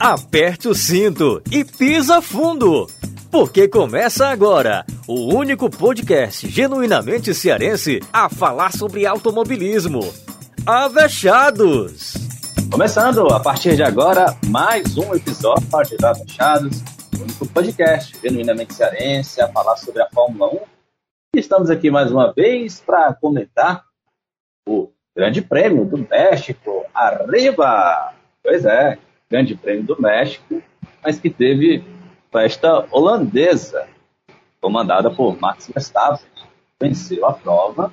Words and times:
Aperte 0.00 0.68
o 0.68 0.74
cinto 0.76 1.42
e 1.50 1.64
pisa 1.64 2.22
fundo, 2.22 2.86
porque 3.32 3.66
começa 3.66 4.28
agora 4.28 4.86
o 5.08 5.34
único 5.34 5.68
podcast 5.68 6.48
genuinamente 6.48 7.34
cearense 7.34 7.98
a 8.12 8.28
falar 8.28 8.70
sobre 8.70 9.04
automobilismo. 9.06 9.98
Avechados! 10.64 12.14
Começando 12.70 13.26
a 13.26 13.40
partir 13.40 13.74
de 13.74 13.82
agora 13.82 14.38
mais 14.46 14.96
um 14.96 15.16
episódio 15.16 15.98
de 15.98 16.06
Avechados, 16.06 16.80
o 17.18 17.22
único 17.24 17.48
podcast 17.48 18.16
genuinamente 18.22 18.74
cearense 18.74 19.40
a 19.40 19.48
falar 19.48 19.76
sobre 19.78 20.00
a 20.00 20.08
Fórmula 20.10 20.54
1. 20.54 20.58
E 21.34 21.40
estamos 21.40 21.70
aqui 21.70 21.90
mais 21.90 22.12
uma 22.12 22.32
vez 22.32 22.78
para 22.78 23.12
comentar 23.14 23.82
o 24.64 24.92
Grande 25.16 25.42
Prêmio 25.42 25.84
do 25.84 25.98
México. 26.08 26.84
Arriba! 26.94 28.14
Pois 28.44 28.64
é, 28.64 28.96
Grande 29.30 29.54
Prêmio 29.54 29.84
do 29.84 30.00
México, 30.00 30.62
mas 31.02 31.20
que 31.20 31.28
teve 31.28 31.84
festa 32.32 32.86
holandesa, 32.90 33.86
comandada 34.60 35.10
por 35.10 35.38
Max 35.38 35.68
Verstappen. 35.68 36.26
Venceu 36.80 37.26
a 37.26 37.32
prova 37.32 37.92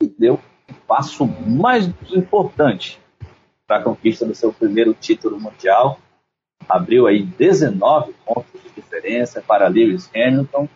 e 0.00 0.06
deu 0.06 0.34
o 0.34 0.72
um 0.72 0.74
passo 0.86 1.26
mais 1.26 1.86
importante 2.10 3.00
para 3.66 3.78
a 3.78 3.82
conquista 3.82 4.24
do 4.24 4.34
seu 4.34 4.52
primeiro 4.52 4.94
título 4.94 5.38
mundial. 5.38 5.98
Abriu 6.68 7.06
aí 7.06 7.22
19 7.22 8.14
pontos 8.24 8.62
de 8.62 8.70
diferença 8.70 9.42
para 9.42 9.68
Lewis 9.68 10.10
Hamilton. 10.14 10.68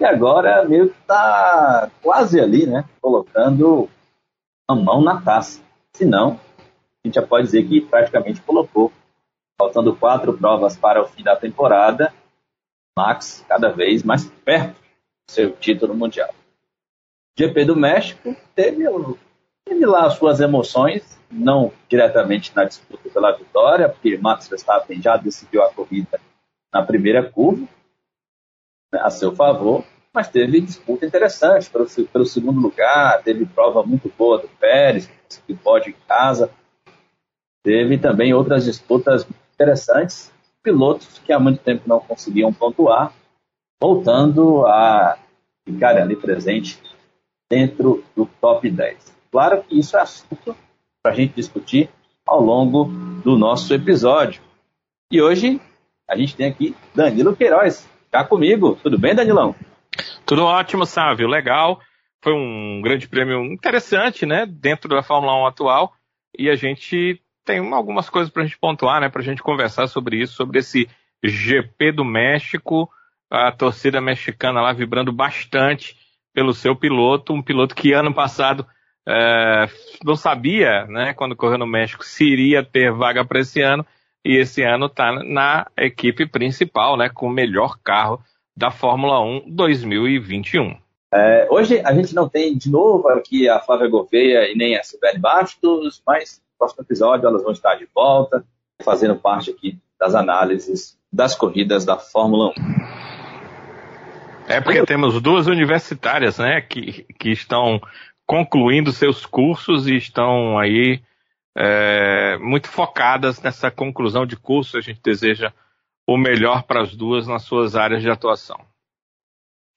E 0.00 0.04
agora 0.04 0.64
meio 0.68 0.90
que 0.90 1.00
está 1.00 1.90
quase 2.02 2.40
ali, 2.40 2.66
né? 2.66 2.84
Colocando 3.00 3.88
a 4.68 4.74
mão 4.74 5.02
na 5.02 5.20
taça. 5.20 5.62
Se 5.94 6.04
não, 6.04 6.38
a 7.02 7.08
gente 7.08 7.14
já 7.14 7.26
pode 7.26 7.46
dizer 7.46 7.66
que 7.66 7.80
praticamente 7.80 8.40
colocou. 8.42 8.92
Faltando 9.58 9.94
quatro 9.94 10.36
provas 10.36 10.76
para 10.76 11.02
o 11.02 11.06
fim 11.06 11.22
da 11.22 11.36
temporada, 11.36 12.12
Max 12.96 13.44
cada 13.48 13.70
vez 13.70 14.02
mais 14.02 14.24
perto 14.44 14.74
do 14.74 15.32
seu 15.32 15.52
título 15.52 15.94
mundial. 15.94 16.34
GP 17.38 17.64
do 17.64 17.76
México 17.76 18.34
teve, 18.54 18.84
teve 19.64 19.86
lá 19.86 20.08
suas 20.10 20.40
emoções, 20.40 21.18
não 21.30 21.72
diretamente 21.88 22.54
na 22.54 22.64
disputa 22.64 23.08
pela 23.08 23.36
vitória, 23.36 23.88
porque 23.88 24.18
Max 24.18 24.48
Verstappen 24.48 25.00
já 25.00 25.16
decidiu 25.16 25.62
a 25.62 25.72
corrida 25.72 26.20
na 26.72 26.82
primeira 26.82 27.30
curva, 27.30 27.66
né, 28.92 29.00
a 29.02 29.10
seu 29.10 29.34
favor, 29.34 29.84
mas 30.12 30.28
teve 30.28 30.60
disputa 30.60 31.06
interessante 31.06 31.70
pelo, 31.70 31.86
pelo 31.86 32.26
segundo 32.26 32.60
lugar, 32.60 33.22
teve 33.22 33.46
prova 33.46 33.82
muito 33.82 34.12
boa 34.16 34.38
do 34.38 34.48
Pérez, 34.48 35.10
que 35.46 35.54
pode 35.54 35.90
em 35.90 35.96
casa, 36.06 36.50
Teve 37.62 37.98
também 37.98 38.32
outras 38.32 38.64
disputas 38.64 39.26
interessantes, 39.54 40.32
pilotos 40.62 41.18
que 41.18 41.32
há 41.32 41.38
muito 41.38 41.62
tempo 41.62 41.82
não 41.86 42.00
conseguiam 42.00 42.52
pontuar, 42.52 43.12
voltando 43.80 44.66
a 44.66 45.18
ficar 45.64 45.96
ali 45.96 46.16
presente 46.16 46.80
dentro 47.50 48.04
do 48.16 48.26
top 48.40 48.70
10. 48.70 49.16
Claro 49.30 49.62
que 49.62 49.78
isso 49.78 49.96
é 49.96 50.00
assunto 50.00 50.56
para 51.02 51.12
a 51.12 51.14
gente 51.14 51.34
discutir 51.34 51.90
ao 52.26 52.40
longo 52.40 52.84
do 53.22 53.36
nosso 53.36 53.72
episódio. 53.74 54.42
E 55.12 55.20
hoje 55.20 55.60
a 56.08 56.16
gente 56.16 56.36
tem 56.36 56.46
aqui 56.46 56.74
Danilo 56.94 57.36
Queiroz, 57.36 57.88
cá 58.10 58.24
comigo. 58.24 58.78
Tudo 58.82 58.98
bem, 58.98 59.14
Danilão? 59.14 59.54
Tudo 60.24 60.44
ótimo, 60.44 60.86
Sávio. 60.86 61.28
Legal. 61.28 61.80
Foi 62.22 62.32
um 62.32 62.80
grande 62.82 63.08
prêmio 63.08 63.44
interessante, 63.44 64.26
né? 64.26 64.46
Dentro 64.46 64.88
da 64.88 65.02
Fórmula 65.02 65.34
1 65.42 65.46
atual. 65.46 65.92
E 66.38 66.50
a 66.50 66.54
gente 66.54 67.20
tem 67.50 67.72
algumas 67.72 68.08
coisas 68.08 68.32
para 68.32 68.42
a 68.42 68.46
gente 68.46 68.58
pontuar, 68.58 69.00
né? 69.00 69.08
Para 69.08 69.20
a 69.20 69.24
gente 69.24 69.42
conversar 69.42 69.88
sobre 69.88 70.22
isso, 70.22 70.34
sobre 70.34 70.60
esse 70.60 70.88
GP 71.22 71.92
do 71.92 72.04
México, 72.04 72.88
a 73.28 73.50
torcida 73.50 74.00
mexicana 74.00 74.60
lá 74.60 74.72
vibrando 74.72 75.12
bastante 75.12 75.96
pelo 76.32 76.54
seu 76.54 76.76
piloto, 76.76 77.32
um 77.32 77.42
piloto 77.42 77.74
que 77.74 77.92
ano 77.92 78.14
passado 78.14 78.64
é, 79.06 79.66
não 80.04 80.14
sabia, 80.14 80.86
né, 80.86 81.12
quando 81.12 81.36
correu 81.36 81.58
no 81.58 81.66
México, 81.66 82.04
se 82.04 82.24
iria 82.24 82.64
ter 82.64 82.92
vaga 82.92 83.24
para 83.24 83.40
esse 83.40 83.60
ano, 83.60 83.84
e 84.24 84.36
esse 84.36 84.62
ano 84.62 84.86
está 84.86 85.12
na 85.24 85.66
equipe 85.76 86.26
principal, 86.26 86.96
né, 86.96 87.08
com 87.08 87.26
o 87.26 87.30
melhor 87.30 87.78
carro 87.82 88.20
da 88.56 88.70
Fórmula 88.70 89.20
1 89.20 89.50
2021. 89.50 90.76
É, 91.12 91.48
hoje 91.50 91.80
a 91.84 91.92
gente 91.92 92.14
não 92.14 92.28
tem 92.28 92.56
de 92.56 92.70
novo 92.70 93.08
aqui 93.08 93.48
a 93.48 93.58
Flávia 93.58 93.88
Gouveia 93.88 94.50
e 94.50 94.54
nem 94.54 94.76
a 94.76 94.84
Sibeli 94.84 95.18
Bastos, 95.18 96.00
mas 96.06 96.40
próximo 96.60 96.82
episódio 96.82 97.26
elas 97.26 97.42
vão 97.42 97.52
estar 97.52 97.74
de 97.76 97.88
volta, 97.94 98.44
fazendo 98.82 99.16
parte 99.16 99.50
aqui 99.50 99.78
das 99.98 100.14
análises 100.14 100.98
das 101.10 101.34
corridas 101.34 101.84
da 101.84 101.96
Fórmula 101.96 102.50
1. 102.50 102.52
É 104.46 104.60
porque 104.60 104.84
temos 104.84 105.20
duas 105.20 105.46
universitárias, 105.46 106.38
né, 106.38 106.60
que, 106.60 107.04
que 107.18 107.30
estão 107.30 107.80
concluindo 108.26 108.92
seus 108.92 109.24
cursos 109.24 109.88
e 109.88 109.96
estão 109.96 110.58
aí 110.58 111.00
é, 111.56 112.36
muito 112.38 112.68
focadas 112.68 113.40
nessa 113.40 113.70
conclusão 113.70 114.26
de 114.26 114.36
curso. 114.36 114.76
A 114.76 114.80
gente 114.80 115.00
deseja 115.02 115.52
o 116.06 116.16
melhor 116.16 116.64
para 116.64 116.82
as 116.82 116.94
duas 116.94 117.26
nas 117.26 117.42
suas 117.42 117.76
áreas 117.76 118.02
de 118.02 118.10
atuação. 118.10 118.60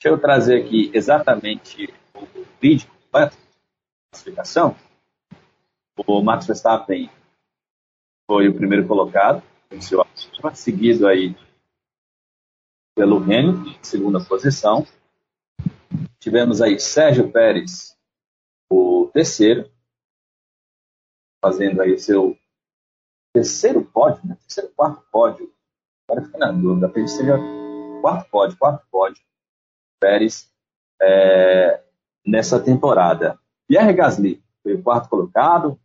Deixa 0.01 0.15
eu 0.15 0.19
trazer 0.19 0.63
aqui 0.63 0.91
exatamente 0.93 1.93
o 2.15 2.27
vídeo 2.59 2.87
completo 2.87 3.37
da 3.37 4.17
explicação. 4.17 4.75
O 5.95 6.21
Max 6.21 6.47
Verstappen 6.47 7.09
foi 8.25 8.47
o 8.47 8.55
primeiro 8.55 8.87
colocado, 8.87 9.43
venceu 9.69 10.01
a 10.01 10.53
seguido 10.55 11.07
aí 11.07 11.35
pelo 12.95 13.17
Hamilton, 13.17 13.77
segunda 13.81 14.23
posição. 14.23 14.85
Tivemos 16.19 16.61
aí 16.61 16.79
Sérgio 16.79 17.31
Pérez, 17.31 17.97
o 18.71 19.09
terceiro, 19.13 19.69
fazendo 21.43 21.81
aí 21.81 21.99
seu 21.99 22.37
terceiro 23.33 23.83
pódio, 23.83 24.21
né? 24.25 24.35
terceiro, 24.35 24.73
quarto 24.75 25.05
pódio. 25.11 25.53
Agora 26.07 26.25
fica 26.25 26.37
na 26.37 26.51
dúvida, 26.51 26.89
que 26.89 27.07
seja 27.07 27.37
quarto 28.01 28.29
pódio, 28.29 28.57
quarto 28.57 28.87
pódio. 28.89 29.21
Pérez 29.99 30.51
é, 31.01 31.83
nessa 32.25 32.59
temporada. 32.59 33.39
Pierre 33.67 33.93
Gasly 33.93 34.43
foi 34.61 34.73
o 34.75 34.83
quarto 34.83 35.09
colocado, 35.09 35.79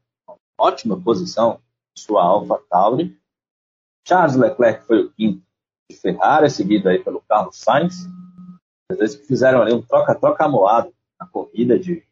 ótima 0.58 1.00
posição 1.00 1.60
sua 1.96 2.22
Alpha 2.22 2.58
Tauri. 2.68 3.16
Charles 4.06 4.36
Leclerc 4.36 4.84
foi 4.86 5.02
o 5.02 5.12
quinto 5.12 5.42
de 5.90 5.96
Ferrari, 5.96 6.50
seguido 6.50 6.88
aí 6.88 6.98
pelo 6.98 7.20
Carlos 7.22 7.56
Sainz. 7.56 8.06
Às 8.90 8.98
vezes 8.98 9.26
fizeram 9.26 9.62
ali 9.62 9.72
um 9.72 9.82
troca-troca 9.82 10.48
moado 10.48 10.92
na 11.20 11.26
corrida 11.26 11.78
de 11.78 12.06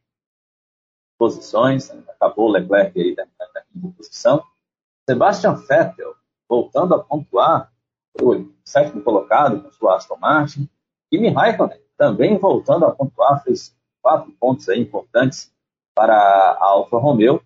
posições. 1.18 1.90
Acabou 2.08 2.48
o 2.48 2.52
Leclerc 2.52 2.98
aí 2.98 3.14
na, 3.16 3.24
na 3.54 3.60
quinta 3.62 3.96
posição. 3.96 4.42
Sebastian 5.08 5.54
Vettel, 5.54 6.14
voltando 6.48 6.94
a 6.94 7.02
pontuar, 7.02 7.72
foi 8.18 8.52
sétimo 8.64 9.02
colocado 9.02 9.62
com 9.62 9.70
sua 9.72 9.96
Aston 9.96 10.16
Martin. 10.16 10.68
Kimi 11.10 11.28
Raikkonen, 11.28 11.80
também 11.96 12.36
voltando 12.36 12.84
a 12.84 12.90
pontuar, 12.90 13.42
fez 13.42 13.74
quatro 14.02 14.30
pontos 14.32 14.68
aí 14.68 14.80
importantes 14.80 15.52
para 15.94 16.14
a 16.14 16.64
Alfa 16.64 16.98
Romeo 16.98 17.42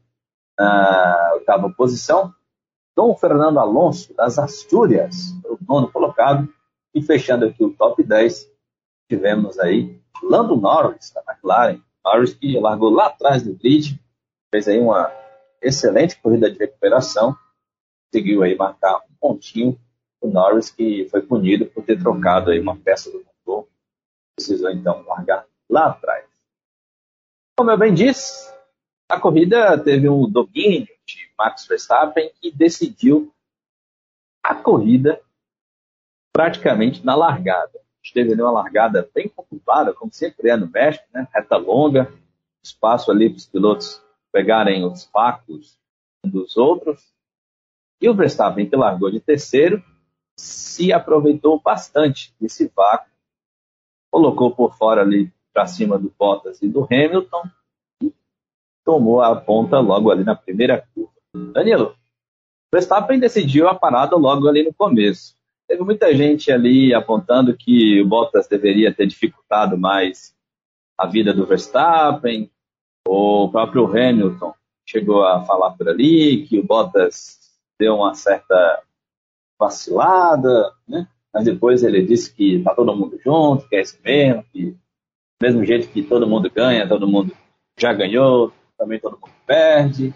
na 0.60 1.32
oitava 1.34 1.70
posição. 1.70 2.34
Dom 2.94 3.16
Fernando 3.16 3.58
Alonso, 3.58 4.12
das 4.14 4.38
Astúrias, 4.38 5.32
o 5.44 5.56
nono 5.66 5.90
colocado. 5.90 6.52
E 6.94 7.00
fechando 7.00 7.46
aqui 7.46 7.64
o 7.64 7.72
top 7.72 8.02
10, 8.02 8.50
tivemos 9.08 9.58
aí 9.58 9.98
Lando 10.22 10.56
Norris, 10.56 11.12
da 11.12 11.22
McLaren. 11.26 11.80
Norris 12.04 12.34
que 12.34 12.58
largou 12.58 12.90
lá 12.90 13.06
atrás 13.06 13.42
do 13.42 13.54
grid, 13.54 13.98
fez 14.50 14.68
aí 14.68 14.78
uma 14.78 15.10
excelente 15.62 16.20
corrida 16.20 16.50
de 16.50 16.58
recuperação, 16.58 17.36
conseguiu 18.06 18.42
aí 18.42 18.56
marcar 18.56 18.98
um 18.98 19.14
pontinho. 19.20 19.78
O 20.20 20.28
Norris 20.28 20.70
que 20.70 21.08
foi 21.10 21.22
punido 21.22 21.66
por 21.66 21.84
ter 21.84 21.98
trocado 21.98 22.50
aí 22.50 22.60
uma 22.60 22.76
peça 22.76 23.10
do 23.10 23.24
motor, 23.24 23.68
precisou 24.36 24.70
então 24.70 25.02
largar 25.06 25.46
lá 25.70 25.86
atrás. 25.86 26.26
Como 27.56 27.70
eu 27.70 27.78
bem 27.78 27.94
disse, 27.94 28.52
a 29.10 29.18
corrida 29.18 29.76
teve 29.76 30.08
um 30.08 30.30
domínio 30.30 30.88
de 31.04 31.30
Max 31.36 31.66
Verstappen 31.66 32.30
que 32.40 32.52
decidiu 32.52 33.34
a 34.40 34.54
corrida 34.54 35.20
praticamente 36.32 37.04
na 37.04 37.16
largada. 37.16 37.80
Esteve 38.02 38.32
ali 38.32 38.40
uma 38.40 38.52
largada 38.52 39.10
bem 39.12 39.28
conturbada, 39.28 39.92
como 39.92 40.12
sempre 40.12 40.48
é 40.48 40.56
no 40.56 40.68
México, 40.68 41.04
né? 41.12 41.26
reta 41.34 41.56
longa, 41.56 42.12
espaço 42.62 43.10
ali 43.10 43.28
para 43.28 43.36
os 43.36 43.46
pilotos 43.46 44.02
pegarem 44.32 44.84
os 44.84 45.04
facos 45.06 45.76
dos 46.24 46.56
outros. 46.56 47.12
E 48.00 48.08
o 48.08 48.14
Verstappen, 48.14 48.70
que 48.70 48.76
largou 48.76 49.10
de 49.10 49.20
terceiro, 49.20 49.82
se 50.38 50.92
aproveitou 50.92 51.60
bastante 51.60 52.32
desse 52.40 52.70
vácuo, 52.74 53.10
colocou 54.10 54.54
por 54.54 54.74
fora 54.76 55.02
ali 55.02 55.32
para 55.52 55.66
cima 55.66 55.98
do 55.98 56.14
Bottas 56.16 56.62
e 56.62 56.68
do 56.68 56.84
Hamilton, 56.84 57.42
tomou 58.84 59.22
a 59.22 59.34
ponta 59.36 59.78
logo 59.78 60.10
ali 60.10 60.24
na 60.24 60.34
primeira 60.34 60.84
curva. 60.94 61.10
Danilo, 61.52 61.94
Verstappen 62.72 63.18
decidiu 63.18 63.68
a 63.68 63.74
parada 63.74 64.16
logo 64.16 64.48
ali 64.48 64.62
no 64.62 64.74
começo. 64.74 65.36
Teve 65.68 65.82
muita 65.82 66.14
gente 66.14 66.50
ali 66.50 66.92
apontando 66.92 67.56
que 67.56 68.00
o 68.00 68.06
Bottas 68.06 68.48
deveria 68.48 68.92
ter 68.92 69.06
dificultado 69.06 69.78
mais 69.78 70.34
a 70.98 71.06
vida 71.06 71.32
do 71.32 71.46
Verstappen, 71.46 72.50
o 73.06 73.48
próprio 73.48 73.86
Hamilton 73.86 74.52
chegou 74.86 75.24
a 75.24 75.42
falar 75.44 75.70
por 75.70 75.88
ali 75.88 76.46
que 76.46 76.58
o 76.58 76.64
Bottas 76.64 77.38
deu 77.78 77.96
uma 77.96 78.14
certa 78.14 78.82
vacilada, 79.58 80.72
né? 80.86 81.08
mas 81.32 81.44
depois 81.44 81.82
ele 81.82 82.02
disse 82.02 82.34
que 82.34 82.62
tá 82.62 82.74
todo 82.74 82.94
mundo 82.94 83.18
junto, 83.24 83.68
que 83.68 83.76
é 83.76 83.80
isso 83.80 83.98
mesmo, 84.04 84.44
que 84.52 84.76
mesmo 85.40 85.64
jeito 85.64 85.88
que 85.88 86.02
todo 86.02 86.26
mundo 86.26 86.50
ganha, 86.50 86.88
todo 86.88 87.08
mundo 87.08 87.34
já 87.78 87.92
ganhou, 87.92 88.52
também 88.80 88.98
todo 88.98 89.20
mundo 89.20 89.32
perde. 89.46 90.14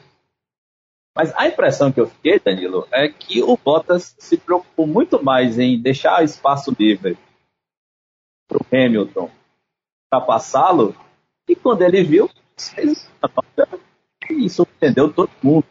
Mas 1.15 1.33
a 1.37 1.47
impressão 1.47 1.93
que 1.93 2.01
eu 2.01 2.09
fiquei, 2.09 2.41
Danilo, 2.41 2.89
é 2.91 3.09
que 3.09 3.43
o 3.43 3.57
Bottas 3.57 4.17
se 4.19 4.39
preocupou 4.39 4.87
muito 4.87 5.23
mais 5.23 5.59
em 5.59 5.81
deixar 5.81 6.25
espaço 6.25 6.75
livre 6.77 7.17
para 8.49 8.59
o 8.59 8.67
Hamilton 8.73 9.31
ultrapassá-lo, 10.13 10.97
e 11.49 11.55
quando 11.55 11.83
ele 11.83 12.03
viu, 12.03 12.31
e 14.31 14.49
surpreendeu 14.49 15.13
todo 15.13 15.31
mundo. 15.43 15.67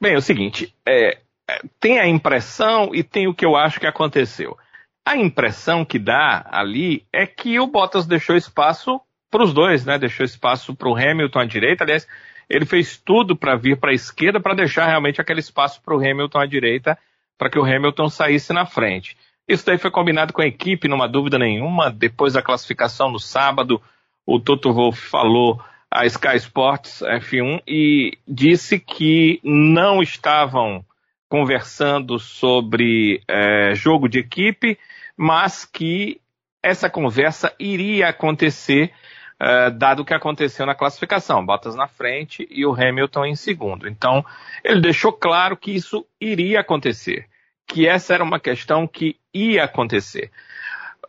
Bem, 0.00 0.14
é 0.14 0.18
o 0.18 0.22
seguinte, 0.22 0.74
é, 0.86 1.18
é, 1.48 1.60
tem 1.78 1.98
a 1.98 2.06
impressão 2.06 2.94
e 2.94 3.02
tem 3.02 3.28
o 3.28 3.34
que 3.34 3.44
eu 3.44 3.56
acho 3.56 3.78
que 3.78 3.86
aconteceu. 3.86 4.58
A 5.06 5.16
impressão 5.16 5.84
que 5.84 5.98
dá 5.98 6.46
ali 6.50 7.06
é 7.12 7.26
que 7.26 7.58
o 7.58 7.66
Bottas 7.66 8.06
deixou 8.06 8.36
espaço 8.36 9.00
para 9.30 9.42
os 9.42 9.52
dois, 9.52 9.84
né? 9.84 9.98
Deixou 9.98 10.24
espaço 10.24 10.74
para 10.74 10.88
o 10.88 10.96
Hamilton 10.96 11.38
à 11.40 11.44
direita. 11.44 11.84
Aliás, 11.84 12.06
ele 12.48 12.64
fez 12.64 12.96
tudo 12.96 13.36
para 13.36 13.56
vir 13.56 13.76
para 13.76 13.90
a 13.90 13.94
esquerda 13.94 14.40
para 14.40 14.54
deixar 14.54 14.86
realmente 14.86 15.20
aquele 15.20 15.40
espaço 15.40 15.82
para 15.82 15.94
o 15.94 15.98
Hamilton 15.98 16.38
à 16.38 16.46
direita, 16.46 16.98
para 17.36 17.50
que 17.50 17.58
o 17.58 17.64
Hamilton 17.64 18.08
saísse 18.08 18.52
na 18.52 18.64
frente. 18.64 19.16
Isso 19.46 19.64
daí 19.64 19.78
foi 19.78 19.90
combinado 19.90 20.32
com 20.32 20.42
a 20.42 20.46
equipe, 20.46 20.88
numa 20.88 21.08
dúvida 21.08 21.38
nenhuma. 21.38 21.90
Depois 21.90 22.34
da 22.34 22.42
classificação 22.42 23.10
no 23.10 23.18
sábado, 23.18 23.80
o 24.26 24.38
Toto 24.38 24.72
Wolff 24.72 25.00
falou 25.08 25.58
a 25.90 26.04
Sky 26.04 26.36
Sports 26.36 27.02
F1 27.02 27.62
e 27.66 28.18
disse 28.26 28.78
que 28.78 29.40
não 29.42 30.02
estavam 30.02 30.84
conversando 31.28 32.18
sobre 32.18 33.22
é, 33.26 33.74
jogo 33.74 34.08
de 34.08 34.18
equipe, 34.18 34.78
mas 35.16 35.64
que 35.64 36.20
essa 36.62 36.90
conversa 36.90 37.54
iria 37.58 38.08
acontecer, 38.08 38.92
é, 39.40 39.70
dado 39.70 40.00
o 40.00 40.04
que 40.04 40.14
aconteceu 40.14 40.66
na 40.66 40.74
classificação. 40.74 41.44
Bottas 41.44 41.74
na 41.74 41.86
frente 41.86 42.46
e 42.50 42.66
o 42.66 42.72
Hamilton 42.72 43.26
em 43.26 43.36
segundo. 43.36 43.88
Então, 43.88 44.24
ele 44.64 44.80
deixou 44.80 45.12
claro 45.12 45.56
que 45.56 45.70
isso 45.70 46.04
iria 46.20 46.60
acontecer, 46.60 47.26
que 47.66 47.86
essa 47.86 48.14
era 48.14 48.24
uma 48.24 48.40
questão 48.40 48.86
que 48.86 49.16
ia 49.32 49.64
acontecer. 49.64 50.30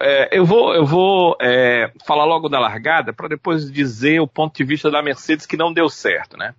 É, 0.02 0.38
eu 0.38 0.46
vou, 0.46 0.74
eu 0.74 0.86
vou 0.86 1.36
é, 1.42 1.92
falar 2.06 2.24
logo 2.24 2.48
da 2.48 2.60
largada 2.60 3.12
para 3.12 3.28
depois 3.28 3.70
dizer 3.70 4.22
o 4.22 4.28
ponto 4.28 4.56
de 4.56 4.64
vista 4.64 4.90
da 4.90 5.02
Mercedes 5.02 5.46
que 5.46 5.58
não 5.58 5.74
deu 5.74 5.90
certo, 5.90 6.38
né? 6.38 6.54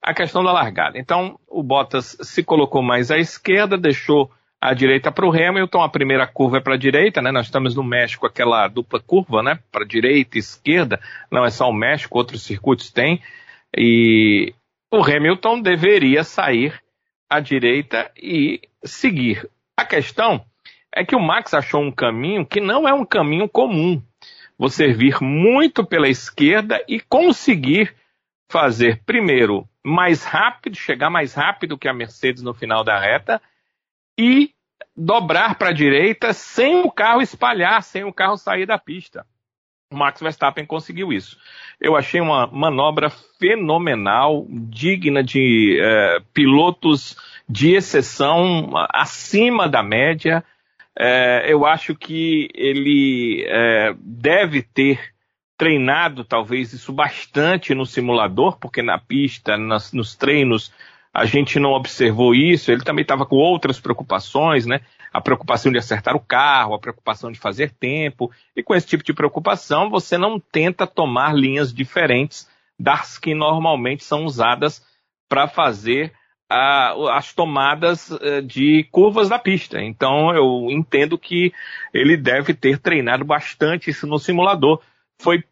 A 0.00 0.14
questão 0.14 0.42
da 0.42 0.52
largada. 0.52 0.98
Então, 0.98 1.38
o 1.48 1.62
Bottas 1.62 2.16
se 2.22 2.42
colocou 2.42 2.80
mais 2.80 3.10
à 3.10 3.18
esquerda, 3.18 3.76
deixou 3.76 4.30
a 4.60 4.72
direita 4.72 5.12
para 5.12 5.26
o 5.26 5.30
Hamilton, 5.30 5.82
a 5.82 5.88
primeira 5.88 6.26
curva 6.26 6.58
é 6.58 6.60
para 6.60 6.74
a 6.74 6.78
direita, 6.78 7.20
né? 7.20 7.30
Nós 7.30 7.46
estamos 7.46 7.74
no 7.74 7.84
México, 7.84 8.26
aquela 8.26 8.66
dupla 8.68 9.00
curva, 9.00 9.42
né? 9.42 9.58
Para 9.70 9.84
direita 9.84 10.36
e 10.36 10.40
esquerda, 10.40 11.00
não 11.30 11.44
é 11.44 11.50
só 11.50 11.68
o 11.68 11.74
México, 11.74 12.18
outros 12.18 12.42
circuitos 12.42 12.90
têm. 12.90 13.22
E 13.76 14.54
o 14.90 15.02
Hamilton 15.02 15.60
deveria 15.60 16.24
sair 16.24 16.80
à 17.28 17.38
direita 17.40 18.10
e 18.16 18.60
seguir. 18.82 19.48
A 19.76 19.84
questão 19.84 20.44
é 20.94 21.04
que 21.04 21.14
o 21.14 21.20
Max 21.20 21.52
achou 21.52 21.82
um 21.82 21.92
caminho 21.92 22.46
que 22.46 22.60
não 22.60 22.88
é 22.88 22.94
um 22.94 23.04
caminho 23.04 23.48
comum. 23.48 24.02
Você 24.58 24.88
vir 24.88 25.20
muito 25.20 25.84
pela 25.84 26.08
esquerda 26.08 26.82
e 26.88 26.98
conseguir 26.98 27.94
fazer, 28.50 29.02
primeiro, 29.04 29.68
mais 29.84 30.24
rápido, 30.24 30.76
chegar 30.76 31.10
mais 31.10 31.34
rápido 31.34 31.76
que 31.76 31.88
a 31.88 31.92
Mercedes 31.92 32.42
no 32.42 32.54
final 32.54 32.82
da 32.82 32.98
reta 32.98 33.40
e 34.18 34.50
dobrar 34.96 35.56
para 35.56 35.68
a 35.68 35.74
direita 35.74 36.32
sem 36.32 36.80
o 36.80 36.90
carro 36.90 37.20
espalhar, 37.20 37.82
sem 37.82 38.04
o 38.04 38.12
carro 38.12 38.36
sair 38.36 38.66
da 38.66 38.78
pista. 38.78 39.26
O 39.92 39.96
Max 39.96 40.20
Verstappen 40.20 40.66
conseguiu 40.66 41.12
isso. 41.12 41.38
Eu 41.80 41.96
achei 41.96 42.20
uma 42.20 42.46
manobra 42.46 43.08
fenomenal, 43.08 44.46
digna 44.48 45.22
de 45.22 45.78
é, 45.80 46.20
pilotos 46.32 47.16
de 47.48 47.74
exceção, 47.74 48.72
acima 48.90 49.68
da 49.68 49.82
média. 49.82 50.42
É, 50.98 51.44
eu 51.46 51.64
acho 51.64 51.94
que 51.94 52.48
ele 52.54 53.44
é, 53.46 53.94
deve 53.98 54.62
ter 54.62 55.14
treinado 55.56 56.24
talvez 56.24 56.72
isso 56.72 56.92
bastante 56.92 57.74
no 57.74 57.86
simulador, 57.86 58.58
porque 58.58 58.82
na 58.82 58.98
pista, 58.98 59.56
nas, 59.56 59.92
nos 59.92 60.16
treinos, 60.16 60.72
a 61.16 61.24
gente 61.24 61.58
não 61.58 61.70
observou 61.72 62.34
isso. 62.34 62.70
Ele 62.70 62.84
também 62.84 63.00
estava 63.00 63.24
com 63.24 63.36
outras 63.36 63.80
preocupações, 63.80 64.66
né? 64.66 64.82
A 65.10 65.18
preocupação 65.18 65.72
de 65.72 65.78
acertar 65.78 66.14
o 66.14 66.20
carro, 66.20 66.74
a 66.74 66.78
preocupação 66.78 67.32
de 67.32 67.38
fazer 67.38 67.72
tempo. 67.72 68.30
E 68.54 68.62
com 68.62 68.74
esse 68.74 68.86
tipo 68.86 69.02
de 69.02 69.14
preocupação, 69.14 69.88
você 69.88 70.18
não 70.18 70.38
tenta 70.38 70.86
tomar 70.86 71.34
linhas 71.34 71.72
diferentes 71.72 72.46
das 72.78 73.16
que 73.16 73.34
normalmente 73.34 74.04
são 74.04 74.26
usadas 74.26 74.84
para 75.26 75.48
fazer 75.48 76.12
a, 76.50 77.16
as 77.16 77.32
tomadas 77.32 78.10
eh, 78.20 78.42
de 78.42 78.84
curvas 78.92 79.30
da 79.30 79.38
pista. 79.38 79.80
Então 79.80 80.34
eu 80.34 80.70
entendo 80.70 81.16
que 81.16 81.50
ele 81.94 82.14
deve 82.18 82.52
ter 82.52 82.78
treinado 82.78 83.24
bastante 83.24 83.88
isso 83.88 84.06
no 84.06 84.18
simulador. 84.18 84.82
Foi 85.18 85.42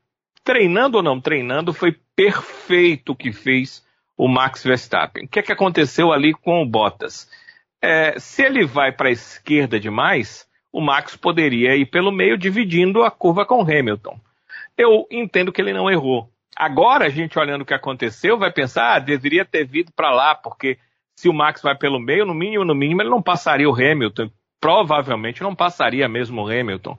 treinando 0.45 0.99
ou 0.99 1.03
não 1.03 1.19
treinando, 1.19 1.73
foi 1.73 1.97
perfeito 2.15 3.13
o 3.13 3.17
que 3.17 3.33
fez 3.33 3.83
o 4.17 4.29
Max 4.29 4.63
Verstappen. 4.63 5.25
O 5.25 5.29
que, 5.29 5.39
é 5.39 5.43
que 5.43 5.53
aconteceu 5.53 6.13
ali 6.13 6.33
com 6.33 6.63
o 6.63 6.67
Bottas? 6.67 7.29
É, 7.83 8.19
se 8.19 8.43
ele 8.43 8.65
vai 8.65 8.93
para 8.93 9.09
a 9.09 9.13
esquerda 9.13 9.79
demais, 9.79 10.49
o 10.73 10.81
Max 10.81 11.17
poderia 11.17 11.77
ir 11.77 11.87
pelo 11.87 12.11
meio 12.11 12.39
dividindo 12.39 13.03
a 13.03 13.11
curva 13.11 13.45
com 13.45 13.63
o 13.63 13.63
Hamilton. 13.63 14.19
Eu 14.77 15.07
entendo 15.11 15.53
que 15.53 15.61
ele 15.61 15.73
não 15.73 15.91
errou. 15.91 16.31
Agora, 16.57 17.07
a 17.07 17.09
gente 17.09 17.39
olhando 17.39 17.63
o 17.63 17.65
que 17.65 17.75
aconteceu, 17.75 18.39
vai 18.39 18.53
pensar, 18.53 18.95
ah, 18.95 18.99
deveria 18.99 19.45
ter 19.45 19.65
vindo 19.65 19.93
para 19.95 20.11
lá, 20.11 20.35
porque 20.35 20.79
se 21.17 21.29
o 21.29 21.33
Max 21.33 21.63
vai 21.63 21.77
pelo 21.77 22.01
meio, 22.01 22.25
no 22.25 22.35
mínimo, 22.35 22.65
no 22.65 22.75
mínimo, 22.75 23.03
ele 23.03 23.11
não 23.11 23.23
passaria 23.23 23.69
o 23.69 23.75
Hamilton. 23.75 24.31
Provavelmente 24.61 25.43
não 25.43 25.55
passaria 25.55 26.09
mesmo 26.09 26.43
o 26.43 26.49
Hamilton. 26.49 26.99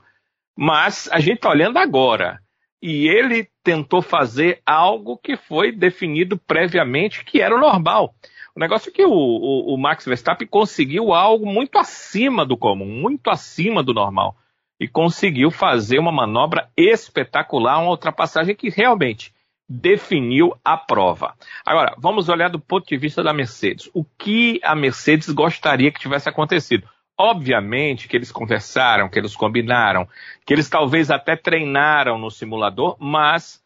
Mas 0.58 1.10
a 1.12 1.20
gente 1.20 1.38
está 1.38 1.50
olhando 1.50 1.78
agora. 1.78 2.40
E 2.82 3.08
ele 3.08 3.50
tentou 3.66 4.00
fazer 4.00 4.62
algo 4.64 5.18
que 5.18 5.36
foi 5.36 5.72
definido 5.72 6.38
previamente, 6.38 7.26
que 7.26 7.42
era 7.42 7.56
o 7.56 7.60
normal. 7.60 8.14
O 8.56 8.60
negócio 8.60 8.90
é 8.90 8.94
que 8.94 9.04
o, 9.04 9.12
o, 9.12 9.74
o 9.74 9.78
Max 9.78 10.06
Verstappen 10.06 10.48
conseguiu 10.48 11.14
algo 11.14 11.48
muito 11.48 11.80
acima 11.80 12.46
do 12.46 12.56
comum, 12.56 12.86
muito 12.86 13.30
acima 13.30 13.82
do 13.82 13.92
normal. 13.94 14.38
E 14.80 14.88
conseguiu 14.88 15.50
fazer 15.50 15.98
uma 15.98 16.12
manobra 16.12 16.70
espetacular, 16.78 17.80
uma 17.80 17.90
ultrapassagem 17.90 18.56
que 18.56 18.70
realmente 18.70 19.34
definiu 19.68 20.56
a 20.64 20.78
prova. 20.78 21.34
Agora, 21.66 21.96
vamos 21.98 22.30
olhar 22.30 22.50
do 22.50 22.60
ponto 22.60 22.88
de 22.88 22.98
vista 22.98 23.24
da 23.24 23.34
Mercedes. 23.34 23.90
O 23.96 24.06
que 24.06 24.60
a 24.64 24.76
Mercedes 24.76 25.30
gostaria 25.30 25.92
que 25.92 26.00
tivesse 26.00 26.30
acontecido? 26.30 26.88
Obviamente 27.18 28.08
que 28.08 28.18
eles 28.18 28.32
conversaram, 28.32 29.10
que 29.10 29.18
eles 29.18 29.36
combinaram, 29.36 30.08
que 30.46 30.54
eles 30.54 30.70
talvez 30.70 31.10
até 31.10 31.36
treinaram 31.36 32.18
no 32.18 32.30
simulador, 32.30 32.98
mas 33.00 33.64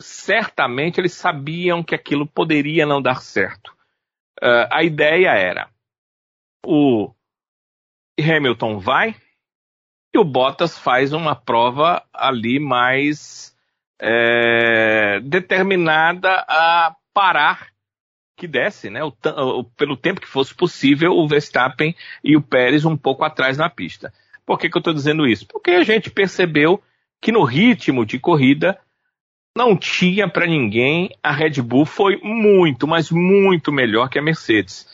certamente 0.00 1.00
eles 1.00 1.12
sabiam 1.12 1.82
que 1.82 1.94
aquilo 1.94 2.26
poderia 2.26 2.86
não 2.86 3.02
dar 3.02 3.22
certo. 3.22 3.76
Uh, 4.40 4.68
a 4.70 4.82
ideia 4.84 5.30
era: 5.30 5.68
o 6.64 7.12
Hamilton 8.18 8.78
vai 8.78 9.16
e 10.14 10.18
o 10.18 10.24
Bottas 10.24 10.78
faz 10.78 11.12
uma 11.12 11.34
prova 11.34 12.02
ali 12.12 12.58
mais 12.58 13.54
é, 14.00 15.20
determinada 15.20 16.44
a 16.48 16.94
parar 17.12 17.68
que 18.36 18.46
desse, 18.46 18.90
né, 18.90 19.02
o, 19.02 19.12
o, 19.34 19.64
pelo 19.64 19.96
tempo 19.96 20.20
que 20.20 20.28
fosse 20.28 20.54
possível, 20.54 21.12
o 21.12 21.26
Verstappen 21.26 21.96
e 22.22 22.36
o 22.36 22.42
Pérez 22.42 22.84
um 22.84 22.96
pouco 22.96 23.24
atrás 23.24 23.56
na 23.56 23.70
pista. 23.70 24.12
Por 24.44 24.58
que, 24.58 24.68
que 24.68 24.76
eu 24.76 24.80
estou 24.80 24.92
dizendo 24.92 25.26
isso? 25.26 25.46
Porque 25.46 25.70
a 25.70 25.82
gente 25.82 26.10
percebeu 26.10 26.80
que 27.20 27.32
no 27.32 27.42
ritmo 27.42 28.04
de 28.04 28.18
corrida 28.18 28.78
não 29.56 29.74
tinha 29.74 30.28
para 30.28 30.46
ninguém, 30.46 31.10
a 31.22 31.32
Red 31.32 31.62
Bull 31.62 31.86
foi 31.86 32.18
muito, 32.22 32.86
mas 32.86 33.10
muito 33.10 33.72
melhor 33.72 34.10
que 34.10 34.18
a 34.18 34.22
Mercedes. 34.22 34.86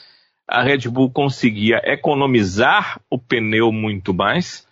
A 0.47 0.63
Red 0.63 0.89
Bull 0.89 1.11
conseguia 1.11 1.81
economizar 1.85 3.01
o 3.11 3.19
pneu 3.19 3.73
muito 3.73 4.15
mais, 4.15 4.69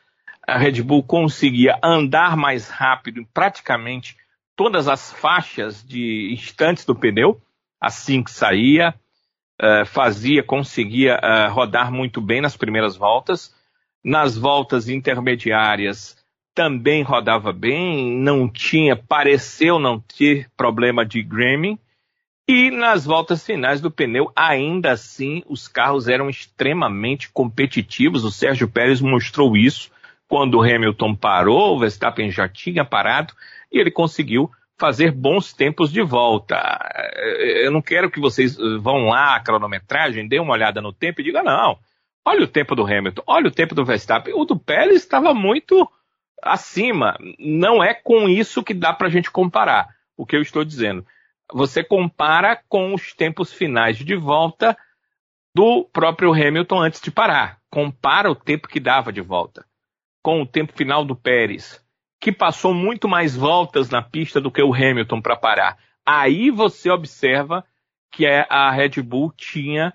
a 0.46 0.56
Red 0.56 0.82
Bull 0.82 1.02
conseguia 1.02 1.76
andar 1.82 2.36
mais 2.36 2.68
rápido 2.68 3.20
em 3.20 3.24
praticamente 3.24 4.16
todas 4.54 4.86
as 4.86 5.12
faixas 5.12 5.84
de 5.84 6.32
instantes 6.32 6.84
do 6.84 6.94
pneu, 6.94 7.40
assim 7.80 8.22
que 8.22 8.30
saía. 8.30 8.94
uh, 9.60 9.86
fazia, 9.86 10.42
conseguia 10.42 11.18
uh, 11.18 11.52
rodar 11.52 11.92
muito 11.92 12.20
bem 12.20 12.40
nas 12.40 12.56
primeiras 12.56 12.96
voltas. 12.96 13.54
Nas 14.02 14.36
voltas 14.36 14.88
intermediárias 14.88 16.16
também 16.54 17.02
rodava 17.02 17.52
bem, 17.52 18.12
não 18.18 18.48
tinha, 18.48 18.96
pareceu 18.96 19.78
não 19.78 20.00
ter 20.00 20.48
problema 20.56 21.06
de 21.06 21.22
Grammy. 21.22 21.78
E 22.48 22.70
nas 22.70 23.04
voltas 23.04 23.46
finais 23.46 23.80
do 23.80 23.90
pneu, 23.90 24.32
ainda 24.34 24.90
assim, 24.90 25.42
os 25.48 25.68
carros 25.68 26.08
eram 26.08 26.28
extremamente 26.28 27.30
competitivos. 27.30 28.24
O 28.24 28.30
Sérgio 28.30 28.68
Pérez 28.68 29.00
mostrou 29.00 29.56
isso 29.56 29.90
quando 30.26 30.56
o 30.56 30.62
Hamilton 30.62 31.14
parou, 31.14 31.76
o 31.76 31.78
Verstappen 31.78 32.30
já 32.30 32.48
tinha 32.48 32.84
parado 32.84 33.34
e 33.70 33.78
ele 33.78 33.90
conseguiu 33.90 34.50
fazer 34.80 35.12
bons 35.12 35.52
tempos 35.52 35.92
de 35.92 36.00
volta. 36.00 36.56
Eu 37.62 37.70
não 37.70 37.82
quero 37.82 38.10
que 38.10 38.18
vocês 38.18 38.56
vão 38.80 39.10
lá 39.10 39.36
a 39.36 39.40
cronometragem, 39.40 40.26
dê 40.26 40.40
uma 40.40 40.54
olhada 40.54 40.80
no 40.80 40.90
tempo 40.90 41.20
e 41.20 41.24
digam, 41.24 41.44
não, 41.44 41.78
olha 42.24 42.44
o 42.44 42.48
tempo 42.48 42.74
do 42.74 42.82
Hamilton, 42.82 43.22
olha 43.26 43.48
o 43.48 43.52
tempo 43.52 43.74
do 43.74 43.84
Verstappen. 43.84 44.32
O 44.34 44.46
do 44.46 44.58
Pérez 44.58 44.96
estava 44.96 45.34
muito 45.34 45.86
acima. 46.42 47.14
Não 47.38 47.84
é 47.84 47.92
com 47.92 48.26
isso 48.26 48.64
que 48.64 48.72
dá 48.72 48.94
para 48.94 49.08
a 49.08 49.10
gente 49.10 49.30
comparar 49.30 49.88
o 50.16 50.24
que 50.24 50.34
eu 50.34 50.40
estou 50.40 50.64
dizendo. 50.64 51.06
Você 51.52 51.84
compara 51.84 52.58
com 52.66 52.94
os 52.94 53.12
tempos 53.12 53.52
finais 53.52 53.98
de 53.98 54.16
volta 54.16 54.74
do 55.54 55.84
próprio 55.92 56.32
Hamilton 56.32 56.80
antes 56.80 57.02
de 57.02 57.10
parar. 57.10 57.58
Compara 57.70 58.30
o 58.30 58.34
tempo 58.34 58.66
que 58.66 58.80
dava 58.80 59.12
de 59.12 59.20
volta 59.20 59.66
com 60.22 60.40
o 60.40 60.46
tempo 60.46 60.72
final 60.72 61.04
do 61.04 61.14
Pérez 61.14 61.82
que 62.20 62.30
passou 62.30 62.74
muito 62.74 63.08
mais 63.08 63.34
voltas 63.34 63.88
na 63.88 64.02
pista 64.02 64.40
do 64.40 64.50
que 64.50 64.62
o 64.62 64.74
Hamilton 64.74 65.22
para 65.22 65.36
parar. 65.36 65.78
Aí 66.04 66.50
você 66.50 66.90
observa 66.90 67.64
que 68.10 68.26
é, 68.26 68.46
a 68.50 68.70
Red 68.70 69.00
Bull 69.02 69.32
tinha 69.34 69.94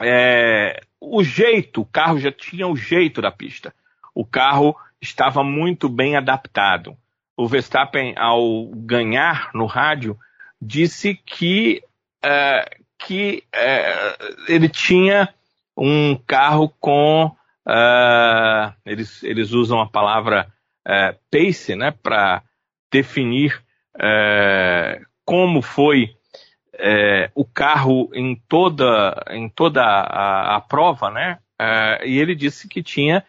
é, 0.00 0.80
o 1.00 1.22
jeito, 1.24 1.80
o 1.80 1.86
carro 1.86 2.18
já 2.18 2.30
tinha 2.30 2.68
o 2.68 2.76
jeito 2.76 3.20
da 3.20 3.32
pista. 3.32 3.74
O 4.14 4.24
carro 4.24 4.76
estava 5.00 5.42
muito 5.42 5.88
bem 5.88 6.16
adaptado. 6.16 6.96
O 7.36 7.48
Verstappen, 7.48 8.14
ao 8.16 8.66
ganhar 8.68 9.50
no 9.54 9.66
rádio, 9.66 10.16
disse 10.62 11.14
que, 11.14 11.82
é, 12.24 12.78
que 12.96 13.42
é, 13.52 14.16
ele 14.48 14.68
tinha 14.68 15.28
um 15.76 16.16
carro 16.26 16.72
com. 16.78 17.34
É, 17.66 18.72
eles, 18.86 19.22
eles 19.24 19.50
usam 19.52 19.80
a 19.80 19.88
palavra 19.88 20.52
é, 20.86 21.16
pace, 21.30 21.74
né, 21.74 21.90
para 21.90 22.42
definir 22.90 23.62
é, 24.00 25.00
como 25.24 25.62
foi 25.62 26.14
é, 26.78 27.30
o 27.34 27.44
carro 27.44 28.10
em 28.12 28.34
toda, 28.48 29.24
em 29.30 29.48
toda 29.48 29.82
a, 29.82 30.56
a 30.56 30.60
prova, 30.60 31.10
né? 31.10 31.38
É, 31.58 32.06
e 32.06 32.18
ele 32.18 32.34
disse 32.34 32.68
que 32.68 32.82
tinha 32.82 33.24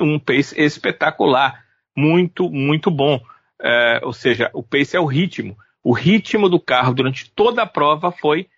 um 0.00 0.18
pace 0.18 0.58
espetacular, 0.60 1.64
muito, 1.96 2.50
muito 2.50 2.90
bom. 2.90 3.20
É, 3.60 4.00
ou 4.02 4.12
seja, 4.12 4.50
o 4.52 4.62
pace 4.62 4.96
é 4.96 5.00
o 5.00 5.04
ritmo. 5.04 5.56
O 5.82 5.92
ritmo 5.92 6.48
do 6.48 6.58
carro 6.58 6.94
durante 6.94 7.30
toda 7.30 7.62
a 7.62 7.66
prova 7.66 8.10
foi, 8.10 8.48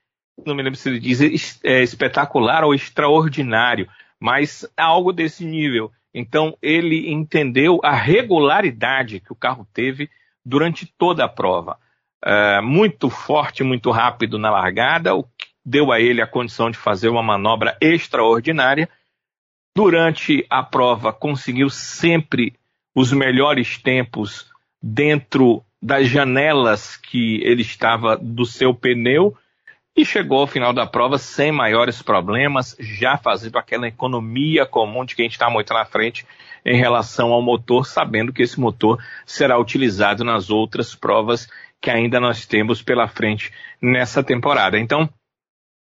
não 0.44 0.54
me 0.54 0.62
lembro 0.62 0.78
se 0.78 0.88
ele 0.88 1.00
diz 1.00 1.60
é, 1.64 1.82
espetacular 1.82 2.64
ou 2.64 2.74
extraordinário, 2.74 3.88
mas 4.20 4.66
algo 4.76 5.12
desse 5.12 5.44
nível. 5.44 5.90
Então 6.18 6.56
ele 6.62 7.12
entendeu 7.12 7.78
a 7.84 7.92
regularidade 7.92 9.20
que 9.20 9.30
o 9.30 9.36
carro 9.36 9.68
teve 9.74 10.08
durante 10.42 10.86
toda 10.86 11.26
a 11.26 11.28
prova. 11.28 11.76
É, 12.24 12.58
muito 12.62 13.10
forte, 13.10 13.62
muito 13.62 13.90
rápido 13.90 14.38
na 14.38 14.50
largada, 14.50 15.14
o 15.14 15.24
que 15.24 15.48
deu 15.62 15.92
a 15.92 16.00
ele 16.00 16.22
a 16.22 16.26
condição 16.26 16.70
de 16.70 16.78
fazer 16.78 17.10
uma 17.10 17.22
manobra 17.22 17.76
extraordinária. 17.82 18.88
Durante 19.76 20.46
a 20.48 20.62
prova, 20.62 21.12
conseguiu 21.12 21.68
sempre 21.68 22.54
os 22.94 23.12
melhores 23.12 23.76
tempos 23.76 24.50
dentro 24.82 25.62
das 25.82 26.08
janelas 26.08 26.96
que 26.96 27.42
ele 27.42 27.60
estava 27.60 28.16
do 28.16 28.46
seu 28.46 28.72
pneu 28.72 29.36
e 29.96 30.04
chegou 30.04 30.40
ao 30.40 30.46
final 30.46 30.74
da 30.74 30.86
prova 30.86 31.16
sem 31.16 31.50
maiores 31.50 32.02
problemas, 32.02 32.76
já 32.78 33.16
fazendo 33.16 33.56
aquela 33.56 33.88
economia 33.88 34.66
comum 34.66 35.04
de 35.04 35.16
quem 35.16 35.26
está 35.26 35.48
muito 35.48 35.72
na 35.72 35.86
frente 35.86 36.26
em 36.64 36.76
relação 36.76 37.32
ao 37.32 37.40
motor, 37.40 37.86
sabendo 37.86 38.32
que 38.32 38.42
esse 38.42 38.60
motor 38.60 39.02
será 39.24 39.58
utilizado 39.58 40.22
nas 40.22 40.50
outras 40.50 40.94
provas 40.94 41.48
que 41.80 41.90
ainda 41.90 42.20
nós 42.20 42.44
temos 42.44 42.82
pela 42.82 43.08
frente 43.08 43.52
nessa 43.80 44.22
temporada. 44.22 44.78
Então, 44.78 45.08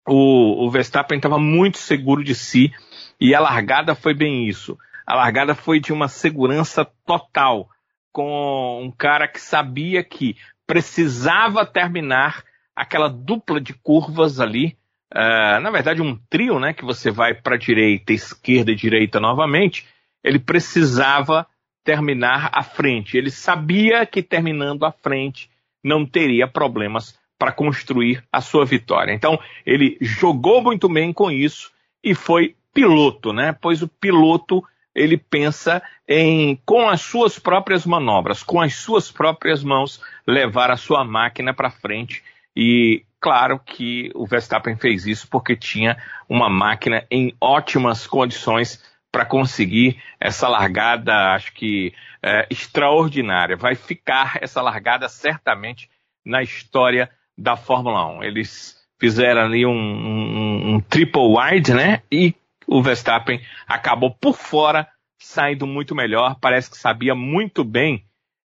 o, 0.06 0.66
o 0.66 0.70
Verstappen 0.70 1.16
estava 1.16 1.38
muito 1.38 1.78
seguro 1.78 2.22
de 2.22 2.34
si 2.34 2.72
e 3.18 3.34
a 3.34 3.40
largada 3.40 3.94
foi 3.94 4.12
bem 4.12 4.46
isso. 4.46 4.78
A 5.06 5.14
largada 5.14 5.54
foi 5.54 5.80
de 5.80 5.92
uma 5.92 6.08
segurança 6.08 6.84
total, 7.06 7.68
com 8.12 8.82
um 8.82 8.90
cara 8.90 9.28
que 9.28 9.40
sabia 9.40 10.02
que 10.02 10.36
precisava 10.66 11.64
terminar 11.64 12.42
aquela 12.76 13.08
dupla 13.08 13.58
de 13.58 13.72
curvas 13.72 14.38
ali, 14.38 14.76
uh, 15.12 15.58
na 15.60 15.70
verdade 15.70 16.02
um 16.02 16.14
trio, 16.28 16.60
né, 16.60 16.74
que 16.74 16.84
você 16.84 17.10
vai 17.10 17.32
para 17.34 17.56
direita, 17.56 18.12
esquerda 18.12 18.70
e 18.70 18.76
direita 18.76 19.18
novamente, 19.18 19.86
ele 20.22 20.38
precisava 20.38 21.46
terminar 21.82 22.50
à 22.52 22.62
frente. 22.62 23.16
Ele 23.16 23.30
sabia 23.30 24.04
que 24.04 24.22
terminando 24.22 24.84
à 24.84 24.92
frente 24.92 25.48
não 25.82 26.04
teria 26.04 26.46
problemas 26.46 27.18
para 27.38 27.52
construir 27.52 28.24
a 28.32 28.40
sua 28.40 28.64
vitória. 28.64 29.12
Então, 29.12 29.38
ele 29.64 29.96
jogou 30.00 30.62
muito 30.62 30.88
bem 30.88 31.12
com 31.12 31.30
isso 31.30 31.70
e 32.02 32.14
foi 32.14 32.56
piloto, 32.74 33.32
né? 33.32 33.56
Pois 33.60 33.82
o 33.82 33.88
piloto 33.88 34.64
ele 34.94 35.16
pensa 35.16 35.82
em, 36.08 36.58
com 36.64 36.88
as 36.88 37.02
suas 37.02 37.38
próprias 37.38 37.84
manobras, 37.84 38.42
com 38.42 38.60
as 38.60 38.74
suas 38.74 39.12
próprias 39.12 39.62
mãos, 39.62 40.00
levar 40.26 40.70
a 40.70 40.76
sua 40.76 41.04
máquina 41.04 41.54
para 41.54 41.70
frente 41.70 42.22
e 42.56 43.04
claro 43.20 43.58
que 43.58 44.10
o 44.14 44.26
Verstappen 44.26 44.76
fez 44.76 45.06
isso 45.06 45.28
porque 45.28 45.54
tinha 45.54 45.96
uma 46.28 46.48
máquina 46.48 47.04
em 47.10 47.34
ótimas 47.40 48.06
condições 48.06 48.82
para 49.12 49.26
conseguir 49.26 50.02
essa 50.20 50.48
largada, 50.48 51.34
acho 51.34 51.52
que 51.52 51.92
é, 52.22 52.46
extraordinária. 52.50 53.56
Vai 53.56 53.74
ficar 53.74 54.38
essa 54.40 54.62
largada 54.62 55.08
certamente 55.08 55.90
na 56.24 56.42
história 56.42 57.10
da 57.36 57.56
Fórmula 57.56 58.06
1. 58.18 58.22
Eles 58.24 58.76
fizeram 58.98 59.42
ali 59.42 59.66
um, 59.66 59.72
um, 59.72 60.74
um 60.74 60.80
triple 60.80 61.22
wide, 61.22 61.74
né? 61.74 62.02
E 62.10 62.34
o 62.66 62.82
Verstappen 62.82 63.40
acabou 63.66 64.10
por 64.10 64.34
fora, 64.34 64.88
saindo 65.18 65.66
muito 65.66 65.94
melhor. 65.94 66.36
Parece 66.40 66.70
que 66.70 66.78
sabia 66.78 67.14
muito 67.14 67.62
bem 67.62 68.05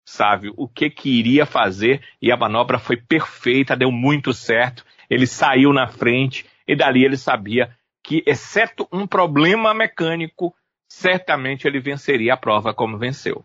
sabe, 0.08 0.54
o 0.56 0.70
que 0.70 0.90
que 0.90 1.20
iria 1.20 1.46
fazer 1.46 2.02
e 2.22 2.32
a 2.32 2.38
manobra 2.38 2.80
foi 2.80 2.96
perfeita, 2.96 3.76
deu 3.76 3.92
muito 3.92 4.34
certo. 4.34 4.86
Ele 5.10 5.28
saiu 5.28 5.74
na 5.74 5.86
frente 5.86 6.50
e 6.66 6.78
dali 6.78 7.04
ele 7.04 7.18
sabia 7.18 7.78
que, 8.02 8.24
exceto 8.26 8.88
um 8.90 9.06
problema 9.06 9.74
mecânico, 9.74 10.56
certamente 10.88 11.68
ele 11.68 11.82
venceria 11.82 12.36
a 12.36 12.38
prova 12.38 12.74
como 12.74 12.98
venceu. 12.98 13.44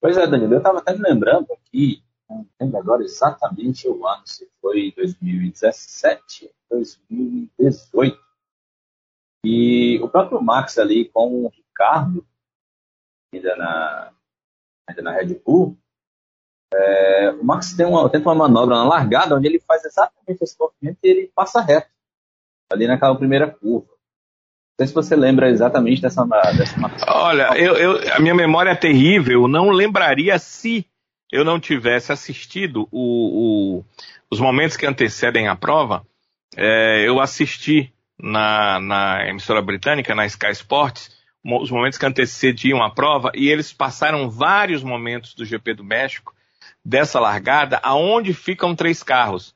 Pois 0.00 0.16
é, 0.16 0.24
Danilo, 0.24 0.54
eu 0.54 0.58
estava 0.58 0.78
até 0.78 0.92
me 0.92 1.02
lembrando 1.02 1.52
aqui, 1.52 2.00
não 2.30 2.46
lembro 2.60 2.78
agora 2.78 3.02
exatamente 3.02 3.88
o 3.88 4.06
ano, 4.06 4.22
se 4.24 4.48
foi 4.60 4.92
2017, 4.96 6.48
2018. 6.70 8.22
E 9.44 9.98
o 10.00 10.08
próprio 10.08 10.40
Max 10.40 10.78
ali 10.78 11.06
com 11.06 11.44
o 11.44 11.48
Ricardo, 11.48 12.24
ainda 13.32 13.56
na, 13.56 14.13
ainda 14.88 15.02
na 15.02 15.12
Red 15.12 15.40
Bull, 15.44 15.78
é, 16.74 17.30
o 17.40 17.44
Max 17.44 17.72
tem 17.74 17.86
uma, 17.86 18.08
tenta 18.08 18.28
uma 18.28 18.34
manobra 18.34 18.74
na 18.74 18.84
largada 18.84 19.36
onde 19.36 19.46
ele 19.46 19.60
faz 19.60 19.84
exatamente 19.84 20.42
esse 20.42 20.56
movimento 20.58 20.98
e 21.02 21.08
ele 21.08 21.32
passa 21.34 21.60
reto, 21.60 21.88
ali 22.70 22.86
naquela 22.86 23.16
primeira 23.16 23.48
curva. 23.48 23.86
Não 23.86 24.84
sei 24.84 24.88
se 24.88 24.94
você 24.94 25.14
lembra 25.14 25.48
exatamente 25.48 26.02
dessa, 26.02 26.24
dessa 26.56 26.76
Olha, 27.06 27.56
eu, 27.56 27.76
eu, 27.76 28.12
a 28.12 28.18
minha 28.18 28.34
memória 28.34 28.70
é 28.70 28.74
terrível, 28.74 29.46
não 29.46 29.70
lembraria 29.70 30.36
se 30.38 30.84
eu 31.30 31.44
não 31.44 31.60
tivesse 31.60 32.12
assistido 32.12 32.88
o, 32.90 33.78
o, 33.78 33.84
os 34.30 34.40
momentos 34.40 34.76
que 34.76 34.86
antecedem 34.86 35.46
a 35.46 35.54
prova. 35.54 36.04
É, 36.56 37.04
eu 37.06 37.20
assisti 37.20 37.92
na, 38.20 38.80
na 38.80 39.28
emissora 39.28 39.62
britânica, 39.62 40.14
na 40.14 40.26
Sky 40.26 40.50
Sports, 40.50 41.10
os 41.44 41.70
momentos 41.70 41.98
que 41.98 42.06
antecediam 42.06 42.82
a 42.82 42.90
prova, 42.90 43.30
e 43.34 43.48
eles 43.48 43.72
passaram 43.72 44.30
vários 44.30 44.82
momentos 44.82 45.34
do 45.34 45.44
GP 45.44 45.74
do 45.74 45.84
México, 45.84 46.34
dessa 46.84 47.20
largada, 47.20 47.78
aonde 47.82 48.32
ficam 48.32 48.74
três 48.74 49.02
carros. 49.02 49.54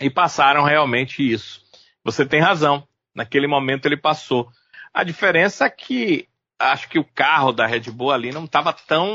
E 0.00 0.10
passaram 0.10 0.62
realmente 0.62 1.22
isso. 1.22 1.62
Você 2.04 2.24
tem 2.24 2.40
razão. 2.40 2.86
Naquele 3.14 3.46
momento 3.46 3.86
ele 3.86 3.96
passou. 3.96 4.50
A 4.92 5.02
diferença 5.02 5.66
é 5.66 5.70
que 5.70 6.28
acho 6.58 6.88
que 6.88 6.98
o 6.98 7.04
carro 7.04 7.52
da 7.52 7.66
Red 7.66 7.90
Bull 7.90 8.12
ali 8.12 8.32
não 8.32 8.44
estava 8.44 8.72
tão 8.72 9.06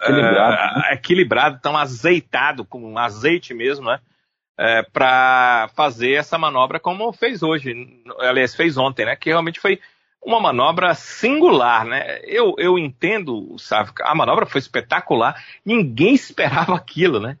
equilibrado, 0.00 0.54
uh, 0.54 0.80
né? 0.80 0.92
equilibrado, 0.92 1.60
tão 1.60 1.76
azeitado, 1.76 2.64
com 2.64 2.92
um 2.92 2.98
azeite 2.98 3.54
mesmo, 3.54 3.86
né? 3.86 4.00
é, 4.58 4.82
para 4.82 5.68
fazer 5.74 6.12
essa 6.12 6.38
manobra 6.38 6.80
como 6.80 7.12
fez 7.12 7.42
hoje, 7.42 7.74
aliás, 8.20 8.54
fez 8.54 8.78
ontem, 8.78 9.04
né? 9.04 9.14
Que 9.14 9.30
realmente 9.30 9.60
foi 9.60 9.80
uma 10.26 10.40
manobra 10.40 10.92
singular, 10.92 11.84
né? 11.84 12.18
Eu, 12.24 12.56
eu 12.58 12.76
entendo, 12.76 13.56
sabe, 13.58 13.92
a 14.02 14.12
manobra 14.12 14.44
foi 14.44 14.58
espetacular, 14.58 15.40
ninguém 15.64 16.12
esperava 16.14 16.74
aquilo, 16.74 17.20
né? 17.20 17.38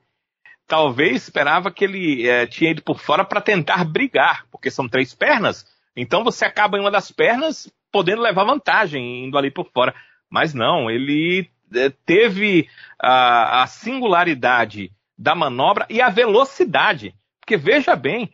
Talvez 0.68 1.24
esperava 1.24 1.70
que 1.70 1.84
ele 1.84 2.28
é, 2.28 2.46
tinha 2.46 2.70
ido 2.70 2.82
por 2.82 2.98
fora 2.98 3.24
para 3.24 3.40
tentar 3.40 3.84
brigar, 3.84 4.46
porque 4.50 4.70
são 4.70 4.88
três 4.88 5.12
pernas, 5.12 5.66
então 5.96 6.22
você 6.22 6.44
acaba 6.44 6.78
em 6.78 6.80
uma 6.80 6.90
das 6.90 7.10
pernas 7.10 7.72
podendo 7.90 8.22
levar 8.22 8.44
vantagem 8.44 9.24
indo 9.24 9.36
ali 9.36 9.50
por 9.50 9.68
fora. 9.72 9.94
Mas 10.30 10.54
não, 10.54 10.90
ele 10.90 11.50
é, 11.74 11.90
teve 12.04 12.68
a, 12.98 13.62
a 13.62 13.66
singularidade 13.66 14.92
da 15.18 15.34
manobra 15.34 15.86
e 15.88 16.00
a 16.00 16.08
velocidade. 16.08 17.14
Porque 17.40 17.56
veja 17.56 17.96
bem, 17.96 18.32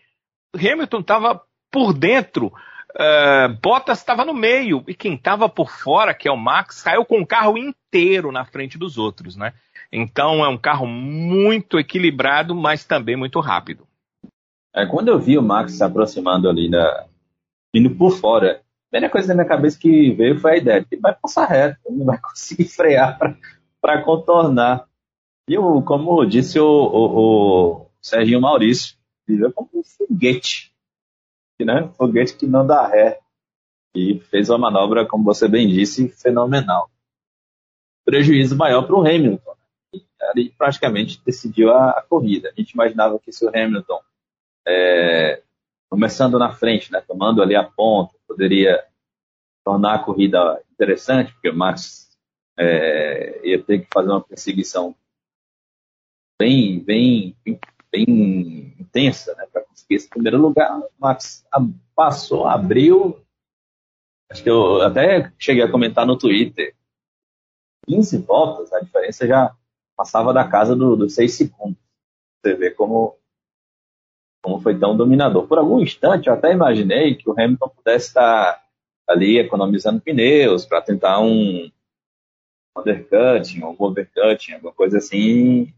Hamilton 0.54 1.00
estava 1.00 1.42
por 1.70 1.94
dentro, 1.94 2.52
uh, 2.96 3.58
Bottas 3.62 3.98
estava 3.98 4.24
no 4.24 4.34
meio, 4.34 4.84
e 4.86 4.94
quem 4.94 5.14
estava 5.14 5.48
por 5.48 5.70
fora, 5.70 6.14
que 6.14 6.28
é 6.28 6.32
o 6.32 6.36
Max, 6.36 6.82
caiu 6.82 7.04
com 7.04 7.20
o 7.20 7.26
carro 7.26 7.56
inteiro 7.58 8.32
na 8.32 8.44
frente 8.44 8.78
dos 8.78 8.98
outros, 8.98 9.36
né? 9.36 9.52
Então 9.92 10.44
é 10.44 10.48
um 10.48 10.56
carro 10.56 10.86
muito 10.86 11.78
equilibrado, 11.78 12.54
mas 12.54 12.84
também 12.84 13.16
muito 13.16 13.40
rápido. 13.40 13.86
É, 14.74 14.86
quando 14.86 15.08
eu 15.08 15.18
vi 15.18 15.36
o 15.36 15.42
Max 15.42 15.72
se 15.72 15.84
aproximando 15.84 16.48
ali, 16.48 16.70
da, 16.70 17.06
indo 17.74 17.94
por 17.94 18.12
fora, 18.12 18.62
a 18.62 18.90
primeira 18.90 19.12
coisa 19.12 19.28
na 19.28 19.34
minha 19.34 19.48
cabeça 19.48 19.78
que 19.78 20.10
veio 20.12 20.40
foi 20.40 20.52
a 20.52 20.56
ideia 20.56 20.86
ele 20.90 21.00
vai 21.00 21.14
passar 21.14 21.46
reto, 21.46 21.78
não 21.90 22.06
vai 22.06 22.18
conseguir 22.18 22.64
frear 22.64 23.18
para 23.80 24.02
contornar. 24.02 24.86
E 25.48 25.58
o, 25.58 25.82
como 25.82 26.24
disse 26.24 26.58
o, 26.58 26.66
o, 26.66 27.82
o 27.82 27.86
Serginho 28.00 28.40
Maurício, 28.40 28.96
viveu 29.26 29.52
como 29.52 29.68
um 29.74 29.82
foguete, 29.82 30.71
né? 31.64 31.88
foguete 31.96 32.36
que 32.36 32.46
não 32.46 32.66
dá 32.66 32.86
ré. 32.86 33.20
E 33.94 34.20
fez 34.30 34.48
uma 34.48 34.58
manobra, 34.58 35.06
como 35.06 35.24
você 35.24 35.46
bem 35.46 35.68
disse, 35.68 36.08
fenomenal. 36.08 36.90
Prejuízo 38.04 38.56
maior 38.56 38.86
para 38.86 38.96
o 38.96 39.00
Hamilton. 39.00 39.54
Né? 39.92 40.00
Ele 40.34 40.54
praticamente 40.56 41.20
decidiu 41.24 41.70
a, 41.70 41.90
a, 41.90 42.02
corrida. 42.02 42.48
A 42.50 42.60
gente 42.60 42.72
imaginava 42.72 43.18
que 43.18 43.30
se 43.32 43.44
o 43.44 43.48
Hamilton, 43.48 44.00
é, 44.66 45.42
começando 45.90 46.38
na 46.38 46.52
frente, 46.52 46.90
né, 46.90 47.02
tomando 47.06 47.42
ali 47.42 47.54
a 47.54 47.64
ponta, 47.64 48.14
poderia 48.26 48.82
tornar 49.64 49.94
a 49.94 49.98
corrida 49.98 50.62
interessante, 50.72 51.32
porque 51.32 51.50
o 51.50 51.56
Max 51.56 52.08
é, 52.58 53.46
ia 53.46 53.62
ter 53.62 53.80
que 53.80 53.88
fazer 53.92 54.08
uma 54.08 54.22
perseguição 54.22 54.96
bem, 56.40 56.80
bem, 56.80 57.36
bem 57.92 58.74
intensa 58.80 59.34
né, 59.34 59.46
para 59.52 59.62
conseguir 59.62 59.96
esse 59.96 60.08
primeiro 60.08 60.38
lugar. 60.38 60.82
Max 60.98 61.44
passou, 61.94 62.46
abriu. 62.46 63.20
Acho 64.30 64.42
que 64.42 64.50
eu 64.50 64.80
até 64.80 65.30
cheguei 65.38 65.62
a 65.62 65.70
comentar 65.70 66.06
no 66.06 66.16
Twitter. 66.16 66.74
15 67.86 68.18
voltas, 68.18 68.72
a 68.72 68.80
diferença 68.80 69.26
já 69.26 69.54
passava 69.96 70.32
da 70.32 70.48
casa 70.48 70.74
dos 70.74 70.98
do 70.98 71.08
6 71.08 71.34
segundos. 71.34 71.78
Você 72.40 72.54
vê 72.54 72.70
como, 72.70 73.18
como 74.42 74.60
foi 74.60 74.78
tão 74.78 74.96
dominador. 74.96 75.46
Por 75.46 75.58
algum 75.58 75.80
instante, 75.80 76.28
eu 76.28 76.34
até 76.34 76.52
imaginei 76.52 77.14
que 77.14 77.28
o 77.28 77.32
Hamilton 77.32 77.68
pudesse 77.68 78.08
estar 78.08 78.62
ali 79.06 79.38
economizando 79.38 80.00
pneus 80.00 80.64
para 80.64 80.80
tentar 80.80 81.20
um 81.20 81.70
undercutting, 82.76 83.62
um 83.62 83.76
overcutting, 83.78 84.54
alguma 84.54 84.72
coisa 84.72 84.98
assim, 84.98 85.72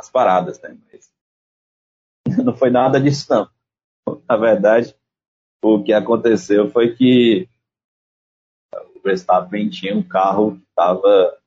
as 0.00 0.10
paradas, 0.10 0.60
né? 0.62 0.76
Mas 0.92 1.12
não 2.44 2.56
foi 2.56 2.70
nada 2.70 3.00
disso, 3.00 3.26
não. 3.30 3.48
Na 4.28 4.36
verdade, 4.36 4.96
o 5.62 5.82
que 5.82 5.92
aconteceu 5.92 6.70
foi 6.70 6.94
que 6.94 7.48
o 8.96 9.00
Verstappen 9.00 9.68
tinha 9.68 9.94
um 9.94 10.02
carro 10.02 10.56
que 10.56 10.64
estava 10.68 11.38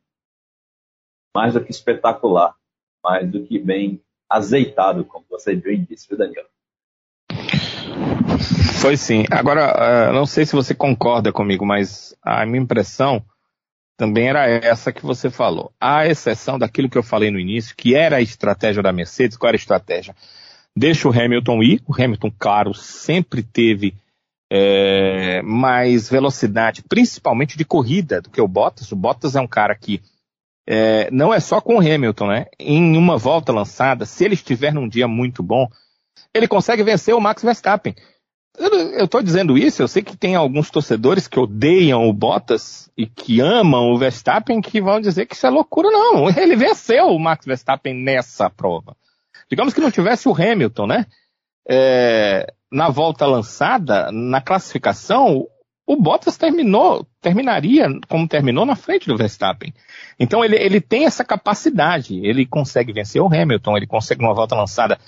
mais 1.35 1.53
do 1.55 1.63
que 1.63 1.71
espetacular, 1.71 2.55
mais 3.03 3.29
do 3.29 3.43
que 3.43 3.57
bem 3.57 4.01
azeitado, 4.29 5.03
como 5.03 5.25
você 5.29 5.55
bem 5.55 5.83
disse, 5.83 6.07
viu, 6.07 6.17
Daniel? 6.17 6.45
Foi 8.81 8.95
sim. 8.97 9.23
Agora, 9.31 10.11
não 10.11 10.25
sei 10.25 10.45
se 10.45 10.55
você 10.55 10.75
concorda 10.75 11.31
comigo, 11.31 11.65
mas 11.65 12.15
a 12.21 12.45
minha 12.45 12.61
impressão 12.61 13.23
também 13.97 14.27
era 14.27 14.45
essa 14.47 14.91
que 14.91 15.05
você 15.05 15.29
falou. 15.29 15.71
A 15.79 16.07
exceção 16.07 16.57
daquilo 16.57 16.89
que 16.89 16.97
eu 16.97 17.03
falei 17.03 17.29
no 17.29 17.39
início, 17.39 17.75
que 17.75 17.95
era 17.95 18.17
a 18.17 18.21
estratégia 18.21 18.81
da 18.81 18.91
Mercedes, 18.91 19.37
qual 19.37 19.49
era 19.49 19.55
a 19.55 19.59
estratégia? 19.59 20.15
Deixa 20.75 21.07
o 21.07 21.11
Hamilton 21.11 21.61
ir, 21.61 21.83
o 21.87 21.93
Hamilton, 21.93 22.31
claro, 22.37 22.73
sempre 22.73 23.43
teve 23.43 23.93
é, 24.51 25.41
mais 25.43 26.09
velocidade, 26.09 26.83
principalmente 26.83 27.57
de 27.57 27.65
corrida, 27.65 28.21
do 28.21 28.29
que 28.29 28.41
o 28.41 28.47
Bottas. 28.47 28.91
O 28.91 28.95
Bottas 28.95 29.35
é 29.35 29.41
um 29.41 29.47
cara 29.47 29.75
que 29.75 30.01
é, 30.67 31.09
não 31.11 31.33
é 31.33 31.39
só 31.39 31.59
com 31.61 31.75
o 31.75 31.79
Hamilton, 31.79 32.27
né? 32.27 32.45
Em 32.59 32.97
uma 32.97 33.17
volta 33.17 33.51
lançada, 33.51 34.05
se 34.05 34.23
ele 34.23 34.33
estiver 34.33 34.73
num 34.73 34.87
dia 34.87 35.07
muito 35.07 35.43
bom, 35.43 35.67
ele 36.33 36.47
consegue 36.47 36.83
vencer 36.83 37.13
o 37.13 37.21
Max 37.21 37.43
Verstappen. 37.43 37.95
Eu 38.55 39.05
estou 39.05 39.23
dizendo 39.23 39.57
isso, 39.57 39.81
eu 39.81 39.87
sei 39.87 40.03
que 40.03 40.15
tem 40.15 40.35
alguns 40.35 40.69
torcedores 40.69 41.27
que 41.27 41.39
odeiam 41.39 42.07
o 42.07 42.13
Bottas 42.13 42.89
e 42.95 43.07
que 43.07 43.41
amam 43.41 43.91
o 43.91 43.97
Verstappen 43.97 44.61
que 44.61 44.79
vão 44.79 45.01
dizer 45.01 45.25
que 45.25 45.35
isso 45.35 45.47
é 45.47 45.49
loucura. 45.49 45.89
Não, 45.89 46.29
ele 46.29 46.55
venceu 46.55 47.07
o 47.07 47.19
Max 47.19 47.45
Verstappen 47.45 47.95
nessa 47.95 48.49
prova. 48.49 48.95
Digamos 49.49 49.73
que 49.73 49.81
não 49.81 49.89
tivesse 49.89 50.29
o 50.29 50.35
Hamilton, 50.35 50.85
né? 50.85 51.05
É, 51.67 52.53
na 52.71 52.89
volta 52.89 53.25
lançada, 53.25 54.11
na 54.11 54.39
classificação, 54.39 55.47
o 55.85 55.95
Bottas 55.95 56.37
terminou, 56.37 57.07
terminaria 57.21 57.87
como 58.07 58.27
terminou 58.27 58.65
na 58.65 58.75
frente 58.75 59.07
do 59.07 59.17
Verstappen. 59.17 59.73
Então 60.19 60.45
ele, 60.45 60.55
ele 60.57 60.79
tem 60.79 61.05
essa 61.05 61.25
capacidade, 61.25 62.19
ele 62.23 62.45
consegue 62.45 62.93
vencer 62.93 63.21
o 63.21 63.27
Hamilton, 63.33 63.77
ele 63.77 63.87
consegue 63.87 64.21
numa 64.21 64.33
volta 64.33 64.55
lançada 64.55 64.99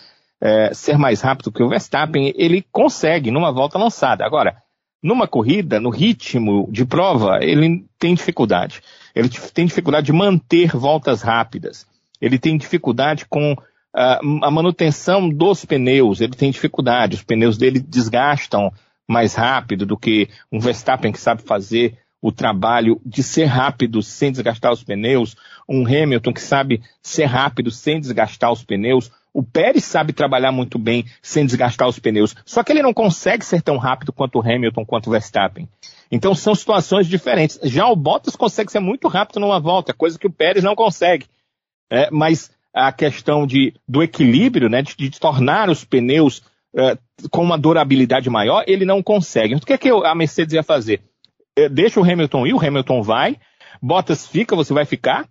é, 0.46 0.72
ser 0.76 0.96
mais 0.96 1.22
rápido 1.22 1.52
que 1.52 1.64
o 1.64 1.68
Verstappen, 1.68 2.32
ele 2.38 2.64
consegue 2.72 3.32
numa 3.32 3.52
volta 3.52 3.80
lançada. 3.80 4.24
Agora, 4.24 4.56
numa 5.02 5.28
corrida, 5.28 5.80
no 5.80 5.90
ritmo 5.90 6.70
de 6.72 6.86
prova, 6.86 7.40
ele 7.42 7.84
tem 7.98 8.14
dificuldade. 8.14 8.80
Ele 9.16 9.28
tem 9.28 9.66
dificuldade 9.66 10.06
de 10.06 10.14
manter 10.14 10.70
voltas 10.70 11.24
rápidas. 11.24 11.88
Ele 12.22 12.38
tem 12.38 12.58
dificuldade 12.58 13.26
com 13.28 13.54
uh, 13.54 14.44
a 14.44 14.52
manutenção 14.52 15.28
dos 15.28 15.66
pneus. 15.66 16.22
Ele 16.22 16.34
tem 16.34 16.52
dificuldade. 16.52 17.16
Os 17.16 17.24
pneus 17.24 17.58
dele 17.58 17.80
desgastam 17.80 18.72
mais 19.08 19.34
rápido 19.34 19.84
do 19.84 19.98
que 19.98 20.30
um 20.52 20.60
Verstappen 20.60 21.12
que 21.12 21.20
sabe 21.20 21.42
fazer 21.42 21.98
o 22.22 22.32
trabalho 22.32 23.02
de 23.04 23.24
ser 23.24 23.46
rápido 23.46 24.04
sem 24.04 24.32
desgastar 24.32 24.72
os 24.72 24.84
pneus. 24.84 25.36
Um 25.68 25.88
Hamilton 25.88 26.34
que 26.34 26.42
sabe 26.42 26.84
ser 27.02 27.26
rápido 27.26 27.72
sem 27.72 28.00
desgastar 28.00 28.52
os 28.52 28.64
pneus 28.64 29.10
o 29.36 29.44
Pérez 29.44 29.84
sabe 29.84 30.14
trabalhar 30.14 30.54
muito 30.54 30.80
bem 30.80 31.04
sem 31.22 31.46
desgastar 31.46 31.90
os 31.90 32.00
pneus, 32.00 32.34
só 32.46 32.64
que 32.64 32.72
ele 32.72 32.82
não 32.82 32.94
consegue 32.94 33.44
ser 33.44 33.62
tão 33.62 33.76
rápido 33.76 34.14
quanto 34.14 34.40
o 34.40 34.42
Hamilton, 34.42 34.86
quanto 34.86 35.08
o 35.08 35.12
Verstappen. 35.12 35.68
Então 36.10 36.34
são 36.34 36.56
situações 36.56 37.06
diferentes. 37.06 37.60
Já 37.64 37.86
o 37.86 37.98
Bottas 37.98 38.38
consegue 38.38 38.72
ser 38.72 38.80
muito 38.80 39.10
rápido 39.10 39.42
numa 39.42 39.60
volta, 39.60 39.94
coisa 39.94 40.18
que 40.18 40.26
o 40.26 40.32
Pérez 40.32 40.64
não 40.64 40.74
consegue. 40.74 41.26
É, 41.92 42.10
mas 42.10 42.50
a 42.74 42.94
questão 42.94 43.46
de, 43.46 43.74
do 43.86 44.02
equilíbrio, 44.02 44.70
né, 44.70 44.82
de, 44.82 44.96
de 44.96 45.20
tornar 45.20 45.70
os 45.70 45.84
pneus 45.84 46.42
é, 46.74 46.98
com 47.30 47.44
uma 47.44 47.58
durabilidade 47.58 48.30
maior, 48.30 48.64
ele 48.66 48.86
não 48.86 49.04
consegue. 49.04 49.56
O 49.56 49.60
que, 49.60 49.74
é 49.74 49.78
que 49.78 49.90
a 49.90 50.16
Mercedes 50.16 50.54
ia 50.54 50.64
fazer? 50.64 51.02
É, 51.58 51.68
deixa 51.68 52.00
o 52.00 52.10
Hamilton 52.10 52.48
ir, 52.48 52.54
o 52.54 52.66
Hamilton 52.66 53.02
vai, 53.02 53.38
Bottas 53.82 54.26
fica, 54.26 54.56
você 54.56 54.74
vai 54.74 54.86
ficar. 54.86 55.28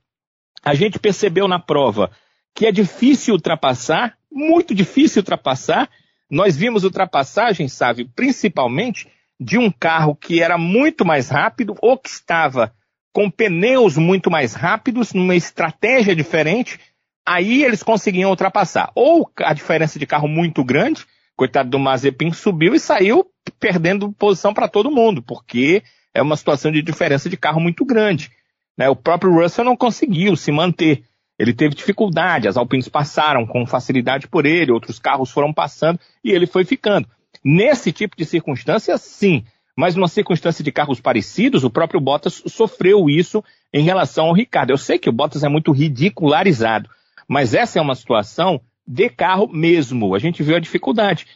A 0.63 0.75
gente 0.75 0.99
percebeu 0.99 1.49
na 1.49 1.59
prova 1.59 2.11
que 2.55 2.67
é 2.67 2.73
difícil 2.73 3.35
ultrapassar, 3.35 4.17
muito 4.31 4.75
difícil 4.75 5.21
ultrapassar. 5.21 5.91
Nós 6.31 6.57
vimos 6.57 6.85
ultrapassagens, 6.85 7.73
sabe, 7.73 8.05
principalmente 8.05 9.09
de 9.39 9.59
um 9.59 9.71
carro 9.71 10.15
que 10.15 10.41
era 10.41 10.57
muito 10.57 11.05
mais 11.05 11.29
rápido 11.29 11.75
ou 11.81 11.99
que 11.99 12.09
estava 12.09 12.73
com 13.13 13.31
pneus 13.31 13.97
muito 13.97 14.31
mais 14.31 14.55
rápidos, 14.55 15.13
numa 15.13 15.37
estratégia 15.37 16.17
diferente, 16.17 16.81
aí 17.25 17.63
eles 17.63 17.83
conseguiam 17.83 18.31
ultrapassar. 18.31 18.91
Ou 18.95 19.31
a 19.39 19.55
diferença 19.55 19.99
de 19.99 20.07
carro 20.07 20.27
muito 20.27 20.65
grande, 20.65 21.05
coitado 21.37 21.71
do 21.71 21.79
Mazepin 21.79 22.33
subiu 22.33 22.75
e 22.75 22.81
saiu 22.81 23.27
perdendo 23.61 24.13
posição 24.13 24.53
para 24.53 24.69
todo 24.69 24.91
mundo, 24.91 25.23
porque 25.23 25.83
é 26.13 26.21
uma 26.21 26.37
situação 26.37 26.73
de 26.73 26.83
diferença 26.83 27.29
de 27.29 27.37
carro 27.37 27.61
muito 27.61 27.85
grande. 27.85 28.31
Né? 28.77 28.89
O 28.89 28.97
próprio 28.97 29.33
Russell 29.33 29.65
não 29.65 29.77
conseguiu 29.77 30.35
se 30.37 30.51
manter. 30.51 31.05
Ele 31.39 31.53
teve 31.53 31.75
dificuldade, 31.75 32.47
as 32.47 32.57
Alpines 32.57 32.89
passaram 32.89 33.47
com 33.47 33.67
facilidade 33.67 34.29
por 34.29 34.47
ele, 34.47 34.71
outros 34.73 34.99
carros 34.99 35.31
foram 35.31 35.53
passando 35.53 35.99
e 36.23 36.31
ele 36.31 36.47
foi 36.47 36.65
ficando. 36.65 37.09
Nesse 37.45 37.93
tipo 37.93 38.17
de 38.17 38.25
circunstância, 38.25 38.97
sim. 38.97 39.45
Mas 39.77 39.97
numa 39.97 40.07
circunstância 40.07 40.63
de 40.63 40.71
carros 40.71 41.01
parecidos, 41.01 41.65
o 41.65 41.71
próprio 41.71 42.01
Bottas 42.01 42.43
sofreu 42.47 43.11
isso 43.11 43.43
em 43.73 43.83
relação 43.83 44.27
ao 44.27 44.33
Ricardo. 44.33 44.71
Eu 44.71 44.79
sei 44.79 44.99
que 44.99 45.09
o 45.09 45.13
Bottas 45.13 45.43
é 45.43 45.49
muito 45.49 45.73
ridicularizado, 45.73 46.89
mas 47.27 47.55
essa 47.55 47.79
é 47.79 47.83
uma 47.83 47.97
situação 47.97 48.61
de 48.87 49.09
carro 49.09 49.49
mesmo. 49.49 50.15
A 50.15 50.19
gente 50.21 50.43
viu 50.43 50.55
a 50.55 50.61
dificuldade. 50.61 51.27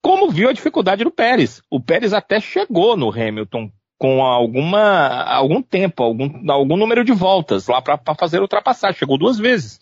Como 0.00 0.30
viu 0.30 0.48
a 0.48 0.52
dificuldade 0.52 1.02
do 1.02 1.10
Pérez. 1.10 1.62
O 1.68 1.80
Pérez 1.80 2.12
até 2.12 2.40
chegou 2.40 2.96
no 2.96 3.10
Hamilton 3.10 3.70
com 4.00 4.24
alguma, 4.24 5.24
algum 5.24 5.60
tempo, 5.60 6.02
algum, 6.02 6.50
algum 6.50 6.74
número 6.74 7.04
de 7.04 7.12
voltas 7.12 7.68
lá 7.68 7.82
para 7.82 8.14
fazer 8.18 8.40
ultrapassar. 8.40 8.94
Chegou 8.94 9.18
duas 9.18 9.38
vezes. 9.38 9.78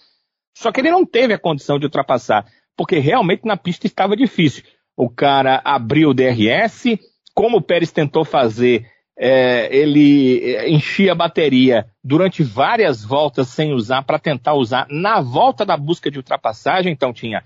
Só 0.56 0.72
que 0.72 0.80
ele 0.80 0.90
não 0.90 1.06
teve 1.06 1.32
a 1.32 1.38
condição 1.38 1.78
de 1.78 1.86
ultrapassar, 1.86 2.44
porque 2.76 2.98
realmente 2.98 3.46
na 3.46 3.56
pista 3.56 3.86
estava 3.86 4.16
difícil. 4.16 4.64
O 4.96 5.08
cara 5.08 5.62
abriu 5.64 6.10
o 6.10 6.14
DRS, 6.14 6.98
como 7.32 7.58
o 7.58 7.62
Pérez 7.62 7.92
tentou 7.92 8.24
fazer, 8.24 8.90
é, 9.16 9.68
ele 9.70 10.40
é, 10.42 10.68
enchia 10.68 11.12
a 11.12 11.14
bateria 11.14 11.86
durante 12.02 12.42
várias 12.42 13.04
voltas 13.04 13.46
sem 13.46 13.72
usar, 13.72 14.02
para 14.02 14.18
tentar 14.18 14.54
usar 14.54 14.88
na 14.90 15.20
volta 15.20 15.64
da 15.64 15.76
busca 15.76 16.10
de 16.10 16.18
ultrapassagem. 16.18 16.92
Então 16.92 17.12
tinha 17.12 17.44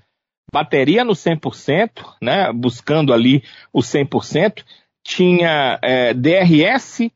bateria 0.50 1.04
no 1.04 1.12
100%, 1.12 2.14
né, 2.22 2.50
buscando 2.50 3.12
ali 3.12 3.42
o 3.70 3.80
100%, 3.80 4.64
tinha 5.04 5.78
é, 5.82 6.14
DRS 6.14 7.10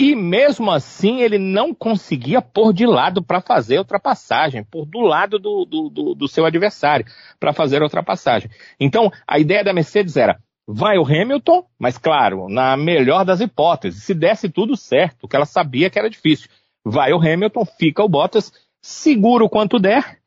e 0.00 0.14
mesmo 0.14 0.70
assim 0.70 1.20
ele 1.20 1.38
não 1.38 1.74
conseguia 1.74 2.42
pôr 2.42 2.72
de 2.72 2.86
lado 2.86 3.22
para 3.22 3.40
fazer 3.40 3.76
a 3.76 3.80
ultrapassagem, 3.80 4.64
pôr 4.64 4.84
do 4.84 5.00
lado 5.00 5.38
do, 5.38 5.64
do, 5.64 5.88
do, 5.88 6.14
do 6.14 6.28
seu 6.28 6.44
adversário 6.44 7.06
para 7.40 7.52
fazer 7.52 7.80
a 7.80 7.84
ultrapassagem. 7.84 8.50
Então 8.78 9.10
a 9.26 9.38
ideia 9.38 9.64
da 9.64 9.72
Mercedes 9.72 10.16
era 10.16 10.38
vai 10.66 10.98
o 10.98 11.04
Hamilton, 11.04 11.64
mas 11.78 11.96
claro, 11.96 12.48
na 12.48 12.76
melhor 12.76 13.24
das 13.24 13.40
hipóteses, 13.40 14.02
se 14.02 14.12
desse 14.12 14.48
tudo 14.48 14.76
certo, 14.76 15.28
que 15.28 15.36
ela 15.36 15.46
sabia 15.46 15.88
que 15.88 15.98
era 15.98 16.10
difícil. 16.10 16.50
Vai 16.84 17.12
o 17.12 17.20
Hamilton, 17.20 17.64
fica 17.64 18.02
o 18.02 18.08
Bottas, 18.08 18.52
segura 18.82 19.44
o 19.44 19.48
quanto 19.48 19.78
der. 19.78 20.18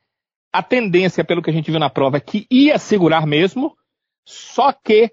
A 0.52 0.64
tendência, 0.64 1.24
pelo 1.24 1.42
que 1.42 1.50
a 1.50 1.54
gente 1.54 1.70
viu 1.70 1.80
na 1.80 1.90
prova, 1.90 2.18
é 2.18 2.22
que 2.22 2.48
ia 2.50 2.80
segurar 2.80 3.28
mesmo, 3.28 3.78
só 4.26 4.72
que 4.72 5.12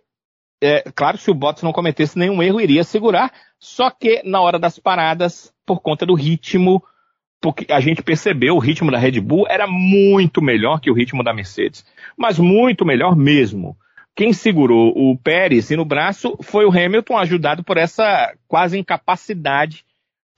é, 0.63 0.85
claro, 0.95 1.19
se 1.19 1.31
o 1.31 1.35
Bottas 1.35 1.63
não 1.63 1.73
cometesse 1.73 2.19
nenhum 2.19 2.43
erro, 2.43 2.61
iria 2.61 2.85
segurar. 2.85 3.33
Só 3.59 3.91
que 3.91 4.23
na 4.25 4.41
hora 4.41 4.59
das 4.59 4.79
paradas, 4.79 5.53
por 5.65 5.81
conta 5.81 6.07
do 6.07 6.15
ritmo, 6.15 6.83
porque 7.41 7.73
a 7.73 7.81
gente 7.81 8.03
percebeu 8.03 8.57
o 8.57 8.61
ritmo 8.61 8.91
da 8.91 8.99
Red 8.99 9.21
Bull 9.21 9.47
era 9.49 9.67
muito 9.67 10.43
melhor 10.43 10.81
que 10.81 10.91
o 10.91 10.95
ritmo 10.95 11.23
da 11.23 11.35
Mercedes. 11.35 11.85
Mas 12.17 12.39
muito 12.39 12.85
melhor 12.85 13.15
mesmo. 13.15 13.77
Quem 14.15 14.33
segurou 14.33 14.93
o 14.97 15.17
Pérez 15.19 15.71
no 15.71 15.85
braço 15.85 16.37
foi 16.43 16.65
o 16.65 16.71
Hamilton, 16.71 17.19
ajudado 17.19 17.63
por 17.63 17.77
essa 17.77 18.35
quase 18.49 18.79
incapacidade 18.79 19.85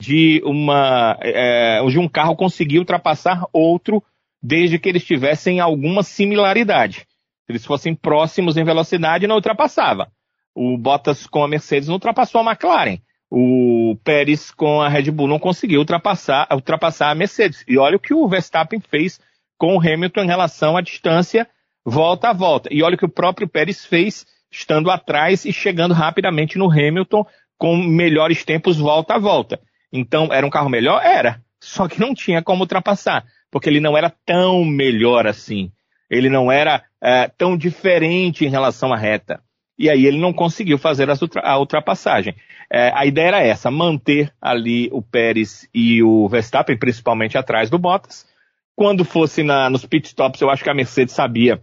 de, 0.00 0.42
uma, 0.44 1.16
é, 1.20 1.81
de 1.87 1.98
um 1.98 2.09
carro 2.09 2.37
conseguir 2.37 2.81
ultrapassar 2.81 3.44
outro 3.52 4.02
desde 4.42 4.78
que 4.78 4.88
eles 4.88 5.04
tivessem 5.04 5.61
alguma 5.61 6.02
similaridade. 6.02 7.07
Se 7.49 7.53
eles 7.53 7.65
fossem 7.65 7.95
próximos 7.95 8.59
em 8.59 8.65
velocidade, 8.65 9.27
não 9.27 9.37
ultrapassava. 9.37 10.13
O 10.55 10.77
Bottas 10.77 11.27
com 11.27 11.43
a 11.43 11.49
Mercedes 11.49 11.89
não 11.89 11.95
ultrapassou 11.95 12.43
a 12.43 12.45
McLaren. 12.45 12.99
O 13.31 13.97
Pérez 14.05 14.51
com 14.51 14.83
a 14.83 14.89
Red 14.91 15.11
Bull 15.11 15.29
não 15.29 15.39
conseguiu 15.39 15.81
ultrapassar, 15.81 16.47
ultrapassar 16.53 17.11
a 17.11 17.15
Mercedes. 17.15 17.65
E 17.67 17.79
olha 17.79 17.97
o 17.97 18.01
que 18.01 18.13
o 18.13 18.29
Verstappen 18.29 18.81
fez 18.81 19.19
com 19.57 19.75
o 19.75 19.81
Hamilton 19.81 20.25
em 20.25 20.27
relação 20.27 20.77
à 20.77 20.83
distância 20.83 21.49
volta 21.87 22.29
a 22.29 22.33
volta. 22.35 22.69
E 22.71 22.83
olha 22.83 22.97
o 22.97 22.99
que 22.99 23.07
o 23.07 23.11
próprio 23.11 23.49
Pérez 23.49 23.87
fez 23.87 24.27
estando 24.51 24.91
atrás 24.91 25.47
e 25.47 25.53
chegando 25.53 25.95
rapidamente 25.95 26.59
no 26.59 26.71
Hamilton 26.71 27.25
com 27.57 27.79
melhores 27.79 28.45
tempos 28.45 28.77
volta 28.77 29.15
a 29.15 29.19
volta. 29.19 29.59
Então, 29.91 30.29
era 30.31 30.47
um 30.47 30.51
carro 30.51 30.69
melhor? 30.69 31.03
Era. 31.03 31.43
Só 31.59 31.89
que 31.89 31.99
não 31.99 32.13
tinha 32.13 32.43
como 32.43 32.65
ultrapassar, 32.65 33.25
porque 33.51 33.71
ele 33.71 33.81
não 33.81 33.97
era 33.97 34.13
tão 34.27 34.67
melhor 34.67 35.27
assim. 35.27 35.73
Ele 36.11 36.29
não 36.29 36.51
era 36.51 36.83
é, 37.01 37.29
tão 37.29 37.57
diferente 37.57 38.44
em 38.44 38.49
relação 38.49 38.92
à 38.92 38.97
reta. 38.97 39.40
E 39.79 39.88
aí 39.88 40.07
ele 40.07 40.18
não 40.18 40.33
conseguiu 40.33 40.77
fazer 40.77 41.09
a 41.09 41.59
ultrapassagem. 41.59 42.35
É, 42.71 42.90
a 42.94 43.07
ideia 43.07 43.29
era 43.29 43.42
essa, 43.42 43.71
manter 43.71 44.33
ali 44.42 44.88
o 44.92 45.01
Pérez 45.01 45.68
e 45.73 46.03
o 46.03 46.29
Verstappen, 46.29 46.77
principalmente 46.77 47.38
atrás 47.38 47.71
do 47.71 47.79
Bottas. 47.79 48.27
Quando 48.75 49.05
fosse 49.05 49.42
na, 49.42 49.71
nos 49.71 49.87
pitstops, 49.87 50.40
eu 50.40 50.51
acho 50.51 50.64
que 50.64 50.71
a 50.71 50.75
Mercedes 50.75 51.14
sabia 51.14 51.62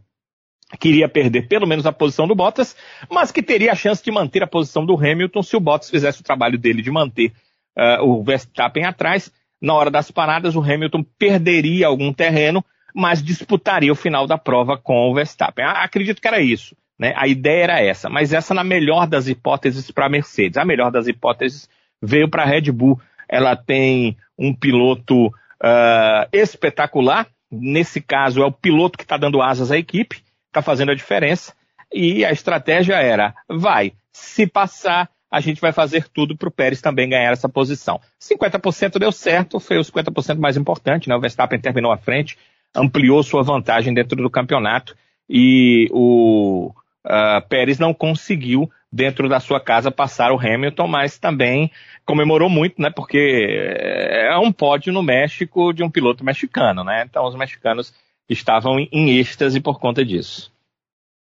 que 0.79 0.89
iria 0.89 1.08
perder 1.08 1.47
pelo 1.47 1.67
menos 1.67 1.86
a 1.86 1.91
posição 1.91 2.27
do 2.27 2.36
Bottas, 2.36 2.75
mas 3.10 3.31
que 3.31 3.43
teria 3.43 3.71
a 3.71 3.75
chance 3.75 4.03
de 4.03 4.12
manter 4.12 4.41
a 4.43 4.47
posição 4.47 4.86
do 4.86 4.95
Hamilton 4.95 5.43
se 5.43 5.55
o 5.55 5.60
Bottas 5.60 5.89
fizesse 5.89 6.21
o 6.21 6.23
trabalho 6.23 6.58
dele 6.58 6.81
de 6.81 6.89
manter 6.89 7.34
uh, 7.77 8.03
o 8.03 8.23
Verstappen 8.23 8.86
atrás. 8.86 9.31
Na 9.62 9.73
hora 9.73 9.91
das 9.91 10.10
paradas, 10.10 10.55
o 10.55 10.62
Hamilton 10.62 11.03
perderia 11.17 11.88
algum 11.88 12.12
terreno 12.12 12.63
mas 12.95 13.21
disputaria 13.21 13.91
o 13.91 13.95
final 13.95 14.25
da 14.25 14.38
prova 14.38 14.77
com 14.77 15.12
o 15.12 15.13
Verstappen. 15.13 15.65
Acredito 15.65 16.21
que 16.21 16.27
era 16.27 16.39
isso. 16.39 16.77
Né? 16.97 17.13
A 17.17 17.27
ideia 17.27 17.63
era 17.63 17.81
essa, 17.81 18.10
mas 18.10 18.31
essa 18.31 18.53
na 18.53 18.63
melhor 18.63 19.05
das 19.05 19.27
hipóteses 19.27 19.91
para 19.91 20.05
a 20.05 20.10
Mercedes. 20.10 20.58
A 20.58 20.63
melhor 20.63 20.89
das 20.91 21.05
hipóteses 21.05 21.69
veio 22.01 22.29
para 22.29 22.43
a 22.43 22.45
Red 22.45 22.71
Bull. 22.71 22.97
Ela 23.27 23.53
tem 23.53 24.15
um 24.39 24.53
piloto 24.53 25.27
uh, 25.27 26.29
espetacular. 26.31 27.27
Nesse 27.51 27.99
caso, 27.99 28.41
é 28.41 28.45
o 28.45 28.51
piloto 28.51 28.97
que 28.97 29.03
está 29.03 29.17
dando 29.17 29.41
asas 29.41 29.71
à 29.71 29.77
equipe, 29.77 30.23
está 30.47 30.62
fazendo 30.62 30.91
a 30.91 30.95
diferença. 30.95 31.53
E 31.93 32.23
a 32.23 32.31
estratégia 32.31 32.95
era: 32.95 33.36
vai, 33.49 33.91
se 34.12 34.47
passar, 34.47 35.10
a 35.29 35.41
gente 35.41 35.60
vai 35.60 35.73
fazer 35.73 36.08
tudo 36.08 36.38
para 36.38 36.47
o 36.47 36.51
Pérez 36.51 36.81
também 36.81 37.10
ganhar 37.10 37.31
essa 37.31 37.49
posição. 37.49 37.99
50% 38.21 38.97
deu 38.97 39.12
certo, 39.12 39.60
foi 39.60 39.77
os 39.77 39.91
50% 39.91 40.38
mais 40.38 40.55
importante, 40.55 41.10
né? 41.10 41.15
O 41.15 41.19
Verstappen 41.19 41.60
terminou 41.60 41.91
à 41.91 41.97
frente, 41.97 42.38
ampliou 42.75 43.23
sua 43.23 43.43
vantagem 43.43 43.93
dentro 43.93 44.21
do 44.21 44.29
campeonato 44.29 44.95
e 45.29 45.88
o 45.91 46.71
uh, 47.05 47.47
Pérez 47.47 47.79
não 47.79 47.93
conseguiu 47.93 48.69
dentro 48.91 49.27
da 49.27 49.39
sua 49.39 49.59
casa 49.59 49.91
passar 49.91 50.31
o 50.31 50.39
Hamilton, 50.39 50.88
mas 50.88 51.17
também 51.17 51.71
comemorou 52.05 52.49
muito, 52.49 52.81
né? 52.81 52.89
Porque 52.89 53.17
é 53.17 54.38
um 54.38 54.51
pódio 54.51 54.93
no 54.93 55.03
México 55.03 55.73
de 55.73 55.83
um 55.83 55.89
piloto 55.89 56.23
mexicano, 56.23 56.83
né? 56.83 57.03
Então 57.03 57.25
os 57.25 57.35
mexicanos 57.35 57.93
estavam 58.29 58.79
em 58.79 59.19
êxtase 59.19 59.59
por 59.59 59.79
conta 59.79 60.03
disso. 60.03 60.53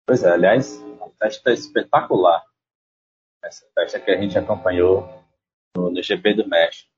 Pois 0.08 0.24
é, 0.24 0.32
aliás, 0.32 0.78
uma 0.78 1.10
festa 1.20 1.52
espetacular. 1.52 2.44
Essa 3.44 3.66
festa 3.74 4.00
que 4.00 4.12
a 4.12 4.20
gente 4.20 4.38
acompanhou 4.38 5.24
no, 5.76 5.92
no 5.92 6.02
GP 6.02 6.34
do 6.36 6.48
México. 6.48 6.90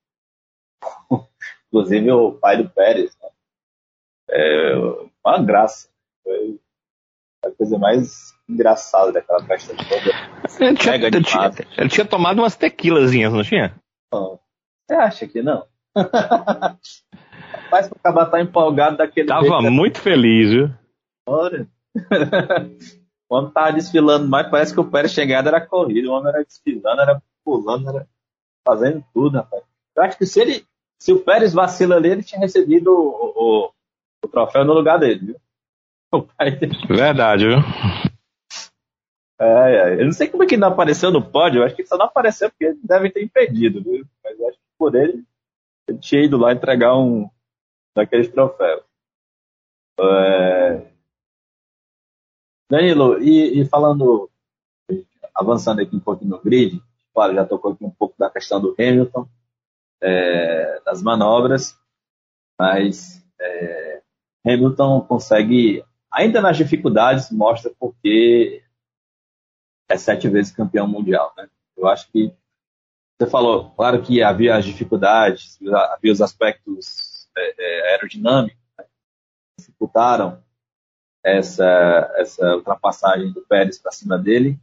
Inclusive 1.68 2.12
o 2.12 2.34
pai 2.34 2.58
do 2.58 2.70
Pérez, 2.70 3.16
né? 3.22 3.23
É 4.34 4.76
uma 5.24 5.42
graça. 5.42 5.88
Foi 6.24 6.60
a 7.46 7.52
coisa 7.52 7.78
mais 7.78 8.34
engraçada 8.50 9.12
daquela 9.12 9.44
festa 9.44 9.76
toda. 9.76 10.66
Ele 10.66 10.78
tinha, 10.78 10.96
ele, 10.96 11.24
tinha, 11.24 11.52
ele 11.78 11.90
tinha, 11.90 12.06
tomado 12.06 12.40
umas 12.40 12.56
tequilazinhas, 12.56 13.34
não 13.34 13.44
tinha? 13.44 13.76
Não. 14.12 14.40
Você 14.88 14.96
acha 14.96 15.28
que 15.28 15.42
não? 15.42 15.66
Rapaz, 15.96 17.88
pra 17.88 17.98
acabar 18.00 18.26
tá 18.28 18.42
empolgado 18.42 18.98
daquele 18.98 19.28
Tava 19.28 19.42
jeito, 19.42 19.62
né? 19.62 19.70
muito 19.70 19.98
né? 19.98 20.04
feliz, 20.04 20.50
viu? 20.50 20.70
Olha. 21.28 21.68
Quando 23.28 23.52
tava 23.52 23.74
desfilando 23.74 24.28
mais, 24.28 24.50
parece 24.50 24.74
que 24.74 24.80
o 24.80 24.90
Pérez 24.90 25.12
chegada 25.12 25.50
era 25.50 25.66
corrida, 25.66 26.08
o 26.08 26.12
homem 26.12 26.30
era 26.30 26.44
desfilando, 26.44 27.02
era 27.02 27.22
pulando, 27.44 27.90
era 27.90 28.08
fazendo 28.68 29.04
tudo, 29.14 29.38
rapaz. 29.38 29.64
Eu 29.96 30.04
acho 30.04 30.18
que 30.18 30.26
se 30.26 30.40
ele, 30.40 30.66
se 31.00 31.12
o 31.12 31.20
Pérez 31.20 31.54
vacila 31.54 31.96
ali, 31.96 32.10
ele 32.10 32.24
tinha 32.24 32.40
recebido 32.40 32.92
o, 32.92 33.34
o, 33.36 33.72
o 34.24 34.28
troféu 34.28 34.66
no 34.66 34.74
lugar 34.74 35.00
dele, 35.00 35.20
viu? 35.26 36.28
Verdade, 36.88 37.46
viu? 37.48 37.58
É, 39.40 39.76
é, 39.76 40.02
eu 40.02 40.06
não 40.06 40.12
sei 40.12 40.30
como 40.30 40.44
é 40.44 40.46
que 40.46 40.56
não 40.56 40.70
apareceu 40.70 41.12
no 41.12 41.24
pódio, 41.24 41.60
eu 41.60 41.66
acho 41.66 41.76
que 41.76 41.86
só 41.86 41.98
não 41.98 42.06
apareceu 42.06 42.50
porque 42.50 42.78
deve 42.84 43.10
ter 43.10 43.24
impedido, 43.24 43.84
viu? 43.84 44.06
Mas 44.24 44.40
eu 44.40 44.48
acho 44.48 44.58
que 44.58 44.64
por 44.78 44.96
ele, 44.96 45.24
ele 45.88 45.98
tinha 45.98 46.24
ido 46.24 46.38
lá 46.38 46.54
entregar 46.54 46.96
um 46.96 47.30
daqueles 47.96 48.30
troféus. 48.30 48.84
É... 50.00 50.94
Danilo, 52.70 53.22
e, 53.22 53.62
e, 53.62 53.66
falando, 53.66 54.30
avançando 55.36 55.82
aqui 55.82 55.96
um 55.96 56.00
pouquinho 56.00 56.32
no 56.32 56.42
grid, 56.42 56.82
claro, 57.14 57.36
já 57.36 57.46
tocou 57.46 57.74
aqui 57.74 57.84
um 57.84 57.92
pouco 57.92 58.16
da 58.18 58.30
questão 58.30 58.60
do 58.60 58.76
Hamilton, 58.80 59.28
é, 60.02 60.82
das 60.82 61.02
manobras, 61.02 61.78
mas 62.60 63.24
é, 63.40 63.93
Hamilton 64.46 65.02
consegue, 65.02 65.84
ainda 66.12 66.42
nas 66.42 66.58
dificuldades, 66.58 67.32
mostra 67.32 67.72
porque 67.80 68.64
é 69.90 69.98
sete 69.98 70.28
vezes 70.28 70.52
campeão 70.52 70.88
mundial. 70.88 71.34
Né? 71.38 71.50
Eu 71.78 71.88
acho 71.88 72.12
que 72.12 72.34
você 73.20 73.30
falou, 73.30 73.72
claro 73.72 74.02
que 74.02 74.22
havia 74.22 74.56
as 74.56 74.66
dificuldades, 74.66 75.58
havia 75.92 76.12
os 76.12 76.22
aspectos 76.22 77.30
é, 77.38 77.56
é, 77.58 77.92
aerodinâmicos 77.92 78.60
né? 78.78 78.84
que 78.84 79.62
dificultaram 79.66 80.44
essa, 81.24 82.14
essa 82.18 82.56
ultrapassagem 82.56 83.32
do 83.32 83.42
Pérez 83.42 83.78
para 83.78 83.92
cima 83.92 84.18
dele, 84.18 84.60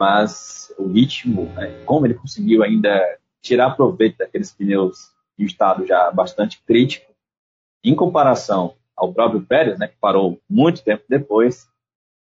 mas 0.00 0.72
o 0.78 0.88
ritmo, 0.88 1.46
né, 1.54 1.84
como 1.84 2.06
ele 2.06 2.14
conseguiu 2.14 2.62
ainda 2.62 3.18
tirar 3.40 3.70
proveito 3.76 4.18
daqueles 4.18 4.52
pneus 4.52 5.12
de 5.38 5.44
estado 5.44 5.86
já 5.86 6.10
bastante 6.10 6.60
crítico, 6.62 7.12
em 7.84 7.94
comparação 7.94 8.74
ao 8.96 9.12
próprio 9.12 9.44
Pérez, 9.44 9.78
né, 9.78 9.88
que 9.88 9.96
parou 10.00 10.40
muito 10.48 10.82
tempo 10.82 11.04
depois, 11.08 11.68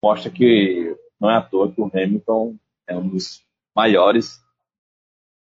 mostra 0.02 0.30
que 0.30 0.96
não 1.20 1.30
é 1.30 1.37
à 1.37 1.42
toa 1.42 1.70
que 1.70 1.80
o 1.80 1.90
Hamilton 1.92 2.56
é 2.87 2.96
um 2.96 3.09
dos 3.09 3.44
maiores, 3.74 4.40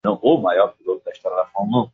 não 0.04 0.20
o 0.22 0.42
maior 0.42 0.74
piloto 0.74 1.04
da 1.04 1.12
história 1.12 1.38
da 1.38 1.46
Fórmula 1.46 1.92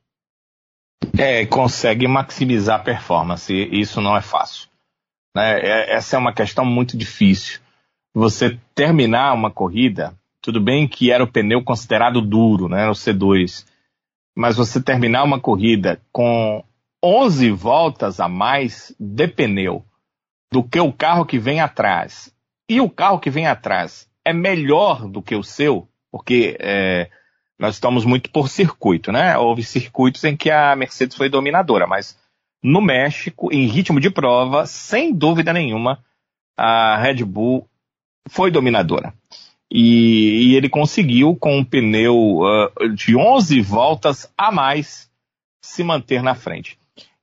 1. 1.14 1.20
É, 1.20 1.46
consegue 1.46 2.08
maximizar 2.08 2.80
a 2.82 2.84
performance, 2.84 3.54
isso 3.72 4.02
não 4.02 4.16
é 4.18 4.22
fácil. 4.22 4.70
Né? 5.36 5.60
É, 5.60 5.94
essa 5.94 6.16
é 6.16 6.20
uma 6.20 6.34
questão 6.34 6.66
muito 6.66 6.98
difícil. 6.98 7.60
Você 8.14 8.60
terminar 8.74 9.34
uma 9.34 9.52
corrida, 9.52 10.14
tudo 10.42 10.60
bem 10.62 10.88
que 10.88 11.12
era 11.12 11.24
o 11.24 11.32
pneu 11.32 11.64
considerado 11.64 12.22
duro, 12.22 12.70
né, 12.70 12.88
o 12.88 12.94
C2, 12.94 13.66
mas 14.36 14.56
você 14.56 14.82
terminar 14.82 15.24
uma 15.24 15.40
corrida 15.40 16.02
com 16.12 16.64
11 17.06 17.52
voltas 17.52 18.20
a 18.20 18.28
mais 18.28 18.96
de 19.00 19.28
pneu 19.28 19.86
do 20.52 20.64
que 20.64 20.80
o 20.80 20.92
carro 20.92 21.24
que 21.24 21.38
vem 21.38 21.60
atrás, 21.60 22.34
e 22.68 22.82
o 22.82 22.90
carro 22.90 23.20
que 23.20 23.30
vem 23.30 23.46
atrás 23.46 24.10
é 24.26 24.34
melhor 24.34 25.08
do 25.08 25.22
que 25.22 25.36
o 25.36 25.44
seu, 25.44 25.88
porque 26.12 26.58
é, 26.60 27.12
nós 27.60 27.76
estamos 27.76 28.06
muito 28.06 28.32
por 28.32 28.50
circuito, 28.50 29.12
né? 29.12 29.38
Houve 29.38 29.64
circuitos 29.64 30.24
em 30.24 30.36
que 30.36 30.50
a 30.50 30.76
Mercedes 30.76 31.16
foi 31.16 31.30
dominadora, 31.30 31.86
mas 31.86 32.18
no 32.64 32.82
México, 32.82 33.54
em 33.54 33.68
ritmo 33.68 34.00
de 34.00 34.10
prova, 34.10 34.66
sem 34.66 35.14
dúvida 35.14 35.54
nenhuma, 35.54 36.04
a 36.58 36.98
Red 36.98 37.24
Bull 37.24 37.70
foi 38.28 38.50
dominadora. 38.50 39.14
E, 39.70 40.50
e 40.50 40.56
ele 40.56 40.70
conseguiu, 40.70 41.36
com 41.36 41.60
um 41.60 41.64
pneu 41.64 42.40
uh, 42.40 42.90
de 42.96 43.16
11 43.16 43.62
voltas 43.62 44.32
a 44.36 44.52
mais, 44.52 45.08
se 45.62 45.84
manter 45.84 46.24
na 46.24 46.34
frente. 46.34 46.80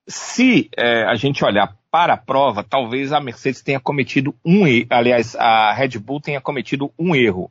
Se 0.08 0.70
uh, 0.78 1.08
a 1.08 1.14
gente 1.14 1.44
olhar 1.44 1.76
para 1.90 2.14
a 2.14 2.18
prova, 2.18 2.64
talvez 2.64 3.12
a 3.12 3.20
Mercedes 3.20 3.62
tenha 3.62 3.78
cometido 3.78 4.34
um 4.44 4.66
erro, 4.66 4.86
aliás, 4.90 5.36
a 5.36 5.72
Red 5.72 5.98
Bull 5.98 6.20
tenha 6.20 6.40
cometido 6.40 6.92
um 6.98 7.14
erro. 7.14 7.50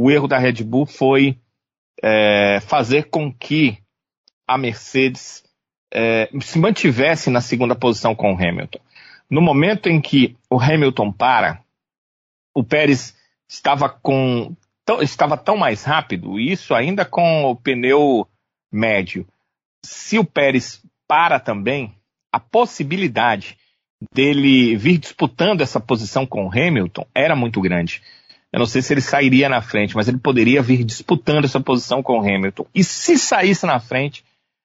O 0.00 0.10
erro 0.10 0.28
da 0.28 0.38
Red 0.38 0.62
Bull 0.64 0.86
foi 0.86 1.38
é, 2.02 2.60
fazer 2.60 3.04
com 3.10 3.32
que 3.32 3.78
a 4.46 4.58
Mercedes 4.58 5.44
é, 5.92 6.28
se 6.40 6.58
mantivesse 6.58 7.30
na 7.30 7.40
segunda 7.40 7.74
posição 7.74 8.14
com 8.14 8.32
o 8.32 8.36
Hamilton. 8.36 8.80
No 9.30 9.40
momento 9.40 9.88
em 9.88 10.00
que 10.00 10.36
o 10.50 10.60
Hamilton 10.60 11.12
para, 11.12 11.62
o 12.54 12.62
Pérez 12.62 13.16
estava 13.48 13.88
com 13.88 14.54
estava 15.00 15.36
tão 15.36 15.56
mais 15.56 15.82
rápido, 15.82 16.38
isso 16.38 16.74
ainda 16.74 17.04
com 17.06 17.44
o 17.44 17.56
pneu 17.56 18.28
médio. 18.70 19.26
Se 19.82 20.18
o 20.18 20.24
Pérez 20.24 20.82
para 21.14 21.38
também, 21.38 21.94
a 22.32 22.40
possibilidade 22.40 23.56
dele 24.12 24.74
vir 24.74 24.98
disputando 24.98 25.60
essa 25.60 25.78
posição 25.78 26.26
com 26.26 26.44
o 26.44 26.50
Hamilton 26.50 27.06
era 27.14 27.36
muito 27.36 27.60
grande. 27.60 28.02
Eu 28.52 28.58
não 28.58 28.66
sei 28.66 28.82
se 28.82 28.92
ele 28.92 29.00
sairia 29.00 29.48
na 29.48 29.62
frente, 29.62 29.94
mas 29.94 30.08
ele 30.08 30.18
poderia 30.18 30.60
vir 30.60 30.82
disputando 30.82 31.44
essa 31.44 31.60
posição 31.60 32.02
com 32.02 32.18
o 32.18 32.20
Hamilton. 32.20 32.66
E 32.74 32.82
se 32.82 33.16
saísse 33.16 33.64
na 33.64 33.78
frente, 33.78 34.24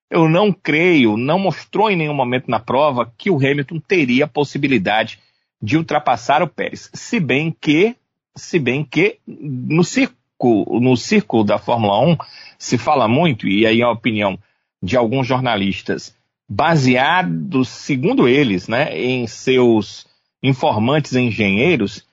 eu 0.10 0.28
não 0.28 0.52
creio, 0.52 1.16
não 1.18 1.38
mostrou 1.38 1.92
em 1.92 1.96
nenhum 1.96 2.16
momento 2.16 2.50
na 2.50 2.60
prova 2.60 3.14
que 3.16 3.30
o 3.30 3.38
Hamilton 3.38 3.80
teria 3.80 4.26
a 4.26 4.28
possibilidade 4.28 5.20
de 5.62 5.78
ultrapassar 5.78 6.42
o 6.42 6.48
Pérez. 6.48 6.90
Se 6.96 7.20
bem 7.20 7.56
que, 7.62 7.96
se 8.36 8.58
bem 8.58 8.84
que 8.84 9.20
no 9.28 9.84
circo, 9.84 10.80
no 10.82 10.98
círculo 10.98 11.44
da 11.44 11.60
Fórmula 11.60 12.00
1 12.00 12.18
se 12.58 12.76
fala 12.76 13.08
muito, 13.08 13.48
e 13.48 13.68
aí 13.68 13.82
é 13.82 13.84
a 13.84 13.92
opinião 13.92 14.36
de 14.82 14.98
alguns 14.98 15.28
jornalistas, 15.28 16.18
baseado, 16.50 17.64
segundo 17.64 18.28
eles, 18.28 18.68
né, 18.68 18.98
em 18.98 19.28
seus 19.28 20.08
informantes 20.42 21.14
engenheiros, 21.14 22.04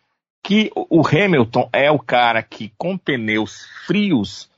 que 0.43 0.71
o 0.75 1.03
Hamilton 1.07 1.69
é 1.73 1.91
o 1.91 1.99
cara 1.99 2.43
que 2.43 2.73
com 2.77 2.99
pneus 2.99 3.67
frios 3.87 4.51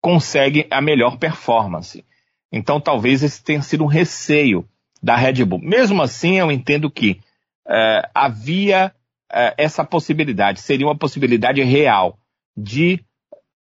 consegue 0.00 0.66
a 0.70 0.80
melhor 0.80 1.18
performance. 1.18 2.04
Então 2.50 2.80
talvez 2.80 3.22
esse 3.22 3.44
tenha 3.44 3.60
sido 3.60 3.84
um 3.84 3.88
receio 3.88 4.66
da 5.02 5.14
Red 5.14 5.44
Bull. 5.44 5.60
Mesmo 5.60 6.02
assim, 6.02 6.38
eu 6.38 6.50
entendo 6.50 6.90
que 6.90 7.20
é, 7.68 8.08
havia 8.14 8.92
é, 9.30 9.54
essa 9.58 9.84
possibilidade, 9.84 10.60
seria 10.60 10.86
uma 10.86 10.96
possibilidade 10.96 11.62
real 11.62 12.18
de 12.56 13.04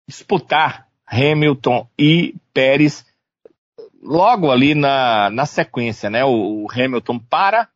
disputar 0.09 0.87
Hamilton 1.07 1.89
e 1.99 2.35
Pérez 2.55 3.05
logo 4.07 4.51
ali 4.51 4.75
na, 4.75 5.29
na 5.31 5.45
sequência, 5.45 6.09
né? 6.09 6.25
O, 6.25 6.65
o, 6.65 6.67
Hamilton 6.71 7.19
para, 7.19 7.69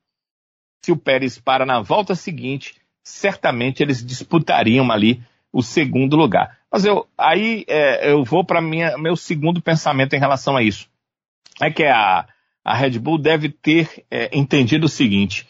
se 0.85 0.93
o 0.93 0.97
Pérez 0.97 1.39
para 1.39 1.67
na 1.67 1.81
volta 1.81 2.15
seguinte, 2.15 2.77
certamente 3.03 3.83
eles 3.83 4.05
disputariam 4.05 4.91
ali 4.91 5.21
o 5.53 5.63
segundo 5.63 6.17
lugar. 6.17 6.59
Mas 6.71 6.85
eu 6.85 7.07
aí 7.19 7.65
é, 7.69 8.13
eu 8.13 8.25
vou 8.25 8.45
para 8.45 8.61
meu 8.61 9.17
segundo 9.17 9.61
pensamento 9.61 10.15
em 10.15 10.21
relação 10.21 10.57
a 10.57 10.63
isso. 10.63 10.89
É 11.61 11.71
que 11.71 11.85
a, 11.85 12.27
a 12.65 12.75
Red 12.75 12.99
Bull 12.99 13.19
deve 13.19 13.49
ter 13.49 14.05
é, 14.09 14.31
entendido 14.33 14.87
o 14.87 14.89
seguinte: 14.89 15.49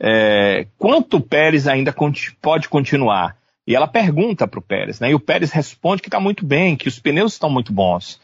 é, 0.00 0.66
quanto 0.78 1.18
o 1.18 1.20
Pérez 1.20 1.68
ainda 1.68 1.94
pode 2.40 2.68
continuar? 2.68 3.36
E 3.64 3.76
ela 3.76 3.86
pergunta 3.86 4.48
para 4.48 4.58
o 4.58 4.62
Pérez, 4.62 4.98
né? 4.98 5.10
E 5.10 5.14
o 5.14 5.20
Pérez 5.20 5.52
responde 5.52 6.02
que 6.02 6.08
está 6.08 6.18
muito 6.18 6.44
bem, 6.44 6.74
que 6.74 6.88
os 6.88 6.98
pneus 6.98 7.34
estão 7.34 7.48
muito 7.48 7.72
bons 7.72 8.18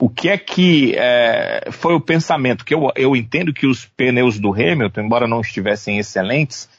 o 0.00 0.08
que 0.08 0.30
é 0.30 0.38
que 0.38 0.94
é, 0.96 1.68
foi 1.70 1.94
o 1.94 2.00
pensamento? 2.00 2.64
Que 2.64 2.74
eu, 2.74 2.90
eu 2.96 3.14
entendo 3.14 3.52
que 3.52 3.66
os 3.66 3.84
pneus 3.84 4.38
do 4.38 4.50
Hamilton, 4.52 5.02
embora 5.02 5.28
não 5.28 5.42
estivessem 5.42 5.98
excelentes, 5.98 6.70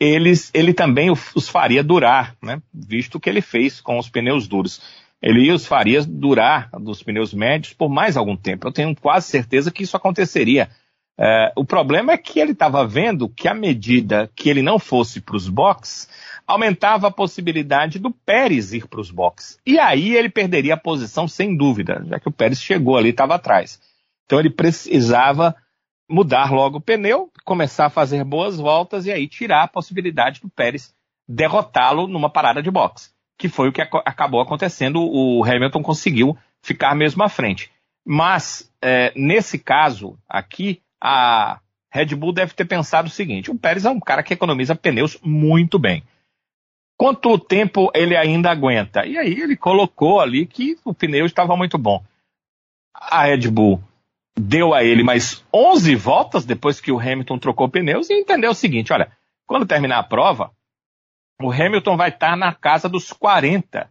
eles, 0.00 0.50
ele 0.54 0.72
também 0.72 1.10
os 1.10 1.48
faria 1.48 1.84
durar, 1.84 2.34
né? 2.42 2.60
visto 2.72 3.20
que 3.20 3.28
ele 3.28 3.42
fez 3.42 3.80
com 3.80 3.98
os 3.98 4.08
pneus 4.08 4.48
duros. 4.48 4.80
Ele 5.20 5.52
os 5.52 5.66
faria 5.66 6.02
durar 6.02 6.70
dos 6.80 7.02
pneus 7.02 7.34
médios 7.34 7.74
por 7.74 7.90
mais 7.90 8.16
algum 8.16 8.36
tempo. 8.36 8.66
Eu 8.66 8.72
tenho 8.72 8.96
quase 8.96 9.28
certeza 9.28 9.70
que 9.70 9.82
isso 9.82 9.96
aconteceria. 9.96 10.68
É, 11.20 11.52
o 11.54 11.64
problema 11.64 12.12
é 12.12 12.16
que 12.16 12.40
ele 12.40 12.52
estava 12.52 12.86
vendo 12.86 13.28
que 13.28 13.46
à 13.46 13.54
medida 13.54 14.30
que 14.34 14.48
ele 14.48 14.62
não 14.62 14.78
fosse 14.78 15.20
para 15.20 15.36
os 15.36 15.46
boxes, 15.46 16.08
aumentava 16.46 17.08
a 17.08 17.10
possibilidade 17.10 17.98
do 17.98 18.10
Pérez 18.10 18.72
ir 18.72 18.86
para 18.86 19.00
os 19.00 19.10
boxes. 19.10 19.58
E 19.66 19.78
aí 19.78 20.14
ele 20.16 20.28
perderia 20.28 20.74
a 20.74 20.80
posição 20.80 21.26
sem 21.26 21.56
dúvida, 21.56 22.04
já 22.08 22.18
que 22.18 22.28
o 22.28 22.32
Pérez 22.32 22.60
chegou 22.60 22.96
ali 22.96 23.08
e 23.08 23.10
estava 23.10 23.34
atrás. 23.34 23.80
Então 24.24 24.38
ele 24.38 24.50
precisava 24.50 25.54
mudar 26.08 26.52
logo 26.52 26.78
o 26.78 26.80
pneu, 26.80 27.30
começar 27.44 27.86
a 27.86 27.90
fazer 27.90 28.24
boas 28.24 28.58
voltas 28.58 29.06
e 29.06 29.12
aí 29.12 29.26
tirar 29.26 29.64
a 29.64 29.68
possibilidade 29.68 30.40
do 30.40 30.48
Pérez 30.48 30.94
derrotá-lo 31.26 32.06
numa 32.06 32.28
parada 32.28 32.62
de 32.62 32.70
boxe, 32.70 33.10
que 33.38 33.48
foi 33.48 33.68
o 33.68 33.72
que 33.72 33.80
ac 33.80 33.90
acabou 34.04 34.40
acontecendo. 34.40 35.00
O 35.00 35.44
Hamilton 35.44 35.82
conseguiu 35.82 36.36
ficar 36.60 36.94
mesmo 36.94 37.22
à 37.22 37.28
frente. 37.28 37.70
Mas 38.04 38.70
é, 38.82 39.12
nesse 39.16 39.58
caso 39.58 40.18
aqui, 40.28 40.82
a 41.00 41.60
Red 41.90 42.14
Bull 42.16 42.32
deve 42.32 42.52
ter 42.54 42.64
pensado 42.64 43.08
o 43.08 43.10
seguinte: 43.10 43.50
o 43.50 43.58
Pérez 43.58 43.84
é 43.84 43.90
um 43.90 44.00
cara 44.00 44.22
que 44.22 44.34
economiza 44.34 44.74
pneus 44.74 45.16
muito 45.22 45.78
bem 45.78 46.02
quanto 47.02 47.36
tempo 47.36 47.90
ele 47.96 48.16
ainda 48.16 48.48
aguenta? 48.48 49.04
E 49.04 49.18
aí 49.18 49.32
ele 49.32 49.56
colocou 49.56 50.20
ali 50.20 50.46
que 50.46 50.78
o 50.84 50.94
pneu 50.94 51.26
estava 51.26 51.56
muito 51.56 51.76
bom. 51.76 52.00
A 52.94 53.24
Red 53.24 53.50
Bull 53.50 53.82
deu 54.38 54.72
a 54.72 54.84
ele 54.84 55.02
mais 55.02 55.44
11 55.52 55.96
voltas 55.96 56.44
depois 56.44 56.80
que 56.80 56.92
o 56.92 57.00
Hamilton 57.00 57.40
trocou 57.40 57.68
pneus 57.68 58.08
e 58.08 58.14
entendeu 58.14 58.52
o 58.52 58.54
seguinte: 58.54 58.92
olha, 58.92 59.10
quando 59.48 59.66
terminar 59.66 59.98
a 59.98 60.04
prova, 60.04 60.52
o 61.42 61.50
Hamilton 61.50 61.96
vai 61.96 62.10
estar 62.10 62.36
na 62.36 62.54
casa 62.54 62.88
dos 62.88 63.12
40. 63.12 63.90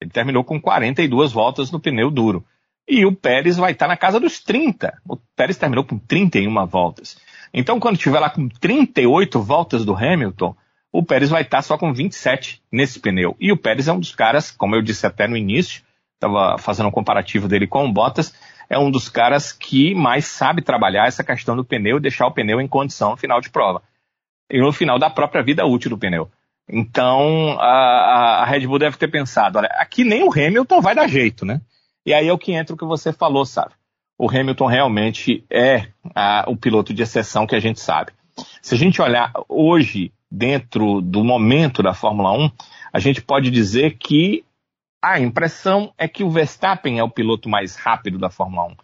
Ele 0.00 0.10
terminou 0.10 0.42
com 0.42 0.58
42 0.58 1.32
voltas 1.32 1.70
no 1.70 1.78
pneu 1.78 2.10
duro. 2.10 2.42
E 2.88 3.04
o 3.04 3.14
Pérez 3.14 3.58
vai 3.58 3.72
estar 3.72 3.86
na 3.86 3.98
casa 3.98 4.18
dos 4.18 4.40
30. 4.40 4.96
O 5.06 5.18
Pérez 5.36 5.58
terminou 5.58 5.84
com 5.84 5.98
31 5.98 6.66
voltas. 6.66 7.18
Então, 7.52 7.78
quando 7.78 7.96
estiver 7.96 8.18
lá 8.18 8.30
com 8.30 8.48
38 8.48 9.42
voltas 9.42 9.84
do 9.84 9.94
Hamilton, 9.94 10.56
o 10.92 11.02
Pérez 11.02 11.30
vai 11.30 11.42
estar 11.42 11.62
só 11.62 11.76
com 11.76 11.92
27 11.92 12.62
nesse 12.70 13.00
pneu. 13.00 13.36
E 13.38 13.52
o 13.52 13.56
Pérez 13.56 13.88
é 13.88 13.92
um 13.92 14.00
dos 14.00 14.14
caras, 14.14 14.50
como 14.50 14.74
eu 14.74 14.82
disse 14.82 15.06
até 15.06 15.26
no 15.26 15.36
início, 15.36 15.82
estava 16.14 16.58
fazendo 16.58 16.88
um 16.88 16.92
comparativo 16.92 17.48
dele 17.48 17.66
com 17.66 17.84
o 17.84 17.92
Bottas, 17.92 18.34
é 18.68 18.78
um 18.78 18.90
dos 18.90 19.08
caras 19.08 19.52
que 19.52 19.94
mais 19.94 20.26
sabe 20.26 20.62
trabalhar 20.62 21.06
essa 21.06 21.22
questão 21.22 21.54
do 21.54 21.64
pneu 21.64 21.98
e 21.98 22.00
deixar 22.00 22.26
o 22.26 22.32
pneu 22.32 22.60
em 22.60 22.66
condição 22.66 23.16
final 23.16 23.40
de 23.40 23.50
prova. 23.50 23.82
E 24.50 24.60
no 24.60 24.72
final 24.72 24.98
da 24.98 25.10
própria 25.10 25.42
vida 25.42 25.66
útil 25.66 25.90
do 25.90 25.98
pneu. 25.98 26.30
Então, 26.68 27.56
a, 27.60 28.42
a 28.42 28.44
Red 28.44 28.66
Bull 28.66 28.78
deve 28.78 28.96
ter 28.96 29.08
pensado, 29.08 29.58
olha, 29.58 29.68
aqui 29.74 30.04
nem 30.04 30.24
o 30.24 30.32
Hamilton 30.32 30.80
vai 30.80 30.94
dar 30.94 31.06
jeito, 31.06 31.44
né? 31.44 31.60
E 32.04 32.12
aí 32.12 32.26
é 32.26 32.32
o 32.32 32.38
que 32.38 32.52
entra 32.52 32.74
o 32.74 32.78
que 32.78 32.84
você 32.84 33.12
falou, 33.12 33.44
sabe? 33.44 33.72
O 34.18 34.28
Hamilton 34.28 34.66
realmente 34.66 35.44
é 35.50 35.88
a, 36.14 36.44
o 36.48 36.56
piloto 36.56 36.92
de 36.92 37.02
exceção 37.02 37.46
que 37.46 37.54
a 37.54 37.60
gente 37.60 37.80
sabe. 37.80 38.12
Se 38.60 38.74
a 38.74 38.78
gente 38.78 39.00
olhar 39.00 39.32
hoje 39.48 40.12
dentro 40.36 41.00
do 41.00 41.24
momento 41.24 41.82
da 41.82 41.94
Fórmula 41.94 42.32
1, 42.32 42.50
a 42.92 42.98
gente 42.98 43.22
pode 43.22 43.50
dizer 43.50 43.96
que 43.96 44.44
a 45.02 45.18
impressão 45.18 45.92
é 45.96 46.06
que 46.06 46.22
o 46.22 46.30
Verstappen 46.30 46.98
é 46.98 47.02
o 47.02 47.10
piloto 47.10 47.48
mais 47.48 47.76
rápido 47.76 48.18
da 48.18 48.28
Fórmula 48.28 48.66
1. 48.68 48.76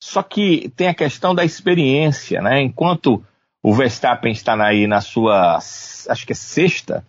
Só 0.00 0.22
que 0.22 0.68
tem 0.76 0.88
a 0.88 0.94
questão 0.94 1.34
da 1.34 1.44
experiência, 1.44 2.40
né? 2.40 2.60
Enquanto 2.60 3.24
O 3.64 3.72
Verstappen 3.72 4.32
está 4.32 4.60
aí 4.64 4.88
na 4.88 5.00
sua, 5.00 5.56
acho 5.56 6.26
que 6.26 6.32
é 6.32 6.36
sexta, 6.36 7.06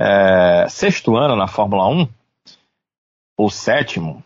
é, 0.00 0.66
sexto 0.68 1.16
ano 1.16 1.36
na 1.36 1.46
Fórmula 1.46 1.88
1, 1.88 2.08
ou 3.36 3.48
sétimo. 3.48 4.22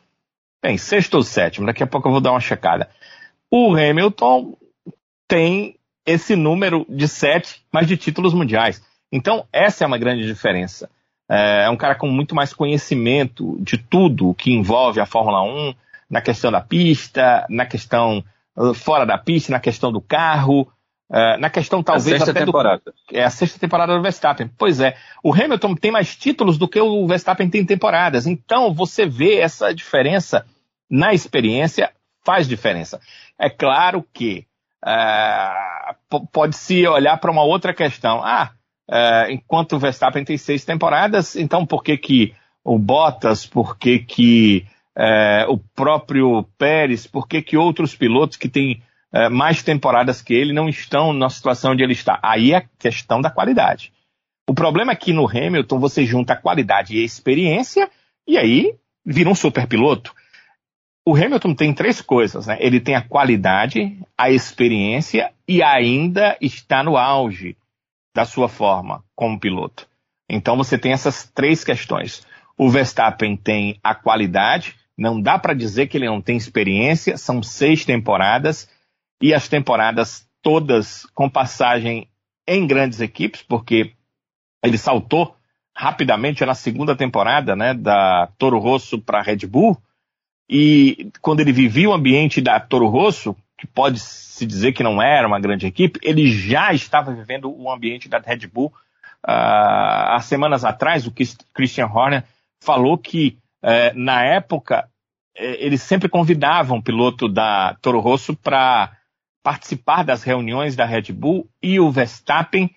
Bem, 0.63 0.79
sexto 0.79 1.15
ou 1.15 1.23
sétimo, 1.23 1.67
daqui 1.67 1.83
a 1.83 1.87
pouco 1.87 2.09
eu 2.09 2.13
vou 2.13 2.21
dar 2.21 2.31
uma 2.31 2.41
checada. 2.41 2.89
O 3.51 3.75
Hamilton 3.75 4.57
tem 5.29 5.77
esse 6.07 6.35
número 6.35 6.87
de 6.89 7.07
sete, 7.07 7.63
mas 7.71 7.87
de 7.87 7.97
títulos 7.97 8.33
mundiais. 8.33 8.83
Então, 9.13 9.47
essa 9.53 9.85
é 9.85 9.87
uma 9.87 9.99
grande 9.99 10.27
diferença. 10.27 10.91
É, 11.29 11.65
é 11.65 11.71
um 11.71 11.77
cara 11.77 11.95
com 11.95 12.09
muito 12.09 12.35
mais 12.35 12.53
conhecimento 12.53 13.57
de 13.61 13.79
tudo 13.79 14.35
que 14.35 14.53
envolve 14.53 15.01
a 15.01 15.07
Fórmula 15.07 15.43
1, 15.43 15.75
na 16.09 16.21
questão 16.21 16.53
da 16.53 16.61
pista, 16.61 17.47
na 17.51 17.67
questão 17.67 18.25
uh, 18.57 18.73
fora 18.73 19.05
da 19.05 19.19
pista, 19.19 19.53
na 19.53 19.61
questão 19.61 19.91
do 19.91 20.01
carro, 20.01 20.63
uh, 21.11 21.39
na 21.39 21.51
questão 21.51 21.83
talvez 21.83 22.07
a 22.07 22.11
sexta 22.19 22.31
até 22.31 22.45
temporada. 22.45 22.83
do 22.85 23.17
é 23.17 23.25
a 23.25 23.31
sexta 23.31 23.59
temporada 23.59 23.95
do 23.95 24.03
Verstappen. 24.03 24.51
Pois 24.57 24.81
é, 24.81 24.97
o 25.23 25.33
Hamilton 25.33 25.75
tem 25.75 25.91
mais 25.91 26.15
títulos 26.15 26.59
do 26.59 26.69
que 26.69 26.81
o 26.81 27.07
Verstappen 27.07 27.51
tem 27.51 27.65
temporadas. 27.65 28.27
Então 28.27 28.73
você 28.73 29.05
vê 29.05 29.39
essa 29.39 29.75
diferença 29.75 30.47
na 30.89 31.13
experiência 31.13 31.93
faz 32.25 32.49
diferença. 32.49 33.01
É 33.39 33.49
claro 33.49 34.05
que 34.13 34.47
uh, 34.85 36.19
pode 36.33 36.57
se 36.57 36.87
olhar 36.87 37.17
para 37.19 37.31
uma 37.31 37.45
outra 37.45 37.73
questão. 37.73 38.21
Ah, 38.25 38.53
uh, 38.91 39.31
enquanto 39.31 39.75
o 39.75 39.79
Verstappen 39.79 40.25
tem 40.25 40.37
seis 40.37 40.65
temporadas, 40.65 41.37
então 41.37 41.65
por 41.65 41.83
que 41.83 41.97
que 41.97 42.35
o 42.65 42.79
Bottas, 42.79 43.47
por 43.47 43.79
que 43.79 44.01
que 44.01 44.67
é, 44.97 45.45
o 45.49 45.59
próprio 45.59 46.43
Pérez, 46.57 47.07
por 47.07 47.29
que, 47.29 47.43
que 47.43 47.57
outros 47.57 47.95
pilotos 47.95 48.39
que 48.39 48.49
têm 48.49 48.83
é, 49.13 49.29
mais 49.29 49.63
temporadas 49.63 50.23
que 50.23 50.33
ele 50.33 50.53
não 50.53 50.69
estão 50.69 51.13
na 51.13 51.29
situação 51.29 51.73
onde 51.73 51.85
ele 51.85 51.93
está? 51.93 52.19
Aí 52.23 52.53
é 52.55 52.67
questão 52.79 53.21
da 53.21 53.31
qualidade. 53.31 53.93
O 54.49 54.55
problema 54.55 54.93
é 54.93 54.97
que 54.97 55.13
no 55.13 55.29
Hamilton 55.29 55.79
você 55.79 56.05
junta 56.05 56.33
a 56.33 56.37
qualidade 56.37 56.97
e 56.97 57.03
a 57.03 57.05
experiência 57.05 57.91
e 58.27 58.39
aí 58.39 58.75
vira 59.05 59.29
um 59.29 59.35
super 59.35 59.67
piloto. 59.67 60.15
O 61.05 61.15
Hamilton 61.15 61.55
tem 61.55 61.73
três 61.73 62.01
coisas, 62.01 62.47
né? 62.47 62.57
Ele 62.59 62.81
tem 62.81 62.97
a 62.97 63.03
qualidade, 63.03 63.97
a 64.19 64.31
experiência 64.31 65.31
e 65.47 65.63
ainda 65.63 66.37
está 66.41 66.83
no 66.83 66.97
auge 66.97 67.57
da 68.17 68.25
sua 68.25 68.49
forma 68.49 69.05
como 69.15 69.39
piloto. 69.39 69.87
Então 70.27 70.57
você 70.57 70.79
tem 70.79 70.93
essas 70.93 71.31
três 71.35 71.63
questões. 71.63 72.27
O 72.57 72.71
Verstappen 72.71 73.37
tem 73.37 73.79
a 73.85 73.95
qualidade, 73.95 74.75
não 74.97 75.21
dá 75.21 75.39
para 75.39 75.53
dizer 75.53 75.87
que 75.89 75.99
ele 75.99 76.07
não 76.07 76.23
tem 76.23 76.35
experiência, 76.35 77.19
são 77.19 77.43
seis 77.43 77.85
temporadas 77.85 78.71
e 79.21 79.35
as 79.35 79.49
temporadas 79.49 80.27
todas 80.41 81.05
com 81.13 81.29
passagem 81.29 82.09
em 82.49 82.67
grandes 82.67 83.03
equipes, 83.03 83.43
porque 83.43 83.93
ele 84.65 84.79
saltou 84.79 85.37
rapidamente 85.77 86.43
na 86.47 86.55
segunda 86.55 86.97
temporada, 86.97 87.55
né, 87.55 87.75
da 87.75 88.31
Toro 88.39 88.59
Rosso 88.59 88.99
para 88.99 89.21
Red 89.21 89.47
Bull, 89.47 89.77
e 90.49 91.11
quando 91.21 91.41
ele 91.41 91.53
vivia 91.53 91.91
o 91.91 91.93
ambiente 91.93 92.41
da 92.41 92.59
Toro 92.59 92.87
Rosso, 92.87 93.37
que 93.67 93.73
pode 93.73 93.99
se 93.99 94.47
dizer 94.47 94.73
que 94.73 94.83
não 94.83 95.03
era 95.03 95.27
uma 95.27 95.41
grande 95.41 95.67
equipe, 95.67 95.99
ele 96.03 96.31
já 96.31 96.73
estava 96.73 97.13
vivendo 97.13 97.51
o 97.51 97.71
ambiente 97.71 98.09
da 98.09 98.19
Red 98.19 98.47
Bull. 98.47 98.73
Uh, 99.27 100.13
há 100.13 100.21
semanas 100.23 100.65
atrás, 100.65 101.07
o 101.07 101.13
Christian 101.53 101.87
Horner 101.87 102.25
falou 102.61 102.97
que 102.97 103.39
é, 103.63 103.93
na 103.95 104.23
época, 104.23 104.89
é, 105.37 105.65
eles 105.65 105.83
sempre 105.83 106.09
convidavam 106.09 106.79
o 106.79 106.83
piloto 106.83 107.29
da 107.29 107.77
Toro 107.83 107.99
Rosso 107.99 108.37
para 108.37 108.93
participar 109.43 110.05
das 110.05 110.23
reuniões 110.23 110.77
da 110.77 110.85
Red 110.85 111.13
Bull 111.13 111.49
e 111.61 111.81
o 111.81 111.91
Verstappen 111.91 112.71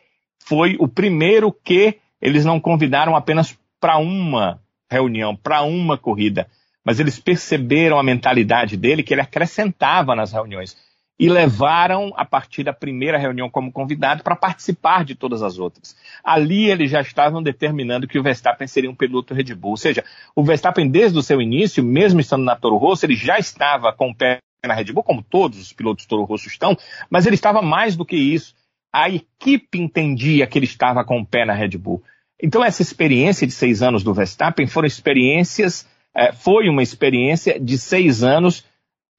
foi 0.44 0.76
o 0.80 0.88
primeiro 0.88 1.52
que 1.52 2.00
eles 2.20 2.44
não 2.44 2.60
convidaram 2.60 3.16
apenas 3.16 3.58
para 3.80 3.98
uma 3.98 4.60
reunião, 4.90 5.36
para 5.36 5.62
uma 5.62 5.96
corrida, 5.96 6.50
mas 6.86 7.00
eles 7.00 7.20
perceberam 7.20 8.00
a 8.00 8.04
mentalidade 8.04 8.78
dele 8.78 9.04
que 9.04 9.14
ele 9.14 9.22
acrescentava 9.22 10.16
nas 10.16 10.32
reuniões 10.32 10.78
e 11.20 11.28
levaram 11.28 12.14
a 12.16 12.24
partir 12.24 12.64
da 12.64 12.72
primeira 12.72 13.18
reunião 13.18 13.50
como 13.50 13.74
convidado 13.74 14.24
para 14.24 14.38
participar 14.38 15.04
de 15.04 15.16
todas 15.16 15.44
as 15.44 15.60
outras. 15.60 15.96
Ali 16.24 16.72
eles 16.72 16.90
já 16.90 17.02
estavam 17.02 17.44
determinando 17.44 18.08
que 18.08 18.18
o 18.18 18.24
Verstappen 18.24 18.68
seria 18.68 18.90
um 18.90 18.96
piloto 18.96 19.34
Red 19.34 19.54
Bull, 19.54 19.72
ou 19.72 19.78
seja, 19.78 20.04
o 20.34 20.44
Verstappen 20.44 20.90
desde 20.90 21.20
o 21.20 21.22
seu 21.22 21.42
início, 21.42 21.84
mesmo 21.84 22.22
estando 22.22 22.46
na 22.46 22.56
Toro 22.56 22.78
Rosso, 22.78 23.06
ele 23.06 23.16
já 23.16 23.38
estava 23.38 23.92
com 23.92 24.12
o 24.12 24.16
pé 24.16 24.40
na 24.66 24.74
Red 24.74 24.94
Bull, 24.94 25.04
como 25.04 25.22
todos 25.22 25.60
os 25.60 25.74
pilotos 25.74 26.06
Toro 26.06 26.24
Rosso 26.24 26.48
estão, 26.48 26.78
mas 27.10 27.26
ele 27.26 27.36
estava 27.36 27.62
mais 27.62 27.98
do 27.98 28.06
que 28.06 28.16
isso. 28.16 28.56
A 28.92 29.10
equipe 29.10 29.78
entendia 29.78 30.48
que 30.48 30.58
ele 30.58 30.66
estava 30.66 31.04
com 31.04 31.20
o 31.20 31.26
pé 31.26 31.46
na 31.46 31.54
Red 31.54 31.78
Bull. 31.78 32.02
Então 32.42 32.64
essa 32.64 32.82
experiência 32.82 33.46
de 33.46 33.52
seis 33.52 33.84
anos 33.84 34.04
do 34.04 34.14
Verstappen 34.14 34.68
foram 34.68 34.88
experiências, 34.88 35.86
é, 36.20 36.34
foi 36.34 36.68
uma 36.68 36.84
experiência 36.84 37.58
de 37.58 37.78
seis 37.78 38.24
anos 38.24 38.66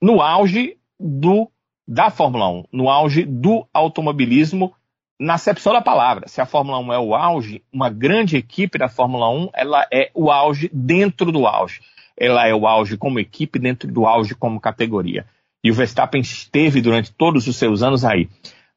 no 0.03 0.21
auge 0.21 0.77
do 0.99 1.51
da 1.89 2.11
Fórmula 2.11 2.47
1, 2.49 2.65
no 2.71 2.91
auge 2.91 3.25
do 3.25 3.67
automobilismo, 3.73 4.75
na 5.19 5.35
acepção 5.35 5.73
da 5.73 5.81
palavra. 5.81 6.29
Se 6.29 6.43
a 6.43 6.47
Fórmula 6.47 6.79
1 6.79 6.93
é 6.93 6.99
o 6.99 7.15
auge, 7.15 7.65
uma 7.73 7.89
grande 7.89 8.37
equipe 8.37 8.79
da 8.79 8.89
Fórmula 8.89 9.31
1, 9.31 9.49
ela 9.55 9.87
é 9.91 10.11
o 10.15 10.31
auge 10.31 10.71
dentro 10.73 11.33
do 11.33 11.47
auge. 11.47 11.81
Ela 12.17 12.47
é 12.47 12.55
o 12.55 12.67
auge 12.67 12.99
como 12.99 13.19
equipe 13.19 13.59
dentro 13.59 13.91
do 13.91 14.07
auge 14.07 14.35
como 14.35 14.61
categoria. 14.61 15.27
E 15.65 15.71
o 15.71 15.75
Verstappen 15.75 16.21
esteve 16.21 16.83
durante 16.83 17.13
todos 17.13 17.49
os 17.49 17.57
seus 17.57 17.83
anos 17.83 18.05
aí. 18.05 18.29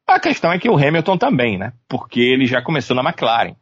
A 0.06 0.18
questão 0.18 0.50
é 0.50 0.58
que 0.58 0.68
o 0.68 0.76
Hamilton 0.76 1.18
também, 1.18 1.58
né? 1.58 1.74
Porque 1.86 2.20
ele 2.20 2.46
já 2.46 2.62
começou 2.62 2.96
na 2.96 3.02
McLaren. 3.02 3.54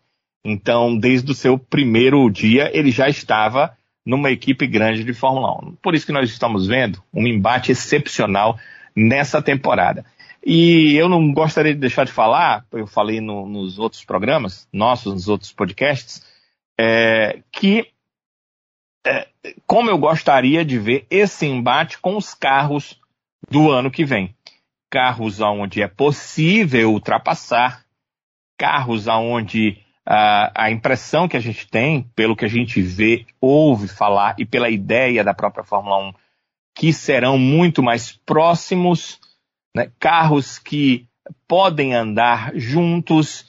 Então, 0.45 0.97
desde 0.97 1.31
o 1.31 1.35
seu 1.35 1.59
primeiro 1.59 2.29
dia, 2.31 2.71
ele 2.73 2.91
já 2.91 3.09
estava 3.09 3.77
numa 4.05 4.31
equipe 4.31 4.67
grande 4.67 5.05
de 5.05 5.15
Fórmula 5.15 5.53
1. 5.65 5.77
Por 5.77 5.95
isso 5.95 6.07
que 6.07 6.13
nós 6.13 6.29
estamos 6.29 6.67
vendo 6.67 7.03
um 7.13 7.27
embate 7.27 7.73
excepcional 7.73 8.59
nessa 8.95 9.41
temporada. 9.41 10.05
E 10.45 10.97
eu 10.97 11.09
não 11.09 11.33
gostaria 11.33 11.73
de 11.73 11.81
deixar 11.81 12.05
de 12.05 12.13
falar, 12.13 12.67
eu 12.73 12.87
falei 12.87 13.21
no, 13.21 13.49
nos 13.49 13.79
outros 13.79 14.05
programas, 14.05 14.69
nossos, 14.73 15.15
nos 15.15 15.29
outros 15.29 15.53
podcasts, 15.53 16.25
é, 16.79 17.43
que 17.53 17.87
é, 19.07 19.29
como 19.67 19.91
eu 19.91 19.99
gostaria 19.99 20.65
de 20.65 20.79
ver 20.79 21.07
esse 21.11 21.47
embate 21.47 21.99
com 21.99 22.17
os 22.17 22.35
carros 22.35 23.01
do 23.49 23.71
ano 23.71 23.91
que 23.91 24.05
vem. 24.05 24.35
Carros 24.91 25.41
onde 25.41 25.83
é 25.83 25.89
possível 25.89 26.93
ultrapassar, 26.93 27.85
carros 28.59 29.07
onde 29.09 29.82
a, 30.05 30.71
impressão 30.71 31.29
que 31.29 31.37
a 31.37 31.41
gente 31.41 31.69
tem, 31.69 32.03
pelo 32.15 32.37
que 32.37 32.45
a 32.45 32.49
gente 32.49 32.81
vê, 32.83 33.25
ouve 33.41 33.89
falar 33.89 34.35
e 34.39 34.45
pela 34.45 34.69
ideia 34.69 35.23
da 35.23 35.33
própria 35.33 35.65
Fórmula 35.65 36.09
1 36.09 36.13
que 36.75 36.93
serão 36.93 37.39
muito 37.39 37.83
mais 37.83 38.13
próximos, 38.13 39.21
né? 39.77 39.93
carros 39.99 40.59
que 40.59 41.07
podem 41.47 41.95
andar 41.95 42.53
juntos. 42.55 43.47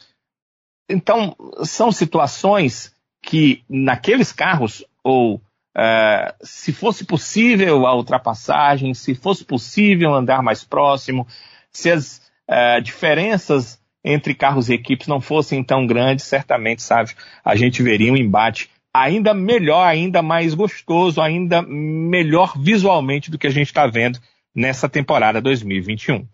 Então, 0.89 1.36
são 1.63 1.92
situações 1.92 2.94
que 3.22 3.63
naqueles 3.70 4.34
carros, 4.34 4.86
ou 5.04 5.36
uh, 5.38 6.34
se 6.42 6.74
fosse 6.74 7.06
possível 7.06 7.88
a 7.88 7.96
ultrapassagem, 7.96 8.94
se 8.94 9.16
fosse 9.16 9.46
possível 9.46 10.13
andar 10.13 10.44
mais 10.44 10.63
próximo, 10.63 11.26
se 11.72 11.89
as 11.89 12.22
uh, 12.50 12.82
diferenças 12.82 13.82
entre 14.04 14.36
carros 14.36 14.70
e 14.70 14.74
equipes 14.74 15.08
não 15.08 15.22
fossem 15.22 15.63
tão 15.63 15.88
grandes, 15.88 16.26
certamente, 16.26 16.82
sabe, 16.82 17.12
a 17.44 17.56
gente 17.56 17.82
veria 17.82 18.12
um 18.12 18.18
embate 18.18 18.70
ainda 18.94 19.34
melhor, 19.34 19.86
ainda 19.86 20.22
mais 20.22 20.54
gostoso, 20.54 21.22
ainda 21.22 21.62
melhor 21.62 22.58
visualmente 22.58 23.32
do 23.32 23.38
que 23.38 23.48
a 23.48 23.52
gente 23.52 23.68
está 23.68 23.88
vendo 23.88 24.20
nessa 24.54 24.88
temporada 24.88 25.42
2021. 25.42 26.28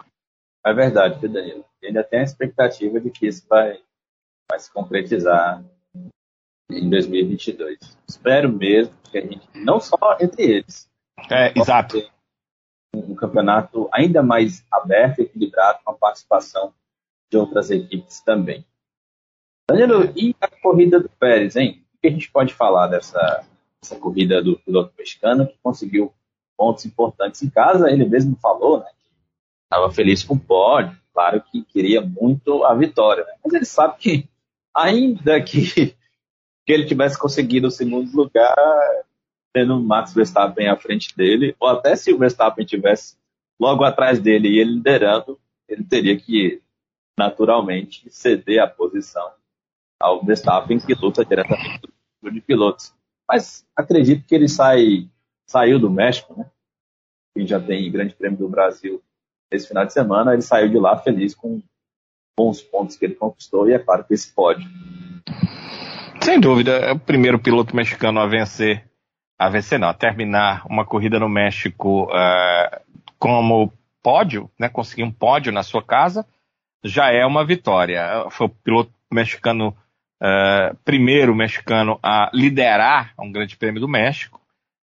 É 0.66 0.74
verdade, 0.74 1.26
Danilo. 1.28 1.64
ainda 1.84 2.04
tem 2.04 2.20
a 2.20 2.24
expectativa 2.24 3.00
de 3.00 3.10
que 3.10 3.28
isso 3.28 3.46
vai, 3.48 3.80
vai 4.50 4.60
se 4.60 4.72
concretizar 4.74 5.64
em 6.70 6.90
2022. 6.90 7.78
Espero 8.08 8.52
mesmo 8.52 8.94
que 9.10 9.18
a 9.18 9.22
gente, 9.22 9.48
não 9.56 9.80
só 9.80 9.98
entre 10.20 10.44
eles, 10.44 10.90
é, 11.30 11.58
exato. 11.58 11.98
Um, 12.96 13.12
um 13.12 13.16
campeonato 13.16 13.90
ainda 13.92 14.22
mais 14.22 14.66
aberto 14.72 15.20
e 15.20 15.24
equilibrado 15.24 15.80
com 15.84 15.92
a 15.92 15.96
participação 15.96 16.74
de 17.30 17.38
outras 17.38 17.70
equipes 17.70 18.22
também. 18.22 18.66
Danilo, 19.70 20.12
e 20.16 20.36
a 20.42 20.48
corrida 20.48 21.00
do 21.00 21.10
Pérez, 21.10 21.56
hein? 21.56 21.84
que 22.02 22.08
a 22.08 22.12
gente 22.12 22.32
pode 22.32 22.54
falar 22.54 22.88
dessa, 22.88 23.46
dessa 23.82 23.96
corrida 23.98 24.42
do 24.42 24.58
piloto 24.60 24.94
mexicano 24.98 25.48
que 25.48 25.58
conseguiu 25.62 26.14
pontos 26.58 26.86
importantes 26.86 27.42
em 27.44 27.50
casa? 27.50 27.90
Ele 27.90 28.06
mesmo 28.06 28.36
falou, 28.42 28.80
né? 28.80 28.90
Estava 29.66 29.92
feliz 29.92 30.24
com 30.24 30.34
o 30.34 30.40
pódio, 30.40 30.98
claro 31.14 31.44
que 31.52 31.64
queria 31.64 32.02
muito 32.02 32.64
a 32.64 32.74
vitória, 32.74 33.24
né? 33.24 33.34
mas 33.44 33.54
ele 33.54 33.66
sabe 33.66 33.98
que 34.00 34.30
ainda 34.76 35.40
que, 35.42 35.96
que 36.66 36.74
ele 36.74 36.86
tivesse 36.86 37.20
conseguido 37.20 37.68
o 37.68 37.72
segundo 37.72 38.12
lugar, 38.16 38.56
tendo 39.54 39.78
o 39.78 39.84
Max 39.84 40.14
Verstappen 40.14 40.68
à 40.68 40.76
frente 40.76 41.16
dele, 41.16 41.56
ou 41.60 41.68
até 41.68 41.96
se 41.96 42.12
o 42.12 42.18
Verstappen 42.18 42.66
tivesse 42.66 43.16
logo 43.60 43.84
atrás 43.84 44.20
dele 44.20 44.50
e 44.50 44.60
ele 44.60 44.72
liderando, 44.72 45.40
ele 45.68 45.84
teria 45.84 46.18
que 46.18 46.62
naturalmente 47.20 48.10
ceder 48.10 48.64
a 48.64 48.68
posição 48.68 49.30
ao 50.02 50.24
Verstappen, 50.24 50.80
que 50.80 50.94
luta 50.94 51.26
diretamente 51.26 51.82
do 52.22 52.32
de 52.32 52.42
pilotos. 52.42 52.94
Mas 53.28 53.66
acredito 53.76 54.26
que 54.26 54.34
ele 54.34 54.48
sai, 54.48 55.10
saiu 55.46 55.78
do 55.78 55.90
México, 55.90 56.34
né? 56.38 56.50
Que 57.36 57.46
já 57.46 57.60
tem 57.60 57.92
Grande 57.92 58.16
Prêmio 58.16 58.40
do 58.40 58.48
Brasil 58.48 59.04
esse 59.52 59.68
final 59.68 59.86
de 59.86 59.94
semana, 59.94 60.34
ele 60.34 60.42
saiu 60.42 60.70
de 60.70 60.78
lá 60.78 60.96
feliz 60.98 61.34
com, 61.34 61.62
com 62.38 62.50
os 62.50 62.62
pontos 62.62 62.96
que 62.96 63.06
ele 63.06 63.16
conquistou 63.16 63.68
e 63.68 63.74
é 63.74 63.80
claro 63.80 64.04
que 64.04 64.14
esse 64.14 64.32
pode. 64.34 64.68
Sem 66.22 66.40
dúvida, 66.40 66.74
é 66.74 66.92
o 66.92 67.00
primeiro 67.00 67.40
piloto 67.40 67.76
mexicano 67.76 68.20
a 68.20 68.28
vencer, 68.28 68.86
a 69.40 69.50
vencer 69.50 69.80
não, 69.80 69.90
a 69.90 69.94
terminar 69.94 70.66
uma 70.68 70.86
corrida 70.86 71.20
no 71.20 71.28
México 71.28 72.04
uh, 72.04 72.80
como 73.18 73.74
pódio, 74.04 74.50
né, 74.60 74.70
conseguir 74.70 75.04
um 75.04 75.12
pódio 75.12 75.52
na 75.52 75.64
sua 75.64 75.84
casa, 75.84 76.26
já 76.84 77.12
é 77.12 77.26
uma 77.26 77.46
vitória. 77.46 78.26
Foi 78.30 78.48
o 78.48 78.50
piloto 78.50 78.92
mexicano, 79.12 79.76
uh, 80.22 80.76
primeiro 80.86 81.36
mexicano 81.36 82.00
a 82.02 82.30
liderar 82.34 83.14
um 83.20 83.32
grande 83.32 83.58
prêmio 83.58 83.82
do 83.82 83.88
México, 83.88 84.40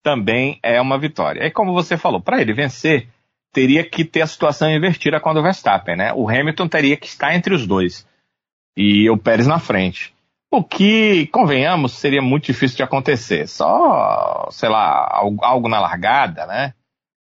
também 0.02 0.58
é 0.62 0.80
uma 0.80 0.98
vitória. 0.98 1.46
E 1.46 1.50
como 1.50 1.72
você 1.72 1.96
falou, 1.96 2.20
para 2.20 2.40
ele 2.40 2.52
vencer, 2.52 3.08
teria 3.52 3.84
que 3.84 4.04
ter 4.04 4.22
a 4.22 4.26
situação 4.26 4.70
invertida 4.70 5.20
com 5.20 5.30
a 5.30 5.34
do 5.34 5.42
Verstappen, 5.42 5.96
né? 5.96 6.12
O 6.12 6.28
Hamilton 6.28 6.68
teria 6.68 6.96
que 6.96 7.06
estar 7.06 7.34
entre 7.34 7.54
os 7.54 7.66
dois 7.66 8.06
e 8.76 9.08
o 9.10 9.16
Pérez 9.16 9.46
na 9.46 9.58
frente. 9.58 10.14
O 10.50 10.62
que, 10.62 11.26
convenhamos, 11.28 11.92
seria 11.92 12.20
muito 12.20 12.44
difícil 12.44 12.76
de 12.76 12.82
acontecer. 12.82 13.46
Só, 13.46 14.48
sei 14.50 14.68
lá, 14.68 15.08
algo 15.40 15.68
na 15.68 15.80
largada, 15.80 16.46
né? 16.46 16.74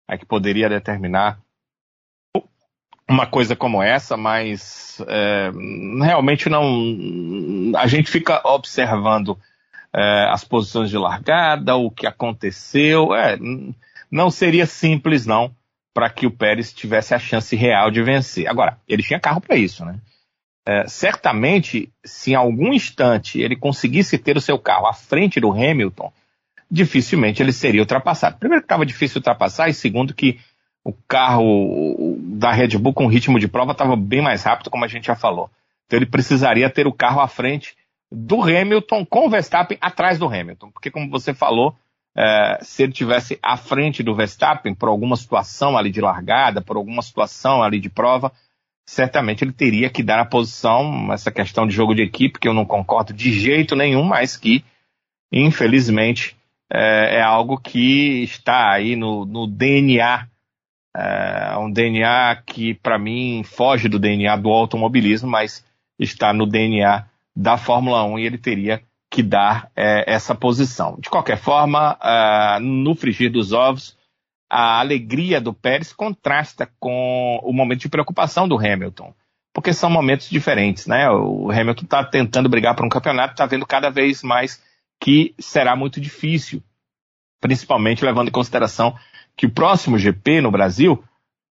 É 0.09 0.17
que 0.17 0.25
poderia 0.25 0.69
determinar 0.69 1.39
uma 3.11 3.27
coisa 3.27 3.57
como 3.57 3.83
essa, 3.83 4.17
mas 4.17 5.03
é, 5.09 5.51
realmente 6.03 6.49
não. 6.49 7.73
A 7.77 7.87
gente 7.87 8.11
fica 8.11 8.41
observando 8.45 9.37
é, 9.93 10.29
as 10.31 10.45
posições 10.45 10.91
de 10.91 10.97
largada, 10.97 11.75
o 11.75 11.91
que 11.91 12.07
aconteceu. 12.07 13.15
É, 13.15 13.37
não 14.11 14.31
seria 14.31 14.65
simples, 14.65 15.27
não, 15.27 15.55
para 15.93 16.09
que 16.09 16.27
o 16.27 16.31
Pérez 16.31 16.73
tivesse 16.73 17.13
a 17.15 17.19
chance 17.19 17.55
real 17.57 17.91
de 17.91 18.03
vencer. 18.03 18.49
Agora, 18.49 18.79
ele 18.89 19.03
tinha 19.03 19.19
carro 19.19 19.41
para 19.41 19.57
isso, 19.57 19.85
né? 19.85 19.99
É, 20.67 20.87
certamente, 20.87 21.91
se 22.05 22.33
em 22.33 22.35
algum 22.35 22.73
instante 22.73 23.41
ele 23.41 23.57
conseguisse 23.57 24.19
ter 24.19 24.37
o 24.37 24.41
seu 24.41 24.59
carro 24.59 24.87
à 24.87 24.93
frente 24.93 25.41
do 25.41 25.51
Hamilton, 25.51 26.13
dificilmente 26.71 27.43
ele 27.43 27.53
seria 27.53 27.81
ultrapassado. 27.81 28.39
Primeiro 28.39 28.63
que 28.63 28.67
estava 28.67 28.87
difícil 28.87 29.19
ultrapassar, 29.19 29.69
e 29.69 29.75
segundo 29.75 30.15
que 30.15 30.39
o 30.85 30.93
carro 30.93 32.17
da 32.19 32.51
Red 32.53 32.79
Bull 32.79 32.95
com 32.95 33.07
ritmo 33.07 33.39
de 33.39 33.49
prova 33.49 33.73
estava 33.73 33.97
bem 33.97 34.23
mais 34.23 34.43
rápido, 34.43 34.71
como 34.71 34.85
a 34.85 34.89
gente 34.89 35.07
já 35.07 35.15
falou. 35.15 35.51
Então 35.87 35.99
ele 35.99 36.07
precisaria 36.07 36.71
ter 36.71 36.87
o 36.87 36.93
carro 36.93 37.21
à 37.21 37.29
frente 37.29 37.77
do 38.11 38.43
Hamilton 38.43 39.05
com 39.05 39.27
o 39.27 39.31
Verstappen 39.31 39.79
atrás 39.81 40.19
do 40.19 40.27
Hamilton, 40.27 40.71
porque 40.71 40.91
como 40.91 41.11
você 41.11 41.35
falou, 41.35 41.77
é, 42.17 42.59
se 42.63 42.83
ele 42.83 42.93
tivesse 42.93 43.39
à 43.43 43.57
frente 43.57 44.03
do 44.03 44.15
Verstappen 44.15 44.75
por 44.75 44.89
alguma 44.89 45.17
situação 45.17 45.77
ali 45.77 45.91
de 45.91 46.01
largada, 46.01 46.61
por 46.61 46.77
alguma 46.77 47.03
situação 47.03 47.63
ali 47.63 47.79
de 47.79 47.89
prova, 47.89 48.33
certamente 48.85 49.45
ele 49.45 49.53
teria 49.53 49.89
que 49.89 50.03
dar 50.03 50.19
a 50.19 50.25
posição, 50.25 51.13
essa 51.13 51.31
questão 51.31 51.67
de 51.67 51.75
jogo 51.75 51.95
de 51.95 52.03
equipe, 52.03 52.39
que 52.39 52.49
eu 52.49 52.55
não 52.55 52.65
concordo 52.65 53.13
de 53.13 53.33
jeito 53.33 53.77
nenhum, 53.77 54.03
mas 54.03 54.37
que, 54.37 54.65
infelizmente, 55.31 56.37
é, 56.73 57.19
é 57.19 57.23
algo 57.23 57.59
que 57.59 58.25
está 58.25 58.73
aí 58.73 58.97
no, 58.97 59.25
no 59.25 59.47
DNA 59.47 60.27
é 60.97 61.57
um 61.57 61.71
DNA 61.71 62.43
que, 62.45 62.75
para 62.75 62.99
mim, 62.99 63.43
foge 63.45 63.89
do 63.89 63.99
DNA 63.99 64.37
do 64.37 64.51
automobilismo, 64.51 65.29
mas 65.29 65.65
está 65.99 66.33
no 66.33 66.47
DNA 66.47 67.07
da 67.35 67.57
Fórmula 67.57 68.05
1 68.05 68.19
e 68.19 68.27
ele 68.27 68.39
teria 68.39 68.83
que 69.11 69.23
dar 69.23 69.71
é, 69.75 70.05
essa 70.07 70.35
posição. 70.35 70.97
De 70.99 71.09
qualquer 71.09 71.39
forma, 71.39 71.99
é, 72.03 72.59
no 72.61 72.95
frigir 72.95 73.31
dos 73.31 73.53
ovos, 73.53 73.97
a 74.49 74.81
alegria 74.81 75.41
do 75.41 75.55
Pérez 75.55 75.93
contrasta 75.93 76.69
com 76.79 77.39
o 77.43 77.53
momento 77.53 77.81
de 77.81 77.89
preocupação 77.89 78.49
do 78.49 78.59
Hamilton, 78.59 79.15
porque 79.53 79.73
são 79.73 79.89
momentos 79.89 80.29
diferentes, 80.29 80.87
né? 80.87 81.09
O 81.11 81.51
Hamilton 81.51 81.85
está 81.85 82.05
tentando 82.05 82.49
brigar 82.49 82.75
por 82.75 82.85
um 82.85 82.89
campeonato, 82.89 83.35
está 83.35 83.47
vendo 83.47 83.67
cada 83.67 83.91
vez 83.91 84.23
mais 84.23 84.63
que 85.01 85.35
será 85.39 85.77
muito 85.77 86.01
difícil, 86.01 86.63
principalmente 87.41 88.05
levando 88.05 88.29
em 88.29 88.33
consideração 88.33 88.95
que 89.41 89.47
o 89.47 89.51
próximo 89.51 89.99
GP 89.99 90.43
no 90.43 90.51
Brasil 90.51 91.03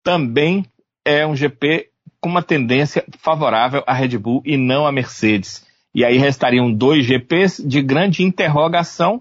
também 0.03 0.65
é 1.05 1.27
um 1.27 1.37
GP 1.37 1.91
com 2.19 2.31
uma 2.31 2.43
tendência 2.43 3.05
favorável 3.19 3.85
à 3.87 3.93
Red 3.93 4.17
Bull 4.17 4.41
e 4.43 4.57
não 4.57 4.87
à 4.87 4.91
Mercedes. 4.91 5.67
E 5.95 6.03
aí 6.03 6.17
restariam 6.17 6.73
dois 6.73 7.05
GPs 7.05 7.63
de 7.63 7.83
grande 7.83 8.23
interrogação 8.23 9.21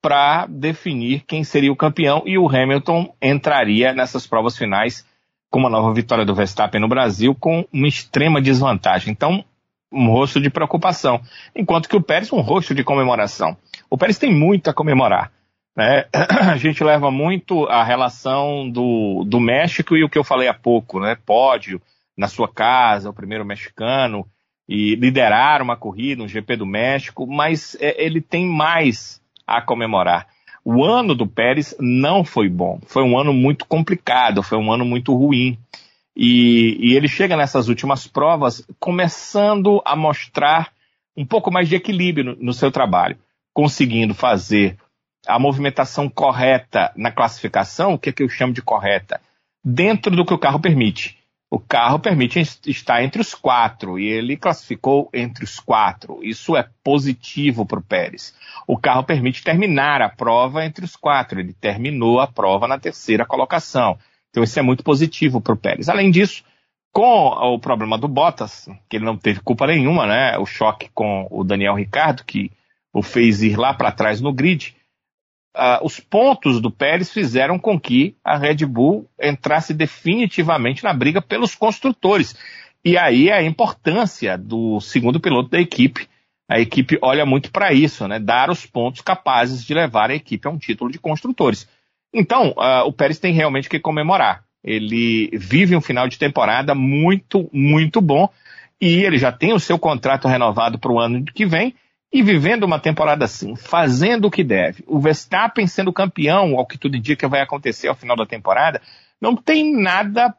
para 0.00 0.46
definir 0.46 1.24
quem 1.26 1.42
seria 1.42 1.72
o 1.72 1.76
campeão 1.76 2.22
e 2.24 2.38
o 2.38 2.48
Hamilton 2.48 3.16
entraria 3.20 3.92
nessas 3.92 4.28
provas 4.28 4.56
finais 4.56 5.04
com 5.50 5.58
uma 5.58 5.68
nova 5.68 5.92
vitória 5.92 6.24
do 6.24 6.36
Verstappen 6.36 6.80
no 6.80 6.86
Brasil 6.86 7.34
com 7.34 7.66
uma 7.72 7.88
extrema 7.88 8.40
desvantagem. 8.40 9.10
Então, 9.10 9.44
um 9.92 10.06
rosto 10.06 10.40
de 10.40 10.50
preocupação, 10.50 11.20
enquanto 11.52 11.88
que 11.88 11.96
o 11.96 12.00
Pérez 12.00 12.32
um 12.32 12.42
rosto 12.42 12.76
de 12.76 12.84
comemoração. 12.84 13.56
O 13.90 13.98
Pérez 13.98 14.18
tem 14.18 14.32
muito 14.32 14.70
a 14.70 14.72
comemorar. 14.72 15.32
Né? 15.76 16.06
A 16.52 16.56
gente 16.56 16.82
leva 16.84 17.10
muito 17.10 17.66
a 17.66 17.82
relação 17.82 18.68
do, 18.68 19.24
do 19.24 19.40
México 19.40 19.96
e 19.96 20.04
o 20.04 20.08
que 20.08 20.18
eu 20.18 20.24
falei 20.24 20.48
há 20.48 20.54
pouco, 20.54 21.00
né? 21.00 21.16
Pódio 21.24 21.80
na 22.16 22.28
sua 22.28 22.46
casa, 22.46 23.08
o 23.08 23.14
primeiro 23.14 23.44
mexicano, 23.44 24.26
e 24.68 24.94
liderar 24.94 25.62
uma 25.62 25.76
corrida, 25.76 26.22
um 26.22 26.28
GP 26.28 26.56
do 26.56 26.66
México, 26.66 27.26
mas 27.26 27.76
é, 27.80 28.04
ele 28.04 28.20
tem 28.20 28.46
mais 28.46 29.20
a 29.46 29.60
comemorar. 29.60 30.26
O 30.64 30.84
ano 30.84 31.14
do 31.14 31.26
Pérez 31.26 31.74
não 31.80 32.24
foi 32.24 32.48
bom, 32.48 32.78
foi 32.86 33.02
um 33.02 33.18
ano 33.18 33.32
muito 33.32 33.66
complicado, 33.66 34.42
foi 34.42 34.58
um 34.58 34.72
ano 34.72 34.84
muito 34.84 35.14
ruim. 35.14 35.58
E, 36.14 36.76
e 36.78 36.94
ele 36.94 37.08
chega 37.08 37.36
nessas 37.36 37.68
últimas 37.68 38.06
provas 38.06 38.64
começando 38.78 39.82
a 39.84 39.96
mostrar 39.96 40.70
um 41.16 41.24
pouco 41.24 41.50
mais 41.50 41.68
de 41.68 41.74
equilíbrio 41.74 42.24
no, 42.24 42.36
no 42.36 42.52
seu 42.52 42.70
trabalho, 42.70 43.18
conseguindo 43.52 44.14
fazer 44.14 44.76
a 45.26 45.38
movimentação 45.38 46.08
correta 46.08 46.92
na 46.96 47.10
classificação, 47.10 47.94
o 47.94 47.98
que, 47.98 48.10
é 48.10 48.12
que 48.12 48.22
eu 48.22 48.28
chamo 48.28 48.52
de 48.52 48.62
correta? 48.62 49.20
Dentro 49.64 50.14
do 50.14 50.24
que 50.24 50.34
o 50.34 50.38
carro 50.38 50.60
permite. 50.60 51.18
O 51.50 51.58
carro 51.58 51.98
permite 51.98 52.40
estar 52.66 53.04
entre 53.04 53.20
os 53.20 53.34
quatro 53.34 53.98
e 53.98 54.06
ele 54.06 54.38
classificou 54.38 55.10
entre 55.12 55.44
os 55.44 55.60
quatro. 55.60 56.18
Isso 56.22 56.56
é 56.56 56.66
positivo 56.82 57.66
para 57.66 57.78
o 57.78 57.82
Pérez. 57.82 58.34
O 58.66 58.78
carro 58.78 59.04
permite 59.04 59.44
terminar 59.44 60.00
a 60.00 60.08
prova 60.08 60.64
entre 60.64 60.82
os 60.82 60.96
quatro. 60.96 61.38
Ele 61.38 61.52
terminou 61.52 62.20
a 62.20 62.26
prova 62.26 62.66
na 62.66 62.78
terceira 62.78 63.26
colocação. 63.26 63.98
Então 64.30 64.42
isso 64.42 64.58
é 64.58 64.62
muito 64.62 64.82
positivo 64.82 65.42
para 65.42 65.52
o 65.52 65.56
Pérez. 65.56 65.90
Além 65.90 66.10
disso, 66.10 66.42
com 66.90 67.26
o 67.28 67.58
problema 67.58 67.98
do 67.98 68.08
Bottas, 68.08 68.66
que 68.88 68.96
ele 68.96 69.04
não 69.04 69.18
teve 69.18 69.40
culpa 69.40 69.66
nenhuma, 69.66 70.06
né? 70.06 70.38
O 70.38 70.46
choque 70.46 70.88
com 70.94 71.28
o 71.30 71.44
Daniel 71.44 71.74
Ricardo, 71.74 72.24
que 72.24 72.50
o 72.94 73.02
fez 73.02 73.42
ir 73.42 73.58
lá 73.58 73.74
para 73.74 73.92
trás 73.92 74.22
no 74.22 74.32
grid 74.32 74.74
uh, 75.56 75.84
os 75.84 76.00
pontos 76.00 76.60
do 76.60 76.70
Pérez 76.70 77.12
fizeram 77.12 77.58
com 77.58 77.78
que 77.78 78.16
a 78.24 78.36
Red 78.36 78.66
Bull 78.66 79.08
entrasse 79.20 79.74
definitivamente 79.74 80.84
na 80.84 80.92
briga 80.92 81.20
pelos 81.20 81.54
construtores. 81.54 82.36
E 82.84 82.98
aí 82.98 83.30
a 83.30 83.42
importância 83.42 84.36
do 84.36 84.80
segundo 84.80 85.20
piloto 85.20 85.50
da 85.50 85.60
equipe. 85.60 86.08
A 86.48 86.60
equipe 86.60 86.98
olha 87.00 87.24
muito 87.24 87.50
para 87.50 87.72
isso, 87.72 88.06
né? 88.06 88.18
Dar 88.18 88.50
os 88.50 88.66
pontos 88.66 89.00
capazes 89.00 89.64
de 89.64 89.72
levar 89.72 90.10
a 90.10 90.14
equipe 90.14 90.46
a 90.46 90.50
um 90.50 90.58
título 90.58 90.90
de 90.90 90.98
construtores. 90.98 91.68
Então, 92.12 92.50
uh, 92.50 92.86
o 92.86 92.92
Pérez 92.92 93.18
tem 93.18 93.32
realmente 93.32 93.68
que 93.68 93.78
comemorar. 93.78 94.44
Ele 94.62 95.30
vive 95.32 95.74
um 95.74 95.80
final 95.80 96.06
de 96.08 96.18
temporada 96.18 96.74
muito, 96.74 97.48
muito 97.52 98.00
bom 98.00 98.28
e 98.80 99.04
ele 99.04 99.18
já 99.18 99.32
tem 99.32 99.52
o 99.52 99.60
seu 99.60 99.78
contrato 99.78 100.28
renovado 100.28 100.78
para 100.78 100.92
o 100.92 101.00
ano 101.00 101.24
que 101.24 101.46
vem 101.46 101.74
e 102.12 102.22
vivendo 102.22 102.64
uma 102.64 102.78
temporada 102.78 103.24
assim, 103.24 103.56
fazendo 103.56 104.26
o 104.26 104.30
que 104.30 104.44
deve, 104.44 104.84
o 104.86 105.00
Verstappen 105.00 105.66
sendo 105.66 105.92
campeão, 105.92 106.56
ao 106.56 106.66
que 106.66 106.76
tudo 106.76 106.96
indica 106.96 107.26
vai 107.26 107.40
acontecer 107.40 107.88
ao 107.88 107.94
final 107.94 108.14
da 108.14 108.26
temporada, 108.26 108.82
não 109.18 109.34
tem 109.34 109.74
nada 109.74 110.34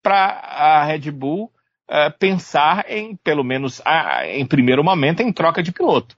para 0.00 0.16
a 0.16 0.84
Red 0.84 1.10
Bull 1.10 1.52
uh, 1.90 2.16
pensar 2.18 2.84
em, 2.88 3.16
pelo 3.16 3.42
menos 3.42 3.80
uh, 3.80 4.24
em 4.26 4.46
primeiro 4.46 4.84
momento, 4.84 5.20
em 5.20 5.32
troca 5.32 5.60
de 5.62 5.72
piloto. 5.72 6.16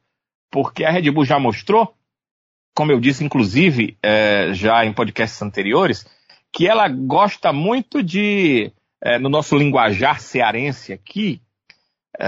Porque 0.51 0.85
a 0.85 0.91
Red 0.91 1.11
Bull 1.11 1.25
já 1.25 1.39
mostrou, 1.39 1.95
como 2.75 2.93
eu 2.93 3.01
disse, 3.01 3.25
inclusive, 3.25 3.97
uh, 4.05 4.53
já 4.53 4.85
em 4.85 4.93
podcasts 4.93 5.41
anteriores, 5.41 6.05
que 6.53 6.69
ela 6.69 6.89
gosta 6.89 7.53
muito 7.53 8.03
de, 8.03 8.73
eh, 9.01 9.21
no 9.21 9.29
nosso 9.29 9.57
linguajar 9.57 10.21
cearense 10.21 10.93
aqui, 10.93 11.41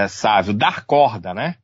Sávio, 0.07 0.53
dar 0.53 0.85
corda, 0.85 1.33
né? 1.33 1.57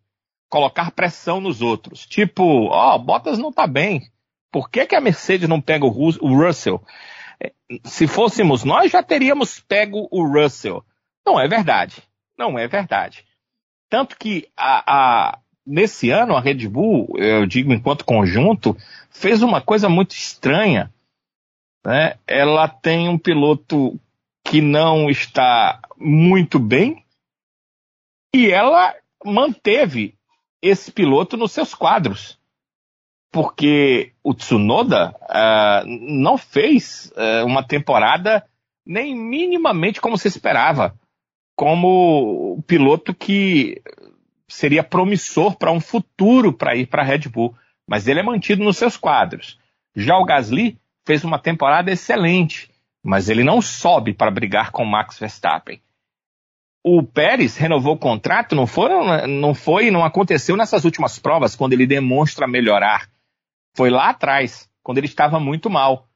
Colocar 0.50 0.92
pressão 0.92 1.40
nos 1.40 1.62
outros. 1.62 2.06
Tipo, 2.06 2.68
ó, 2.68 2.96
oh, 2.96 3.00
Bottas 3.00 3.38
não 3.38 3.52
tá 3.52 3.68
bem. 3.68 4.12
Por 4.52 4.70
que, 4.70 4.86
que 4.86 4.96
a 4.96 5.02
Mercedes 5.02 5.48
não 5.48 5.62
pega 5.62 5.86
o, 5.86 5.90
Rus 5.90 6.18
o 6.20 6.36
Russell? 6.36 6.84
É, 7.40 7.54
se 7.86 8.08
fôssemos 8.08 8.64
nós, 8.64 8.92
já 8.92 9.04
teríamos 9.04 9.60
pego 9.60 10.08
o 10.12 10.26
Russell. 10.26 10.84
Não 11.26 11.40
é 11.40 11.48
verdade. 11.48 12.02
não 12.38 12.58
é 12.58 12.68
verdade. 12.68 13.26
Tanto 13.90 14.18
que 14.18 14.48
a, 14.58 14.84
a, 14.88 15.40
nesse 15.66 16.10
ano 16.10 16.36
a 16.36 16.42
Red 16.42 16.68
Bull, 16.68 17.14
eu 17.18 17.46
digo 17.46 17.74
enquanto 17.74 18.06
conjunto, 18.06 18.76
fez 19.12 19.42
uma 19.44 19.62
coisa 19.62 19.88
muito 19.88 20.12
estranha. 20.12 20.92
Né? 21.86 22.16
Ela 22.28 22.68
tem 22.68 23.08
um 23.08 23.18
piloto 23.18 24.00
que 24.44 24.62
não 24.62 25.10
está 25.10 25.80
muito 25.98 26.58
bem 26.58 27.06
e 28.34 28.50
ela 28.50 28.96
manteve 29.24 30.19
esse 30.62 30.92
piloto 30.92 31.38
nos 31.38 31.52
seus 31.52 31.74
quadros. 31.74 32.38
Porque 33.32 34.14
o 34.24 34.34
Tsunoda 34.34 35.16
uh, 35.22 35.86
não 35.86 36.38
fez 36.38 37.12
uh, 37.16 37.46
uma 37.46 37.64
temporada 37.64 38.46
nem 38.86 39.16
minimamente 39.16 40.02
como 40.02 40.18
se 40.18 40.28
esperava, 40.28 40.96
como 41.56 42.56
o 42.58 42.62
piloto 42.64 43.14
que 43.14 43.82
seria 44.48 44.84
promissor 44.84 45.56
para 45.58 45.72
um 45.72 45.80
futuro 45.80 46.52
para 46.52 46.76
ir 46.76 46.88
para 46.88 47.04
a 47.04 47.06
Red 47.06 47.30
Bull, 47.30 47.56
mas 47.88 48.08
ele 48.08 48.20
é 48.20 48.24
mantido 48.24 48.64
nos 48.64 48.78
seus 48.78 48.98
quadros. 48.98 49.60
Já 49.96 50.18
o 50.18 50.26
Gasly 50.26 50.80
fez 51.06 51.24
uma 51.24 51.38
temporada 51.38 51.92
excelente, 51.92 52.72
mas 53.04 53.30
ele 53.30 53.44
não 53.44 53.62
sobe 53.62 54.14
para 54.14 54.32
brigar 54.32 54.72
com 54.72 54.84
Max 54.84 55.20
Verstappen 55.20 55.80
o 56.84 57.04
Pérez 57.04 57.58
renovou 57.58 57.96
o 57.96 58.00
contrato, 58.00 58.56
não, 58.56 58.66
não 59.28 59.54
foi, 59.54 59.92
não 59.92 60.04
aconteceu 60.04 60.56
nessas 60.56 60.86
últimas 60.86 61.20
provas, 61.20 61.56
quando 61.56 61.74
ele 61.74 61.86
demonstra 61.86 62.48
melhorar. 62.48 63.10
Foi 63.76 63.90
lá 63.90 64.10
atrás, 64.10 64.70
quando 64.82 64.98
ele 64.98 65.08
estava 65.08 65.40
muito 65.40 65.70
mal. 65.70 66.08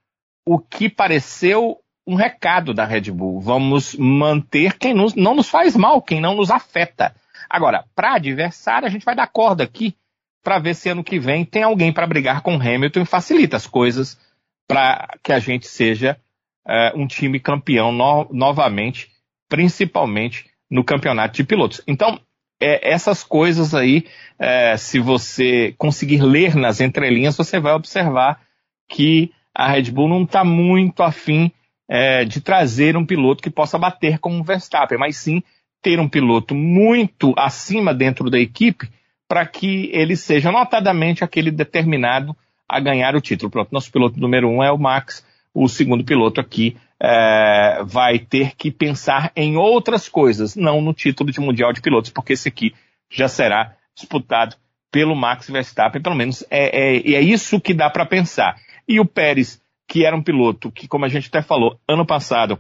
O 0.45 0.59
que 0.59 0.89
pareceu 0.89 1.80
um 2.05 2.16
recado 2.16 2.74
da 2.74 2.86
Red 2.86 3.11
Bull. 3.11 3.39
Vamos 3.39 3.95
manter 3.95 4.78
quem 4.78 4.93
nos, 4.93 5.16
não 5.16 5.36
nos 5.36 5.49
faz 5.49 5.76
mal, 5.76 6.01
quem 6.01 6.20
não 6.20 6.36
nos 6.36 6.51
afeta. 6.51 7.16
Agora, 7.49 7.86
para 7.95 8.16
adversário, 8.16 8.88
a 8.88 8.91
gente 8.91 9.05
vai 9.05 9.16
dar 9.16 9.28
corda 9.28 9.64
aqui 9.64 9.95
para 10.43 10.59
ver 10.59 10.76
se 10.76 10.89
ano 10.89 11.03
que 11.03 11.20
vem 11.20 11.45
tem 11.45 11.64
alguém 11.64 11.93
para 11.93 12.07
brigar 12.07 12.41
com 12.41 12.55
Hamilton 12.55 13.01
e 13.01 13.05
facilita 13.05 13.55
as 13.55 13.66
coisas 13.66 14.20
para 14.68 15.18
que 15.24 15.32
a 15.32 15.39
gente 15.39 15.68
seja 15.68 16.20
uh, 16.68 16.99
um 16.99 17.07
time 17.07 17.39
campeão 17.39 17.91
no, 17.91 18.28
novamente, 18.32 19.09
principalmente 19.47 20.52
no 20.70 20.84
campeonato 20.84 21.36
de 21.36 21.43
pilotos. 21.43 21.82
Então, 21.88 22.20
é, 22.61 22.91
essas 22.91 23.24
coisas 23.24 23.76
aí, 23.76 24.05
é, 24.39 24.78
se 24.78 24.99
você 24.99 25.74
conseguir 25.78 26.22
ler 26.22 26.55
nas 26.55 26.80
entrelinhas, 26.80 27.36
você 27.36 27.59
vai 27.59 27.74
observar 27.74 28.41
que 28.89 29.32
a 29.53 29.68
Red 29.68 29.91
Bull 29.91 30.09
não 30.09 30.24
está 30.24 30.43
muito 30.43 31.03
afim 31.03 31.51
é, 31.89 32.26
de 32.26 32.41
trazer 32.41 32.95
um 32.95 33.05
piloto 33.05 33.43
que 33.43 33.49
possa 33.49 33.78
bater 33.78 34.18
com 34.20 34.39
o 34.39 34.43
Verstappen, 34.43 34.97
mas 34.97 35.18
sim 35.18 35.43
ter 35.82 35.99
um 35.99 36.07
piloto 36.07 36.55
muito 36.55 37.34
acima 37.38 37.93
dentro 37.93 38.30
da 38.30 38.39
equipe 38.39 38.89
para 39.28 39.45
que 39.45 39.89
ele 39.93 40.16
seja 40.16 40.51
notadamente 40.51 41.24
aquele 41.24 41.51
determinado 41.51 42.36
a 42.68 42.80
ganhar 42.80 43.16
o 43.16 43.22
título. 43.22 43.51
Pronto, 43.51 43.72
nosso 43.72 43.91
piloto 43.91 44.20
número 44.20 44.49
um 44.49 44.64
é 44.64 44.72
o 44.72 44.78
Max, 44.78 45.26
o 45.53 45.68
segundo 45.68 46.03
piloto 46.03 46.39
aqui 46.39 46.78
é, 47.03 47.83
vai 47.83 48.17
ter 48.17 48.55
que 48.55 48.71
pensar 48.71 49.29
em 49.35 49.57
outras 49.57 50.07
coisas, 50.07 50.55
não 50.55 50.81
no 50.81 50.93
título 50.93 51.31
de 51.31 51.41
Mundial 51.41 51.73
de 51.73 51.81
Pilotos, 51.81 52.11
porque 52.11 52.31
esse 52.31 52.47
aqui 52.47 52.73
já 53.11 53.27
será 53.27 53.75
disputado 53.93 54.55
pelo 54.89 55.15
Max 55.15 55.49
Verstappen, 55.49 56.01
pelo 56.01 56.15
menos 56.15 56.45
é, 56.49 56.95
é, 56.95 57.13
é 57.15 57.21
isso 57.21 57.59
que 57.59 57.73
dá 57.73 57.89
para 57.89 58.05
pensar. 58.05 58.55
E 58.87 59.01
o 59.01 59.05
Pérez, 59.05 59.61
que 59.85 60.05
era 60.05 60.15
um 60.15 60.23
piloto 60.23 60.71
que, 60.71 60.87
como 60.87 61.03
a 61.03 61.09
gente 61.09 61.27
até 61.27 61.41
falou, 61.41 61.77
ano 61.87 62.05
passado, 62.05 62.57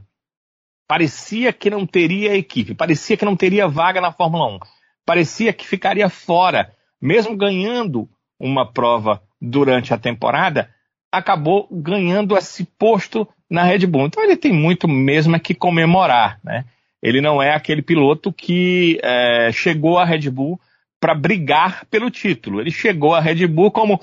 parecia 0.87 1.53
que 1.53 1.69
não 1.69 1.85
teria 1.85 2.35
equipe, 2.35 2.75
parecia 2.75 3.15
que 3.15 3.25
não 3.25 3.37
teria 3.37 3.67
vaga 3.67 4.01
na 4.01 4.11
Fórmula 4.11 4.57
1, 4.57 4.59
parecia 5.05 5.53
que 5.53 5.65
ficaria 5.65 6.09
fora, 6.09 6.73
mesmo 7.01 7.37
ganhando 7.37 8.09
uma 8.37 8.69
prova 8.69 9.21
durante 9.41 9.93
a 9.93 9.97
temporada, 9.97 10.69
acabou 11.09 11.67
ganhando 11.71 12.35
esse 12.35 12.65
posto 12.65 13.27
na 13.53 13.63
Red 13.63 13.85
Bull. 13.85 14.07
Então 14.07 14.23
ele 14.23 14.35
tem 14.35 14.51
muito 14.51 14.87
mesmo 14.87 15.39
que 15.39 15.53
comemorar, 15.53 16.39
né? 16.43 16.65
Ele 17.03 17.21
não 17.21 17.39
é 17.39 17.53
aquele 17.53 17.83
piloto 17.83 18.33
que 18.33 18.99
é, 19.03 19.51
chegou 19.53 19.99
à 19.99 20.05
Red 20.05 20.27
Bull 20.31 20.59
para 20.99 21.13
brigar 21.13 21.85
pelo 21.85 22.09
título. 22.09 22.59
Ele 22.59 22.71
chegou 22.71 23.13
à 23.13 23.19
Red 23.19 23.45
Bull 23.45 23.69
como, 23.69 24.01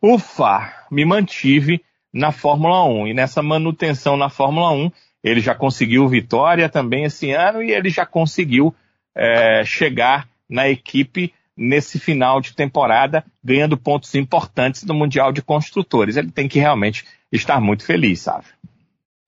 ufa, 0.00 0.72
me 0.88 1.04
mantive 1.04 1.82
na 2.12 2.30
Fórmula 2.30 2.84
1. 2.84 3.08
E 3.08 3.14
nessa 3.14 3.42
manutenção 3.42 4.16
na 4.16 4.28
Fórmula 4.28 4.70
1, 4.70 4.92
ele 5.24 5.40
já 5.40 5.54
conseguiu 5.54 6.06
vitória 6.06 6.68
também 6.68 7.04
esse 7.04 7.32
ano 7.32 7.64
e 7.64 7.72
ele 7.72 7.90
já 7.90 8.06
conseguiu 8.06 8.72
é, 9.16 9.64
chegar 9.64 10.28
na 10.48 10.68
equipe 10.68 11.34
nesse 11.56 11.98
final 11.98 12.40
de 12.40 12.54
temporada, 12.54 13.24
ganhando 13.42 13.76
pontos 13.76 14.14
importantes 14.14 14.84
no 14.84 14.94
Mundial 14.94 15.32
de 15.32 15.42
Construtores. 15.42 16.16
Ele 16.16 16.30
tem 16.30 16.46
que 16.46 16.60
realmente 16.60 17.04
estar 17.32 17.60
muito 17.60 17.84
feliz, 17.84 18.20
sabe? 18.20 18.44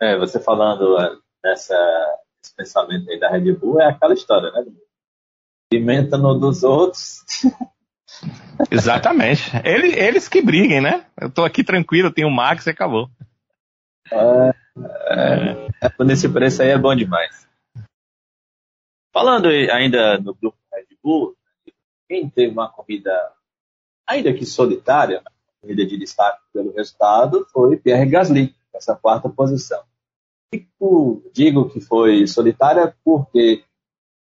É, 0.00 0.16
você 0.16 0.38
falando 0.38 0.96
nessa 1.42 1.74
esse 2.44 2.54
pensamento 2.54 3.10
aí 3.10 3.18
da 3.18 3.30
Red 3.30 3.52
Bull, 3.52 3.80
é 3.80 3.88
aquela 3.88 4.14
história, 4.14 4.50
né? 4.52 4.64
Pimenta 5.70 6.16
no 6.16 6.38
dos 6.38 6.62
outros. 6.62 7.22
Exatamente. 8.70 9.50
Ele, 9.64 9.94
eles 9.98 10.28
que 10.28 10.40
briguem, 10.40 10.80
né? 10.80 11.06
Eu 11.20 11.30
tô 11.30 11.44
aqui 11.44 11.62
tranquilo, 11.62 12.12
tenho 12.12 12.28
o 12.28 12.34
Max 12.34 12.66
e 12.66 12.70
acabou. 12.70 13.10
É, 14.10 14.54
é, 15.06 15.68
é, 15.82 16.04
nesse 16.04 16.28
preço 16.28 16.62
aí 16.62 16.70
é 16.70 16.78
bom 16.78 16.94
demais. 16.94 17.46
Falando 19.12 19.48
ainda 19.48 20.18
no 20.18 20.34
grupo 20.34 20.56
Red 20.72 20.86
Bull, 21.02 21.36
quem 22.08 22.28
teve 22.30 22.52
uma 22.52 22.70
corrida 22.70 23.12
ainda 24.06 24.32
que 24.32 24.46
solitária, 24.46 25.20
uma 25.20 25.32
corrida 25.60 25.84
de 25.84 25.98
destaque 25.98 26.40
pelo 26.52 26.72
resultado, 26.72 27.46
foi 27.52 27.76
Pierre 27.76 28.08
Gasly, 28.08 28.54
essa 28.74 28.94
quarta 28.94 29.28
posição. 29.28 29.82
digo 31.32 31.68
que 31.68 31.80
foi 31.80 32.26
solitária 32.26 32.94
porque 33.04 33.64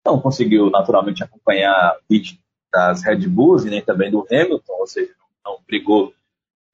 não 0.05 0.20
conseguiu 0.20 0.70
naturalmente 0.70 1.22
acompanhar 1.22 1.97
o 1.97 2.12
ritmo 2.12 2.39
das 2.72 3.03
Red 3.03 3.26
Bulls 3.28 3.64
e 3.64 3.70
nem 3.70 3.82
também 3.82 4.11
do 4.11 4.26
Hamilton, 4.30 4.72
ou 4.72 4.87
seja, 4.87 5.14
não, 5.45 5.59
brigou 5.66 6.12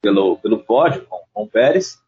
pelo, 0.01 0.37
pelo 0.37 0.59
pódio 0.59 1.05
com, 1.05 1.19
com 1.33 1.43
o 1.43 1.47
Pérez, 1.47 2.01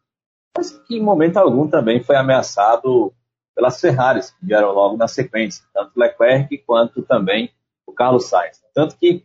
mas 0.56 0.70
que 0.70 0.96
em 0.96 1.02
momento 1.02 1.36
algum 1.36 1.68
também 1.68 2.02
foi 2.02 2.16
ameaçado 2.16 3.12
pelas 3.54 3.80
Ferraris, 3.80 4.30
que 4.30 4.46
vieram 4.46 4.72
logo 4.72 4.96
na 4.96 5.08
sequência, 5.08 5.64
tanto 5.72 5.98
Leclerc 5.98 6.58
quanto 6.58 7.02
também 7.02 7.50
o 7.86 7.92
Carlos 7.92 8.26
Sainz. 8.26 8.62
Tanto 8.74 8.96
que 8.96 9.24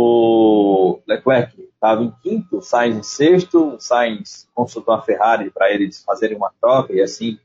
o 0.00 1.02
Leclerc 1.08 1.60
estava 1.60 2.04
em 2.04 2.10
quinto, 2.22 2.62
Sainz 2.62 2.96
em 2.96 3.02
sexto, 3.02 3.74
o 3.74 3.80
Sainz 3.80 4.48
consultou 4.54 4.94
a 4.94 5.02
Ferrari 5.02 5.50
para 5.50 5.72
eles 5.72 6.04
fazerem 6.04 6.36
uma 6.36 6.52
troca 6.60 6.92
e 6.92 7.02
assim 7.02 7.38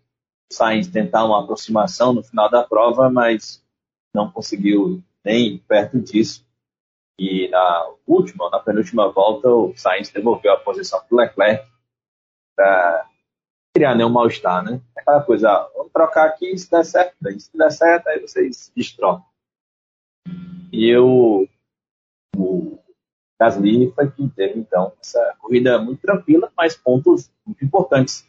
o 0.51 0.53
Sainz 0.53 0.87
tentar 0.87 1.25
uma 1.25 1.43
aproximação 1.43 2.13
no 2.13 2.21
final 2.21 2.49
da 2.49 2.63
prova, 2.63 3.09
mas 3.09 3.63
não 4.13 4.29
conseguiu 4.29 5.01
nem 5.25 5.57
perto 5.57 5.99
disso. 5.99 6.45
E 7.19 7.47
na 7.47 7.91
última, 8.05 8.49
na 8.51 8.59
penúltima 8.59 9.11
volta, 9.11 9.49
o 9.49 9.75
Sainz 9.75 10.11
devolveu 10.11 10.53
a 10.53 10.59
posição 10.59 10.99
para 10.99 11.15
o 11.15 11.17
Leclerc 11.17 11.67
para 12.55 13.09
criar 13.75 13.95
nenhum 13.95 14.09
mal-estar, 14.09 14.63
né? 14.63 14.79
Aquela 14.95 15.23
coisa, 15.23 15.49
ah, 15.49 15.69
vamos 15.75 15.91
trocar 15.91 16.27
aqui, 16.27 16.55
se 16.55 16.69
der 16.69 16.85
certo, 16.85 17.15
se 17.39 17.57
der 17.57 17.71
certo, 17.71 18.07
aí 18.07 18.19
vocês 18.19 18.71
destrocam. 18.75 19.25
E 20.71 20.89
eu, 20.89 21.47
o 22.35 22.79
Gasly 23.39 23.91
foi 23.93 24.09
quem 24.11 24.29
teve, 24.29 24.59
então, 24.59 24.93
essa 25.01 25.35
corrida 25.39 25.79
muito 25.79 26.01
tranquila, 26.01 26.51
mas 26.55 26.75
pontos 26.75 27.31
muito 27.45 27.63
importantes 27.63 28.25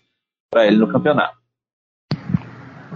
para 0.51 0.67
ele 0.67 0.77
no 0.77 0.89
campeonato. 0.89 1.37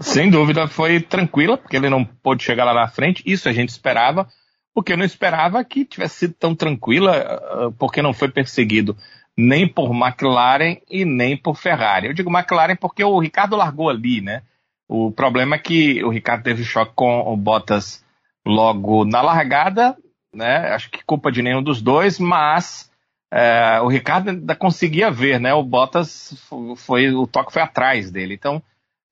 Sem 0.00 0.30
dúvida, 0.30 0.68
foi 0.68 1.00
tranquila, 1.00 1.56
porque 1.56 1.76
ele 1.76 1.90
não 1.90 2.04
pôde 2.04 2.44
chegar 2.44 2.64
lá 2.64 2.74
na 2.74 2.88
frente, 2.88 3.22
isso 3.26 3.48
a 3.48 3.52
gente 3.52 3.70
esperava, 3.70 4.28
porque 4.72 4.92
eu 4.92 4.96
não 4.96 5.04
esperava 5.04 5.64
que 5.64 5.84
tivesse 5.84 6.16
sido 6.16 6.34
tão 6.34 6.54
tranquila, 6.54 7.16
ah, 7.16 7.72
porque 7.78 8.00
não 8.00 8.12
foi 8.12 8.28
perseguido 8.28 8.96
nem 9.36 9.68
por 9.68 9.94
McLaren 9.94 10.78
e 10.90 11.04
nem 11.04 11.36
por 11.36 11.56
Ferrari. 11.56 12.08
Eu 12.08 12.12
digo 12.12 12.28
McLaren 12.28 12.74
porque 12.74 13.04
o 13.04 13.20
Ricardo 13.20 13.54
largou 13.54 13.88
ali, 13.88 14.20
né? 14.20 14.42
O 14.88 15.12
problema 15.12 15.54
é 15.54 15.58
que 15.60 16.02
o 16.02 16.08
Ricardo 16.08 16.42
teve 16.42 16.64
choque 16.64 16.92
com 16.94 17.20
o 17.20 17.36
Bottas 17.36 18.04
logo 18.44 19.04
na 19.04 19.22
largada, 19.22 19.96
né? 20.34 20.72
Acho 20.72 20.90
que 20.90 21.04
culpa 21.04 21.30
de 21.32 21.42
nenhum 21.42 21.62
dos 21.62 21.80
dois, 21.80 22.18
mas 22.18 22.90
é, 23.32 23.80
o 23.80 23.88
Ricardo 23.88 24.30
ainda 24.30 24.54
conseguia 24.54 25.10
ver, 25.10 25.38
né? 25.38 25.52
O 25.54 25.62
Bottas 25.62 26.34
foi, 26.76 27.10
o 27.10 27.26
toque 27.26 27.52
foi 27.52 27.62
atrás 27.62 28.10
dele. 28.10 28.34
Então, 28.34 28.62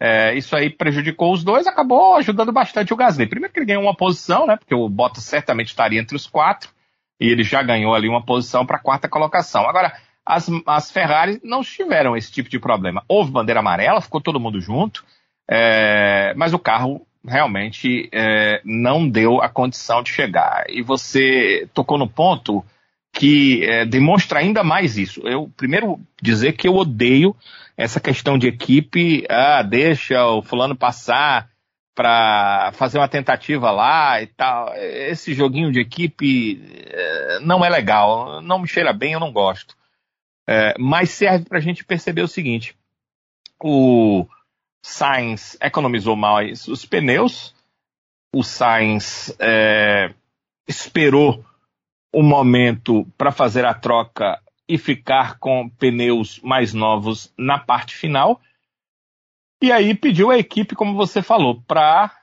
é, 0.01 0.35
isso 0.35 0.55
aí 0.55 0.71
prejudicou 0.71 1.33
os 1.33 1.43
dois, 1.43 1.67
acabou 1.67 2.17
ajudando 2.17 2.53
bastante 2.53 2.93
o 2.93 2.97
Gasly. 2.97 3.27
Primeiro 3.27 3.53
que 3.53 3.59
ele 3.59 3.67
ganhou 3.67 3.83
uma 3.83 3.97
posição, 3.97 4.47
né? 4.47 4.57
Porque 4.57 4.75
o 4.75 4.89
Bottas 4.89 5.25
certamente 5.25 5.69
estaria 5.69 6.01
entre 6.01 6.17
os 6.17 6.27
quatro, 6.27 6.71
e 7.21 7.29
ele 7.29 7.43
já 7.43 7.63
ganhou 7.63 7.95
ali 7.95 8.09
uma 8.09 8.25
posição 8.25 8.67
para 8.67 8.77
a 8.77 8.83
quarta 8.83 9.09
colocação. 9.09 9.67
Agora, 9.69 9.95
as, 10.25 10.51
as 10.67 10.91
Ferrari 10.91 11.41
não 11.43 11.63
tiveram 11.63 12.17
esse 12.17 12.31
tipo 12.31 12.49
de 12.51 12.59
problema. 12.59 13.03
Houve 13.09 13.31
bandeira 13.31 13.61
amarela, 13.61 14.01
ficou 14.01 14.21
todo 14.21 14.41
mundo 14.41 14.61
junto, 14.61 15.05
é, 15.49 16.35
mas 16.37 16.53
o 16.53 16.59
carro 16.59 17.06
realmente 17.27 18.09
é, 18.13 18.61
não 18.65 19.09
deu 19.09 19.43
a 19.43 19.49
condição 19.49 20.03
de 20.03 20.11
chegar. 20.11 20.65
E 20.69 20.83
você 20.83 21.69
tocou 21.75 21.99
no 21.99 22.09
ponto 22.09 22.65
que 23.13 23.65
é, 23.65 23.85
demonstra 23.85 24.41
ainda 24.41 24.63
mais 24.63 24.97
isso. 24.97 25.27
Eu 25.27 25.51
primeiro 25.57 25.99
dizer 26.23 26.53
que 26.53 26.69
eu 26.69 26.75
odeio 26.75 27.35
essa 27.77 28.01
questão 28.01 28.39
de 28.39 28.47
equipe, 28.47 29.27
ah, 29.29 29.63
deixa 29.63 30.27
o 30.27 30.43
fulano 30.43 30.77
passar 30.77 31.49
para 31.95 32.73
fazer 32.75 32.99
uma 32.99 33.09
tentativa 33.09 33.71
lá 33.71 34.21
e 34.21 34.27
tal. 34.27 34.75
Esse 34.77 35.35
joguinho 35.35 35.73
de 35.73 35.81
equipe 35.81 36.63
é, 36.89 37.41
não 37.41 37.65
é 37.65 37.71
legal, 37.71 38.43
não 38.43 38.59
me 38.59 38.69
cheira 38.69 38.93
bem, 38.93 39.13
eu 39.13 39.21
não 39.21 39.33
gosto. 39.33 39.75
É, 40.47 40.75
mas 40.79 41.11
serve 41.11 41.47
para 41.47 41.59
a 41.59 41.61
gente 41.61 41.85
perceber 41.85 42.23
o 42.23 42.29
seguinte: 42.29 42.77
o 43.63 44.27
Sainz 44.89 45.59
economizou 45.61 46.15
mais 46.15 46.69
os 46.69 46.87
pneus, 46.87 47.53
o 48.33 48.45
Sainz 48.45 49.35
é, 49.41 50.15
esperou 50.67 51.45
o 52.13 52.23
momento 52.23 53.05
para 53.19 53.33
fazer 53.33 53.65
a 53.65 53.75
troca 53.75 54.41
e 54.69 54.79
ficar 54.79 55.41
com 55.41 55.69
pneus 55.69 56.41
mais 56.41 56.73
novos 56.73 57.33
na 57.37 57.59
parte 57.59 57.97
final. 57.97 58.41
E 59.61 59.73
aí 59.73 59.93
pediu 59.93 60.31
a 60.31 60.39
equipe, 60.39 60.77
como 60.77 60.95
você 60.95 61.21
falou, 61.21 61.61
para 61.63 62.17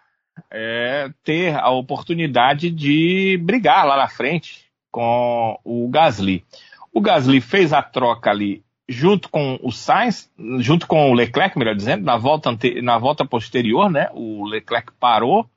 é, 0.50 1.12
ter 1.22 1.56
a 1.56 1.70
oportunidade 1.70 2.72
de 2.72 3.38
brigar 3.44 3.86
lá 3.86 3.98
na 3.98 4.08
frente 4.08 4.66
com 4.90 5.60
o 5.66 5.90
Gasly. 5.90 6.46
O 6.94 7.02
Gasly 7.02 7.42
fez 7.42 7.74
a 7.74 7.84
troca 7.84 8.30
ali 8.30 8.64
junto 8.88 9.30
com 9.30 9.60
o 9.62 9.72
Sainz, 9.72 10.32
junto 10.60 10.88
com 10.88 11.12
o 11.12 11.14
Leclerc, 11.14 11.58
melhor 11.58 11.76
dizendo, 11.76 12.04
na 12.04 12.18
volta, 12.18 12.50
ante, 12.50 12.82
na 12.82 12.98
volta 12.98 13.26
posterior, 13.26 13.90
né? 13.90 14.10
O 14.14 14.46
Leclerc 14.46 14.92
parou 15.00 15.50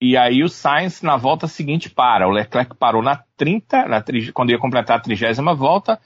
e 0.00 0.16
aí 0.16 0.42
o 0.42 0.48
Sainz 0.48 1.00
na 1.00 1.16
volta 1.16 1.46
seguinte 1.46 1.88
para. 1.88 2.26
O 2.26 2.32
Leclerc 2.32 2.74
parou 2.74 3.02
na 3.02 3.22
30, 3.36 3.86
na, 3.86 4.02
quando 4.32 4.50
ia 4.50 4.58
completar 4.58 4.96
a 4.96 5.00
trigésima 5.00 5.54
volta, 5.54 6.00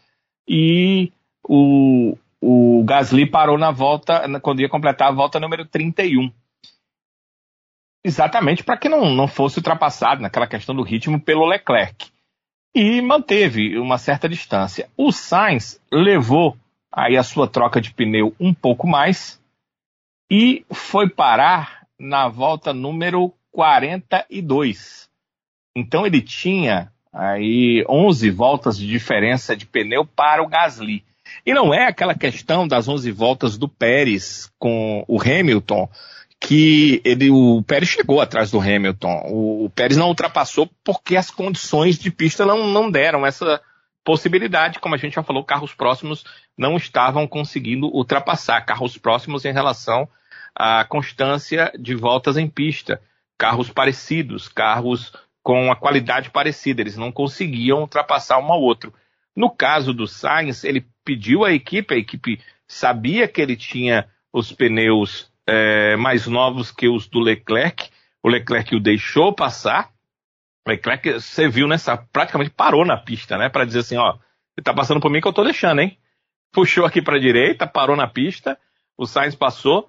e 0.47 1.11
o, 1.43 2.17
o 2.41 2.85
Gasly 2.85 3.25
parou 3.25 3.57
na 3.57 3.71
volta, 3.71 4.23
quando 4.41 4.61
ia 4.61 4.69
completar 4.69 5.09
a 5.09 5.15
volta 5.15 5.41
número 5.41 5.65
31. 5.65 6.31
Exatamente 8.05 8.63
para 8.63 8.77
que 8.77 8.89
não, 8.89 9.15
não 9.15 9.27
fosse 9.27 9.59
ultrapassado 9.59 10.21
naquela 10.21 10.47
questão 10.47 10.75
do 10.75 10.83
ritmo 10.83 11.19
pelo 11.19 11.47
Leclerc 11.47 12.13
e 12.77 13.01
manteve 13.01 13.79
uma 13.79 13.97
certa 13.97 14.29
distância. 14.29 14.87
O 14.99 15.11
Sainz 15.11 15.81
levou 15.91 16.59
aí 16.93 17.17
a 17.17 17.23
sua 17.23 17.49
troca 17.49 17.81
de 17.81 17.91
pneu 17.91 18.37
um 18.39 18.53
pouco 18.53 18.87
mais 18.87 19.41
e 20.31 20.63
foi 20.71 21.09
parar 21.09 21.87
na 21.99 22.29
volta 22.29 22.75
número 22.75 23.33
42. 23.51 25.09
Então 25.75 26.05
ele 26.05 26.21
tinha 26.21 26.93
aí 27.11 27.83
11 27.89 28.29
voltas 28.29 28.77
de 28.77 28.87
diferença 28.87 29.57
de 29.57 29.65
pneu 29.65 30.05
para 30.05 30.43
o 30.43 30.47
Gasly. 30.47 31.03
E 31.47 31.55
não 31.55 31.73
é 31.73 31.87
aquela 31.87 32.15
questão 32.15 32.69
das 32.69 32.87
11 32.87 33.11
voltas 33.11 33.57
do 33.57 33.71
Pérez 33.71 34.53
com 34.59 35.03
o 35.09 35.19
Hamilton, 35.19 35.89
que 36.47 37.03
ele, 37.05 37.29
o 37.29 37.61
Pérez 37.65 37.89
chegou 37.89 38.21
atrás 38.21 38.53
do 38.53 38.61
Hamilton. 38.61 39.21
O, 39.27 39.65
o 39.65 39.71
Pérez 39.71 39.97
não 39.97 40.07
ultrapassou 40.07 40.71
porque 40.85 41.17
as 41.17 41.29
condições 41.29 41.99
de 41.99 42.09
pista 42.09 42.47
não, 42.47 42.69
não 42.69 42.89
deram 42.89 43.27
essa 43.27 43.61
possibilidade. 44.05 44.79
Como 44.79 44.95
a 44.95 44.99
gente 44.99 45.17
já 45.17 45.25
falou, 45.25 45.43
carros 45.43 45.75
próximos 45.75 46.25
não 46.57 46.77
estavam 46.77 47.27
conseguindo 47.27 47.89
ultrapassar. 47.89 48.61
Carros 48.61 48.97
próximos 48.97 49.45
em 49.45 49.53
relação 49.53 50.09
à 50.55 50.85
constância 50.85 51.73
de 51.77 51.97
voltas 51.97 52.37
em 52.37 52.47
pista. 52.47 53.03
Carros 53.37 53.69
parecidos, 53.69 54.47
carros 54.47 55.13
com 55.43 55.73
a 55.73 55.75
qualidade 55.75 56.31
parecida. 56.31 56.81
Eles 56.81 56.97
não 56.97 57.11
conseguiam 57.11 57.81
ultrapassar 57.81 58.39
um 58.39 58.53
ao 58.53 58.63
outro. 58.63 58.95
No 59.35 59.51
caso 59.51 59.93
do 59.93 60.07
Sainz, 60.07 60.63
ele 60.63 60.87
pediu 61.05 61.45
à 61.45 61.53
equipe, 61.53 61.93
a 61.93 61.99
equipe 61.99 62.41
sabia 62.69 63.27
que 63.27 63.43
ele 63.43 63.57
tinha 63.57 64.09
os 64.33 64.53
pneus 64.53 65.29
é, 65.47 65.97
mais 65.97 66.27
novos 66.27 66.71
que 66.73 66.89
os 66.89 67.07
do 67.07 67.21
Leclerc. 67.21 67.89
O 68.23 68.29
Leclerc 68.29 68.75
o 68.75 68.81
deixou 68.81 69.33
passar. 69.33 69.91
O 70.67 70.71
Leclerc, 70.71 71.13
você 71.13 71.49
viu 71.49 71.69
nessa, 71.69 71.97
praticamente 71.97 72.51
parou 72.51 72.85
na 72.85 72.97
pista, 72.97 73.39
né? 73.39 73.49
Para 73.49 73.65
dizer 73.65 73.81
assim, 73.81 73.97
ó, 73.97 74.15
você 74.55 74.63
tá 74.63 74.75
passando 74.75 75.01
por 75.01 75.11
mim 75.11 75.21
que 75.21 75.29
eu 75.29 75.33
tô 75.33 75.45
deixando, 75.45 75.81
hein? 75.81 75.99
Puxou 76.53 76.85
aqui 76.85 77.01
para 77.01 77.17
a 77.17 77.21
direita, 77.21 77.67
parou 77.67 77.95
na 77.95 78.09
pista. 78.09 78.59
O 78.97 79.07
Sainz 79.07 79.35
passou. 79.35 79.89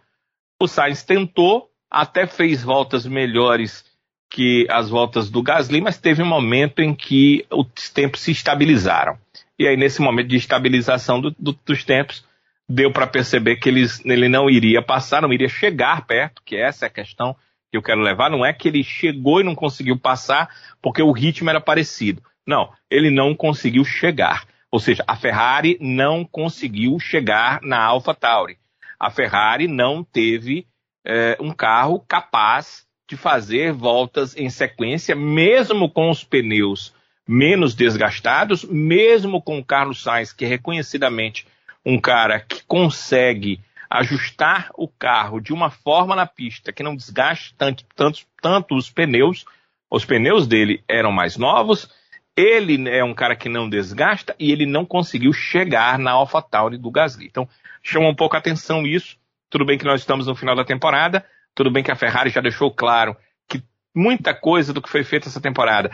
O 0.62 0.68
Sainz 0.68 1.03
tentou, 1.03 1.70
até 1.89 2.28
fez 2.28 2.64
voltas 2.64 3.05
melhores 3.05 3.86
que 4.30 4.68
as 4.70 4.89
voltas 4.89 5.30
do 5.30 5.41
Gasly, 5.41 5.80
mas 5.80 5.97
teve 5.97 6.22
um 6.22 6.28
momento 6.28 6.82
em 6.82 6.93
que 6.93 7.45
os 7.49 7.89
tempos 7.89 8.22
se 8.22 8.32
estabilizaram. 8.32 9.18
E 9.58 9.68
aí, 9.68 9.78
nesse 9.78 10.01
momento 10.01 10.28
de 10.28 10.36
estabilização 10.36 11.22
do, 11.22 11.32
do, 11.32 11.58
dos 11.66 11.84
tempos, 11.84 12.26
deu 12.68 12.91
para 12.91 13.07
perceber 13.07 13.57
que 13.57 13.70
eles, 13.70 14.03
ele 14.05 14.28
não 14.28 14.49
iria 14.49 14.82
passar, 14.82 15.22
não 15.22 15.32
iria 15.32 15.47
chegar 15.47 16.05
perto, 16.05 16.41
que 16.43 16.55
essa 16.55 16.86
é 16.86 16.88
a 16.88 16.91
questão 16.91 17.36
que 17.72 17.78
eu 17.78 17.82
quero 17.82 18.01
levar. 18.01 18.30
Não 18.30 18.45
é 18.45 18.51
que 18.51 18.68
ele 18.68 18.84
chegou 18.84 19.39
e 19.39 19.43
não 19.43 19.55
conseguiu 19.55 19.97
passar 19.97 20.49
porque 20.82 21.01
o 21.01 21.11
ritmo 21.11 21.49
era 21.49 21.61
parecido. 21.61 22.22
Não, 22.45 22.72
ele 22.89 23.09
não 23.09 23.34
conseguiu 23.34 23.84
chegar. 23.84 24.45
Ou 24.72 24.80
seja, 24.80 25.03
a 25.07 25.15
Ferrari 25.15 25.78
não 25.80 26.26
conseguiu 26.26 26.99
chegar 26.99 27.61
na 27.61 27.80
AlphaTauri. 27.84 28.57
A 28.99 29.09
Ferrari 29.09 29.68
não 29.68 30.03
teve 30.03 30.68
é, 31.05 31.38
um 31.39 31.51
carro 31.51 32.03
capaz 32.07 32.86
de 33.09 33.15
fazer 33.15 33.72
voltas 33.72 34.36
em 34.36 34.49
sequência, 34.49 35.15
mesmo 35.15 35.89
com 35.89 36.09
os 36.09 36.24
pneus 36.24 36.93
menos 37.26 37.76
desgastados, 37.76 38.63
mesmo 38.63 39.41
com 39.41 39.59
o 39.59 39.65
Carlos 39.65 40.01
Sainz, 40.01 40.32
que 40.32 40.45
reconhecidamente 40.45 41.45
um 41.88 41.97
cara 41.97 42.41
que 42.41 42.61
consegue 42.65 43.61
ajustar 43.89 44.71
o 44.75 44.89
carro 44.89 45.39
de 45.39 45.53
uma 45.53 45.69
forma 45.69 46.17
na 46.17 46.25
pista 46.25 46.73
que 46.73 46.83
não 46.83 46.93
desgaste 46.93 47.55
tanto, 47.57 47.85
tanto, 47.95 48.25
tanto 48.41 48.75
os 48.75 48.89
pneus, 48.91 49.45
os 49.89 50.03
pneus 50.03 50.45
dele 50.45 50.83
eram 50.85 51.13
mais 51.13 51.38
novos, 51.38 51.89
ele 52.35 52.89
é 52.89 53.01
um 53.05 53.13
cara 53.13 53.38
que 53.38 53.47
não 53.47 53.69
desgasta 53.69 54.35
e 54.38 54.51
ele 54.51 54.65
não 54.65 54.85
conseguiu 54.85 55.31
chegar 55.31 55.97
na 55.97 56.11
AlphaTauri 56.11 56.77
do 56.77 56.91
Gasly. 56.91 57.25
Então, 57.25 57.47
chama 57.81 58.09
um 58.09 58.15
pouco 58.15 58.35
a 58.35 58.39
atenção 58.39 58.85
isso. 58.85 59.15
Tudo 59.49 59.65
bem 59.65 59.77
que 59.77 59.85
nós 59.85 60.01
estamos 60.01 60.27
no 60.27 60.35
final 60.35 60.57
da 60.57 60.65
temporada, 60.65 61.25
tudo 61.55 61.71
bem 61.71 61.85
que 61.85 61.91
a 61.91 61.95
Ferrari 61.95 62.29
já 62.29 62.41
deixou 62.41 62.69
claro 62.69 63.15
que 63.47 63.63
muita 63.95 64.33
coisa 64.33 64.73
do 64.73 64.81
que 64.81 64.89
foi 64.89 65.05
feito 65.05 65.29
essa 65.29 65.39
temporada 65.39 65.89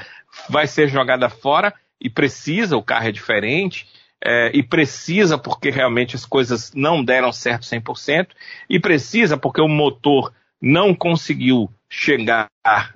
vai 0.50 0.66
ser 0.66 0.88
jogada 0.88 1.30
fora 1.30 1.72
e 2.02 2.10
precisa, 2.10 2.76
o 2.76 2.84
carro 2.84 3.10
é 3.10 3.12
diferente, 3.12 3.88
é, 4.24 4.52
e 4.54 4.64
precisa 4.64 5.38
porque 5.38 5.70
realmente 5.70 6.16
as 6.16 6.26
coisas 6.26 6.72
não 6.74 7.04
deram 7.04 7.32
certo 7.32 7.64
100%, 7.64 8.30
e 8.70 8.80
precisa 8.80 9.38
porque 9.38 9.62
o 9.62 9.68
motor 9.68 10.34
não 10.62 10.96
conseguiu 10.96 11.70
chegar 11.90 12.48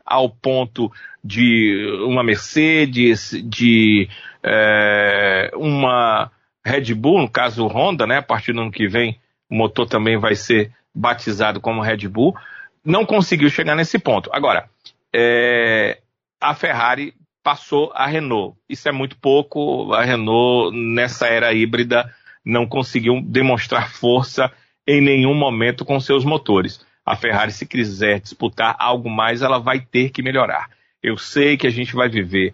ao 0.05 0.29
ponto 0.29 0.91
de 1.23 1.85
uma 2.05 2.23
Mercedes, 2.23 3.31
de 3.43 4.07
é, 4.41 5.51
uma 5.55 6.31
Red 6.65 6.93
Bull, 6.93 7.21
no 7.21 7.29
caso 7.29 7.67
Honda, 7.67 8.07
né, 8.07 8.17
a 8.17 8.23
partir 8.23 8.53
do 8.53 8.61
ano 8.61 8.71
que 8.71 8.87
vem 8.87 9.19
o 9.49 9.55
motor 9.55 9.87
também 9.87 10.17
vai 10.17 10.35
ser 10.35 10.71
batizado 10.93 11.61
como 11.61 11.81
Red 11.81 12.07
Bull, 12.07 12.35
não 12.83 13.05
conseguiu 13.05 13.49
chegar 13.49 13.75
nesse 13.75 13.99
ponto. 13.99 14.29
Agora, 14.33 14.69
é, 15.13 15.99
a 16.39 16.53
Ferrari 16.53 17.13
passou 17.47 17.93
a 17.95 18.05
Renault. 18.05 18.57
Isso 18.67 18.89
é 18.89 18.91
muito 18.91 19.17
pouco. 19.17 19.93
A 19.93 20.03
Renault, 20.03 20.75
nessa 20.75 21.27
era 21.27 21.53
híbrida, 21.53 22.13
não 22.43 22.67
conseguiu 22.67 23.21
demonstrar 23.21 23.89
força 23.89 24.51
em 24.85 24.99
nenhum 24.99 25.33
momento 25.33 25.85
com 25.85 25.97
seus 25.97 26.25
motores. 26.25 26.85
A 27.05 27.15
Ferrari, 27.15 27.53
se 27.53 27.65
quiser 27.65 28.19
disputar 28.19 28.75
algo 28.77 29.09
mais, 29.09 29.41
ela 29.41 29.59
vai 29.59 29.79
ter 29.79 30.09
que 30.09 30.21
melhorar. 30.21 30.69
Eu 31.01 31.17
sei 31.17 31.55
que 31.55 31.65
a 31.65 31.69
gente 31.69 31.95
vai 31.95 32.09
viver 32.09 32.53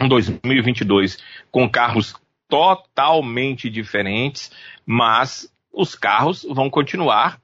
um 0.00 0.06
2022 0.06 1.18
com 1.50 1.68
carros 1.68 2.14
totalmente 2.48 3.68
diferentes, 3.68 4.52
mas 4.86 5.52
os 5.72 5.96
carros 5.96 6.46
vão 6.48 6.70
continuar 6.70 7.40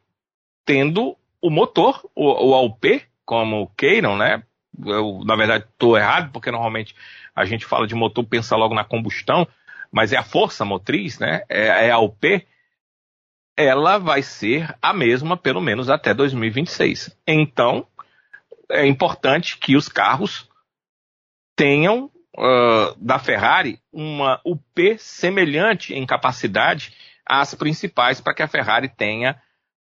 tendo 0.65 1.17
o 1.43 1.51
motor, 1.51 2.09
o, 2.15 2.51
o 2.51 2.55
AUP, 2.55 3.03
como 3.27 3.69
queiram, 3.77 4.17
né? 4.17 4.45
Eu, 4.87 5.23
na 5.25 5.37
verdade, 5.37 5.65
estou 5.65 5.97
errado, 5.97 6.31
porque 6.33 6.51
normalmente 6.51 6.95
a 7.35 7.45
gente 7.45 7.65
fala 7.65 7.87
de 7.87 7.95
motor, 7.95 8.25
pensa 8.25 8.57
logo 8.57 8.75
na 8.75 8.85
combustão, 8.85 9.47
mas 9.91 10.13
é 10.13 10.17
a 10.17 10.23
força 10.23 10.65
motriz, 10.65 11.19
né? 11.19 11.43
É, 11.49 11.87
é 11.87 11.91
a 11.91 11.99
UP, 11.99 12.47
ela 13.57 13.99
vai 13.99 14.23
ser 14.23 14.77
a 14.81 14.93
mesma, 14.93 15.37
pelo 15.37 15.61
menos 15.61 15.91
até 15.91 16.15
2026. 16.15 17.17
Então, 17.27 17.87
é 18.71 18.87
importante 18.87 19.59
que 19.59 19.77
os 19.77 19.89
carros 19.89 20.49
tenham 21.57 22.11
uh, 22.37 22.95
da 22.97 23.19
Ferrari 23.19 23.81
uma 23.93 24.41
UP 24.45 24.97
semelhante 24.99 25.95
em 25.95 26.07
capacidade 26.07 26.95
às 27.27 27.55
principais 27.55 28.21
para 28.21 28.35
que 28.35 28.43
a 28.43 28.49
Ferrari 28.49 28.89
tenha 28.89 29.41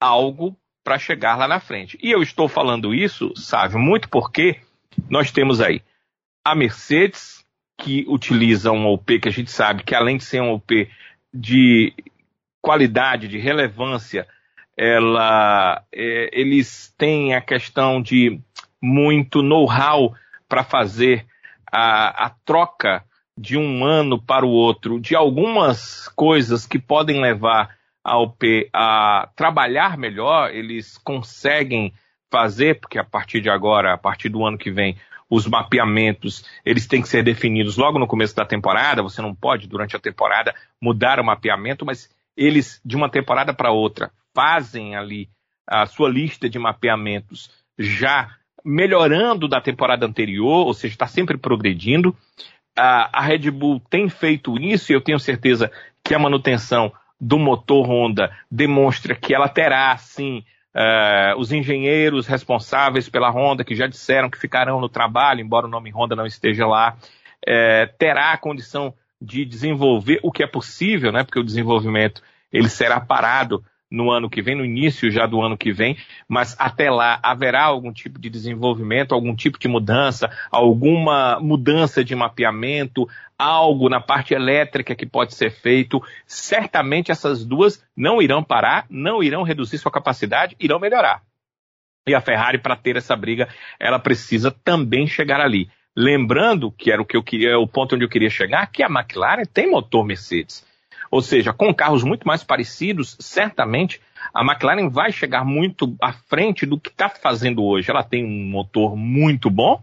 algo 0.01 0.57
para 0.83 0.99
chegar 0.99 1.37
lá 1.37 1.47
na 1.47 1.61
frente. 1.61 1.99
E 2.03 2.11
eu 2.11 2.23
estou 2.23 2.49
falando 2.49 2.95
isso, 2.95 3.33
sabe, 3.37 3.77
muito 3.77 4.09
porque 4.09 4.61
nós 5.09 5.31
temos 5.31 5.61
aí 5.61 5.83
a 6.45 6.55
Mercedes, 6.55 7.45
que 7.77 8.05
utiliza 8.09 8.73
um 8.73 8.87
OP 8.87 9.21
que 9.21 9.29
a 9.29 9.33
gente 9.33 9.51
sabe 9.51 9.85
que 9.85 9.95
além 9.95 10.17
de 10.17 10.25
ser 10.25 10.41
um 10.41 10.53
OP 10.53 10.91
de 11.33 11.95
qualidade, 12.61 13.29
de 13.29 13.39
relevância, 13.39 14.27
ela, 14.77 15.85
é, 15.93 16.31
eles 16.33 16.93
têm 16.99 17.35
a 17.35 17.41
questão 17.41 18.03
de 18.03 18.41
muito 18.83 19.43
know-how 19.43 20.15
para 20.49 20.65
fazer 20.65 21.27
a, 21.71 22.27
a 22.27 22.31
troca 22.45 23.05
de 23.37 23.57
um 23.57 23.85
ano 23.85 24.21
para 24.21 24.45
o 24.45 24.51
outro 24.51 25.01
de 25.01 25.15
algumas 25.15 26.09
coisas 26.09 26.67
que 26.67 26.79
podem 26.79 27.21
levar 27.21 27.77
a 28.03 28.19
OP 28.19 28.69
a 28.73 29.29
trabalhar 29.37 29.97
melhor, 29.99 30.53
eles 30.55 30.97
conseguem 30.99 31.93
fazer, 32.31 32.81
porque 32.81 32.99
a 32.99 33.05
partir 33.05 33.41
de 33.41 33.51
agora, 33.51 33.93
a 33.93 33.99
partir 33.99 34.29
do 34.29 34.45
ano 34.45 34.59
que 34.59 34.71
vem, 34.71 34.97
os 35.31 35.47
mapeamentos, 35.47 36.45
eles 36.65 36.87
têm 36.87 37.03
que 37.03 37.09
ser 37.09 37.23
definidos 37.23 37.77
logo 37.77 37.99
no 37.99 38.07
começo 38.07 38.35
da 38.35 38.47
temporada, 38.47 39.03
você 39.03 39.21
não 39.21 39.35
pode, 39.35 39.69
durante 39.69 39.95
a 39.95 40.01
temporada, 40.01 40.55
mudar 40.81 41.21
o 41.21 41.25
mapeamento, 41.25 41.85
mas 41.85 42.09
eles, 42.37 42.81
de 42.85 42.97
uma 42.97 43.11
temporada 43.11 43.53
para 43.53 43.71
outra, 43.71 44.11
fazem 44.35 44.97
ali 44.97 45.29
a 45.67 45.85
sua 45.85 46.09
lista 46.09 46.49
de 46.49 46.59
mapeamentos 46.59 47.51
já 47.79 48.31
melhorando 48.65 49.47
da 49.47 49.61
temporada 49.61 50.07
anterior, 50.07 50.67
ou 50.67 50.75
seja, 50.75 50.95
está 50.95 51.07
sempre 51.07 51.37
progredindo. 51.37 52.17
A, 52.77 53.23
Red 53.23 53.51
Bull 53.51 53.81
tem 53.91 54.09
feito 54.09 54.57
isso 54.59 54.93
e 54.93 54.95
eu 54.95 55.01
tenho 55.01 55.19
certeza 55.19 55.71
que 56.03 56.15
a 56.15 56.19
manutenção 56.19 56.93
do 57.21 57.39
motor 57.39 57.87
Honda 57.87 58.31
demonstra 58.51 59.15
que 59.15 59.35
ela 59.35 59.49
terá, 59.49 59.97
sim, 59.97 60.45
Uh, 60.75 61.39
os 61.39 61.51
engenheiros 61.51 62.27
responsáveis 62.27 63.09
pela 63.09 63.31
Honda, 63.31 63.65
que 63.65 63.75
já 63.75 63.87
disseram 63.87 64.31
que 64.31 64.39
ficarão 64.39 64.81
no 64.81 64.89
trabalho, 64.89 65.41
embora 65.41 65.67
o 65.67 65.71
nome 65.71 65.91
Honda 65.91 66.15
não 66.15 66.27
esteja 66.27 66.67
lá, 66.67 66.97
uh, 66.97 67.97
terá 67.99 68.33
a 68.33 68.39
condição 68.39 68.95
de 69.21 69.45
desenvolver 69.45 70.21
o 70.23 70.31
que 70.31 70.43
é 70.43 70.47
possível, 70.47 71.11
né? 71.11 71.25
Porque 71.25 71.41
o 71.41 71.45
desenvolvimento 71.45 72.23
ele 72.53 72.69
será 72.69 73.01
parado 73.01 73.65
no 73.91 74.11
ano 74.11 74.29
que 74.29 74.43
vem, 74.43 74.55
no 74.55 74.65
início 74.65 75.11
já 75.11 75.27
do 75.27 75.41
ano 75.41 75.57
que 75.57 75.73
vem, 75.73 75.97
mas 76.29 76.55
até 76.59 76.91
lá 76.91 77.19
haverá 77.23 77.65
algum 77.65 77.93
tipo 77.93 78.19
de 78.19 78.29
desenvolvimento, 78.29 79.15
algum 79.15 79.35
tipo 79.35 79.59
de 79.59 79.69
mudança, 79.69 80.31
alguma 80.51 81.41
mudança 81.41 82.05
de 82.05 82.15
mapeamento, 82.15 83.09
algo 83.39 83.89
na 83.89 84.01
parte 84.01 84.35
elétrica 84.35 84.95
que 84.95 85.07
pode 85.07 85.35
ser 85.35 85.51
feito. 85.51 86.03
Certamente 86.27 87.11
essas 87.11 87.45
duas 87.45 87.83
não 87.97 88.21
irão 88.21 88.43
parar, 88.43 88.85
não 88.91 89.23
irão 89.23 89.43
reduzir 89.43 89.79
sua 89.79 89.93
capacidade, 89.93 90.57
irão 90.61 90.79
melhorar. 90.79 91.23
E 92.07 92.15
a 92.15 92.21
Ferrari, 92.21 92.59
para 92.59 92.77
ter 92.77 92.97
essa 92.97 93.15
briga, 93.15 93.49
ela 93.79 93.99
precisa 93.99 94.51
também 94.51 95.07
chegar 95.07 95.41
ali. 95.41 95.71
Lembrando 95.97 96.71
que 96.71 96.91
era 96.91 97.03
o 97.03 97.05
que 97.05 97.17
eu 97.17 97.23
queria, 97.23 97.59
o 97.59 97.67
ponto 97.67 97.95
onde 97.95 98.05
eu 98.05 98.09
queria 98.09 98.31
chegar, 98.31 98.67
que 98.71 98.83
a 98.83 98.87
McLaren 98.87 99.45
tem 99.45 99.71
motor 99.71 100.05
Mercedes. 100.05 100.68
Ou 101.11 101.23
seja, 101.23 101.53
com 101.53 101.73
carros 101.73 102.03
muito 102.03 102.27
mais 102.27 102.45
parecidos, 102.45 103.17
certamente 103.21 104.01
a 104.35 104.43
McLaren 104.43 104.89
vai 104.89 105.11
chegar 105.11 105.45
muito 105.45 105.97
à 106.03 106.13
frente 106.13 106.67
do 106.67 106.79
que 106.79 106.91
está 106.91 107.09
fazendo 107.09 107.65
hoje. 107.65 107.91
Ela 107.91 108.03
tem 108.03 108.25
um 108.25 108.51
motor 108.51 108.97
muito 108.97 109.49
bom 109.49 109.83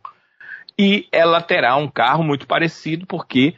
e 0.78 1.08
ela 1.12 1.42
terá 1.42 1.76
um 1.76 1.88
carro 1.88 2.24
muito 2.24 2.46
parecido, 2.46 3.06
porque 3.06 3.56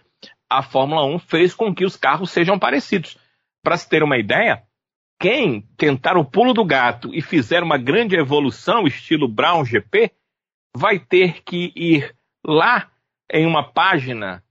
a 0.50 0.62
Fórmula 0.62 1.06
1 1.06 1.20
fez 1.20 1.54
com 1.54 1.74
que 1.74 1.86
os 1.86 1.96
carros 1.96 2.32
sejam 2.32 2.58
parecidos. 2.58 3.18
Para 3.64 3.76
se 3.76 3.90
ter 3.90 4.02
uma 4.02 4.18
ideia, 4.18 4.64
quem 5.20 5.62
tentar 5.76 6.16
o 6.16 6.24
pulo 6.24 6.54
do 6.54 6.64
gato 6.64 7.14
e 7.14 7.22
fizer 7.22 7.64
uma 7.64 7.78
grande 7.78 8.16
evolução, 8.16 8.88
estilo 8.88 9.28
Brown 9.28 9.66
GP, 9.66 10.12
vai 10.76 11.00
ter 11.00 11.42
que 11.44 11.74
ir 11.76 12.16
lá 12.46 12.90
em 13.32 13.46
uma 13.46 13.64
página 13.64 14.44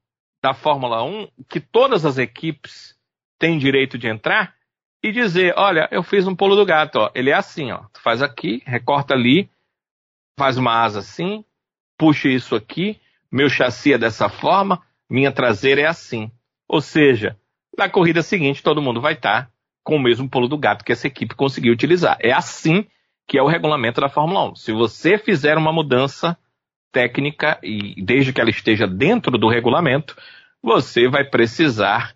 da 0.42 0.52
Fórmula 0.52 1.02
1 1.02 1.28
que 1.48 1.60
todas 1.60 2.04
as 2.04 2.18
equipes 2.18 2.95
tem 3.38 3.58
direito 3.58 3.98
de 3.98 4.08
entrar 4.08 4.54
e 5.02 5.12
dizer, 5.12 5.54
olha, 5.56 5.88
eu 5.90 6.02
fiz 6.02 6.26
um 6.26 6.34
pulo 6.34 6.56
do 6.56 6.64
gato, 6.64 6.96
ó. 6.96 7.10
Ele 7.14 7.30
é 7.30 7.34
assim, 7.34 7.70
ó. 7.70 7.84
Tu 7.92 8.00
faz 8.00 8.22
aqui, 8.22 8.62
recorta 8.66 9.14
ali, 9.14 9.48
faz 10.38 10.56
uma 10.56 10.82
asa 10.82 11.00
assim, 11.00 11.44
puxa 11.96 12.28
isso 12.28 12.54
aqui, 12.54 13.00
meu 13.30 13.48
chassi 13.48 13.92
é 13.92 13.98
dessa 13.98 14.28
forma, 14.28 14.82
minha 15.08 15.32
traseira 15.32 15.82
é 15.82 15.86
assim. 15.86 16.30
Ou 16.68 16.80
seja, 16.80 17.36
na 17.76 17.88
corrida 17.88 18.22
seguinte 18.22 18.62
todo 18.62 18.82
mundo 18.82 19.00
vai 19.00 19.12
estar 19.12 19.50
com 19.84 19.96
o 19.96 20.02
mesmo 20.02 20.28
pulo 20.28 20.48
do 20.48 20.58
gato 20.58 20.84
que 20.84 20.92
essa 20.92 21.06
equipe 21.06 21.34
conseguiu 21.34 21.72
utilizar. 21.72 22.18
É 22.20 22.32
assim 22.32 22.86
que 23.28 23.38
é 23.38 23.42
o 23.42 23.46
regulamento 23.46 24.00
da 24.00 24.08
Fórmula 24.08 24.50
1. 24.50 24.56
Se 24.56 24.72
você 24.72 25.18
fizer 25.18 25.56
uma 25.56 25.72
mudança 25.72 26.36
técnica 26.92 27.58
e 27.62 28.02
desde 28.02 28.32
que 28.32 28.40
ela 28.40 28.50
esteja 28.50 28.86
dentro 28.86 29.36
do 29.38 29.48
regulamento, 29.48 30.16
você 30.62 31.08
vai 31.08 31.24
precisar 31.24 32.15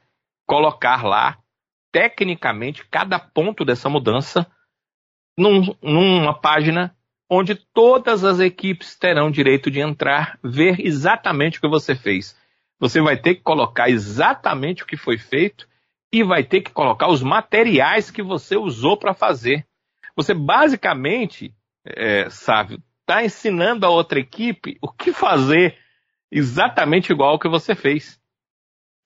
colocar 0.50 1.04
lá, 1.04 1.38
tecnicamente, 1.92 2.84
cada 2.90 3.20
ponto 3.20 3.64
dessa 3.64 3.88
mudança 3.88 4.50
num, 5.38 5.76
numa 5.80 6.34
página 6.34 6.92
onde 7.30 7.54
todas 7.54 8.24
as 8.24 8.40
equipes 8.40 8.96
terão 8.96 9.30
direito 9.30 9.70
de 9.70 9.78
entrar, 9.78 10.40
ver 10.42 10.84
exatamente 10.84 11.58
o 11.58 11.60
que 11.60 11.68
você 11.68 11.94
fez. 11.94 12.36
Você 12.80 13.00
vai 13.00 13.16
ter 13.16 13.36
que 13.36 13.42
colocar 13.42 13.88
exatamente 13.90 14.82
o 14.82 14.86
que 14.86 14.96
foi 14.96 15.18
feito 15.18 15.68
e 16.12 16.24
vai 16.24 16.42
ter 16.42 16.62
que 16.62 16.72
colocar 16.72 17.06
os 17.06 17.22
materiais 17.22 18.10
que 18.10 18.20
você 18.20 18.56
usou 18.56 18.96
para 18.96 19.14
fazer. 19.14 19.64
Você 20.16 20.34
basicamente, 20.34 21.54
é, 21.86 22.26
está 22.26 23.24
ensinando 23.24 23.86
a 23.86 23.88
outra 23.88 24.18
equipe 24.18 24.78
o 24.82 24.90
que 24.90 25.12
fazer 25.12 25.78
exatamente 26.28 27.12
igual 27.12 27.30
ao 27.30 27.38
que 27.38 27.48
você 27.48 27.76
fez. 27.76 28.19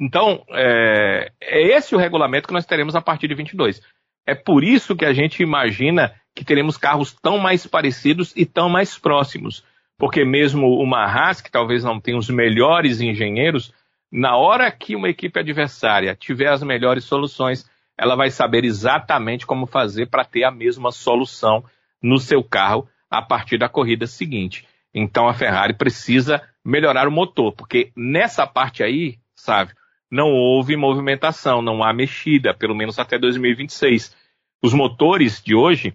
Então, 0.00 0.44
é, 0.50 1.30
é 1.40 1.76
esse 1.76 1.94
o 1.94 1.98
regulamento 1.98 2.48
que 2.48 2.54
nós 2.54 2.66
teremos 2.66 2.96
a 2.96 3.00
partir 3.00 3.28
de 3.28 3.34
22. 3.34 3.80
É 4.26 4.34
por 4.34 4.64
isso 4.64 4.96
que 4.96 5.04
a 5.04 5.12
gente 5.12 5.42
imagina 5.42 6.14
que 6.34 6.44
teremos 6.44 6.76
carros 6.76 7.12
tão 7.12 7.38
mais 7.38 7.66
parecidos 7.66 8.32
e 8.34 8.44
tão 8.44 8.68
mais 8.68 8.98
próximos. 8.98 9.64
Porque 9.96 10.24
mesmo 10.24 10.80
uma 10.80 11.04
Haas, 11.04 11.40
que 11.40 11.50
talvez 11.50 11.84
não 11.84 12.00
tenha 12.00 12.18
os 12.18 12.28
melhores 12.28 13.00
engenheiros, 13.00 13.72
na 14.10 14.36
hora 14.36 14.70
que 14.70 14.96
uma 14.96 15.08
equipe 15.08 15.38
adversária 15.38 16.16
tiver 16.16 16.48
as 16.48 16.62
melhores 16.62 17.04
soluções, 17.04 17.68
ela 17.96 18.16
vai 18.16 18.30
saber 18.30 18.64
exatamente 18.64 19.46
como 19.46 19.66
fazer 19.66 20.06
para 20.06 20.24
ter 20.24 20.44
a 20.44 20.50
mesma 20.50 20.90
solução 20.90 21.64
no 22.02 22.18
seu 22.18 22.42
carro 22.42 22.88
a 23.08 23.22
partir 23.22 23.58
da 23.58 23.68
corrida 23.68 24.06
seguinte. 24.06 24.66
Então 24.92 25.28
a 25.28 25.34
Ferrari 25.34 25.74
precisa 25.74 26.42
melhorar 26.64 27.06
o 27.06 27.12
motor, 27.12 27.52
porque 27.52 27.92
nessa 27.96 28.46
parte 28.46 28.82
aí, 28.82 29.18
sabe, 29.34 29.72
não 30.14 30.30
houve 30.30 30.76
movimentação, 30.76 31.60
não 31.60 31.82
há 31.82 31.92
mexida, 31.92 32.54
pelo 32.54 32.72
menos 32.72 33.00
até 33.00 33.18
2026. 33.18 34.14
Os 34.62 34.72
motores 34.72 35.42
de 35.42 35.56
hoje 35.56 35.92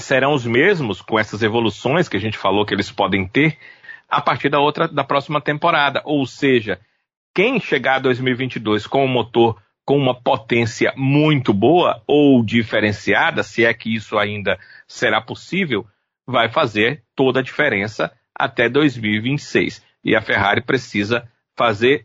serão 0.00 0.34
os 0.34 0.44
mesmos 0.44 1.00
com 1.00 1.16
essas 1.16 1.40
evoluções 1.40 2.08
que 2.08 2.16
a 2.16 2.20
gente 2.20 2.36
falou 2.36 2.66
que 2.66 2.74
eles 2.74 2.90
podem 2.90 3.28
ter 3.28 3.56
a 4.08 4.20
partir 4.20 4.48
da 4.48 4.58
outra 4.58 4.88
da 4.88 5.04
próxima 5.04 5.40
temporada, 5.40 6.02
ou 6.04 6.26
seja, 6.26 6.80
quem 7.32 7.60
chegar 7.60 7.96
a 7.96 8.00
2022 8.00 8.88
com 8.88 9.04
um 9.04 9.08
motor 9.08 9.62
com 9.84 9.96
uma 9.96 10.20
potência 10.20 10.92
muito 10.96 11.54
boa 11.54 12.02
ou 12.08 12.44
diferenciada, 12.44 13.44
se 13.44 13.64
é 13.64 13.72
que 13.72 13.94
isso 13.94 14.18
ainda 14.18 14.58
será 14.86 15.20
possível, 15.20 15.86
vai 16.26 16.50
fazer 16.50 17.04
toda 17.14 17.38
a 17.38 17.42
diferença 17.42 18.12
até 18.34 18.68
2026. 18.68 19.80
E 20.04 20.16
a 20.16 20.20
Ferrari 20.20 20.60
precisa 20.60 21.30
fazer 21.56 22.04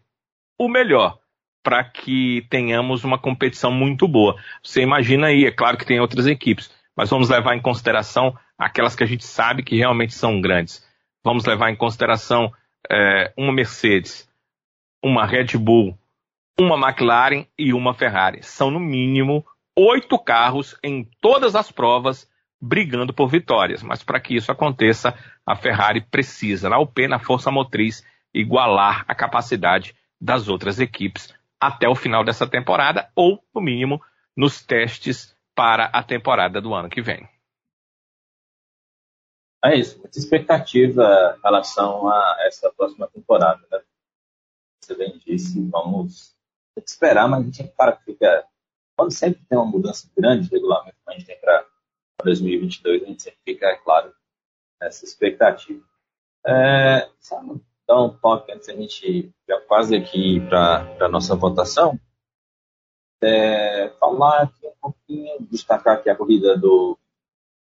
o 0.60 0.70
melhor 0.70 1.23
para 1.64 1.84
que 1.84 2.46
tenhamos 2.50 3.06
uma 3.06 3.18
competição 3.18 3.72
muito 3.72 4.08
boa. 4.08 4.36
Você 4.62 4.82
imagina 4.82 5.28
aí, 5.28 5.46
é 5.46 5.52
claro 5.52 5.78
que 5.78 5.86
tem 5.86 6.00
outras 6.00 6.28
equipes, 6.28 6.70
mas 6.96 7.10
vamos 7.10 7.30
levar 7.30 7.56
em 7.56 7.62
consideração 7.62 8.38
aquelas 8.58 8.96
que 8.96 9.04
a 9.04 9.08
gente 9.08 9.26
sabe 9.26 9.64
que 9.64 9.78
realmente 9.78 10.14
são 10.14 10.42
grandes. 10.42 10.86
Vamos 11.24 11.46
levar 11.46 11.72
em 11.72 11.76
consideração 11.76 12.54
é, 12.92 13.34
uma 13.38 13.54
Mercedes, 13.54 14.30
uma 15.02 15.26
Red 15.26 15.58
Bull, 15.58 15.98
uma 16.60 16.76
McLaren 16.76 17.46
e 17.58 17.74
uma 17.74 17.94
Ferrari. 17.94 18.44
São 18.44 18.70
no 18.70 18.80
mínimo 18.80 19.46
oito 19.76 20.20
carros 20.20 20.78
em 20.84 21.10
todas 21.22 21.56
as 21.56 21.72
provas 21.72 22.30
brigando 22.62 23.14
por 23.14 23.28
vitórias. 23.28 23.82
Mas 23.82 24.04
para 24.04 24.20
que 24.20 24.36
isso 24.36 24.52
aconteça, 24.52 25.18
a 25.46 25.56
Ferrari 25.56 26.02
precisa, 26.02 26.70
na 26.70 26.78
UP, 26.78 27.08
na 27.08 27.20
força 27.20 27.50
motriz, 27.50 28.06
igualar 28.34 29.06
a 29.08 29.16
capacidade 29.16 29.96
das 30.20 30.48
outras 30.48 30.80
equipes 30.80 31.34
até 31.68 31.88
o 31.88 31.96
final 31.96 32.26
dessa 32.26 32.46
temporada, 32.46 33.10
ou, 33.16 33.42
no 33.56 33.62
mínimo, 33.62 34.02
nos 34.36 34.62
testes 34.62 35.34
para 35.56 35.86
a 35.86 36.04
temporada 36.04 36.60
do 36.60 36.74
ano 36.74 36.90
que 36.90 37.02
vem. 37.02 37.30
É 39.64 39.76
isso, 39.76 39.98
muita 40.00 40.20
expectativa 40.20 41.38
em 41.38 41.42
relação 41.42 42.10
a 42.10 42.38
essa 42.42 42.70
próxima 42.74 43.08
temporada. 43.08 43.66
Né? 43.72 43.82
Você 44.82 44.94
bem 44.94 45.18
disse, 45.26 45.62
vamos 45.70 46.36
esperar, 46.76 47.30
mas 47.30 47.40
a 47.40 47.44
gente 47.44 47.64
para 47.78 47.96
que 47.96 48.04
fica. 48.04 48.46
Quando 48.98 49.12
sempre 49.12 49.42
tem 49.46 49.58
uma 49.58 49.66
mudança 49.66 50.12
grande 50.16 50.50
de 50.50 50.56
regulamento, 50.56 50.98
a 51.08 51.14
gente 51.14 51.26
tem 51.26 51.40
para 51.40 51.66
2022. 52.26 53.04
A 53.04 53.06
gente 53.06 53.24
sempre 53.24 53.40
fica, 53.46 53.68
é 53.68 53.76
claro, 53.78 54.14
nessa 54.82 55.06
expectativa. 55.06 55.82
É, 56.46 57.10
só 57.22 57.42
um 57.92 58.10
toque 58.10 58.52
antes 58.52 58.70
a 58.70 58.74
gente 58.74 59.32
já 59.48 59.60
quase 59.62 59.96
aqui 59.96 60.40
para 60.48 60.88
a 61.02 61.10
nossa 61.10 61.36
votação. 61.36 62.00
É, 63.22 63.90
falar 64.00 64.44
aqui 64.44 64.68
um 64.68 64.74
pouquinho, 64.82 65.48
destacar 65.50 65.96
aqui 65.96 66.10
a 66.10 66.16
corrida 66.16 66.58
do 66.58 66.98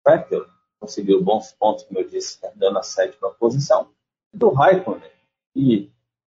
Vettel, 0.06 0.46
conseguiu 0.78 1.22
bons 1.22 1.52
pontos, 1.52 1.84
como 1.84 2.00
eu 2.00 2.08
disse, 2.08 2.40
terminando 2.40 2.78
a 2.78 2.82
sétima 2.82 3.30
posição, 3.30 3.90
do 4.32 4.50
Raikkonen, 4.50 5.10
que 5.54 5.90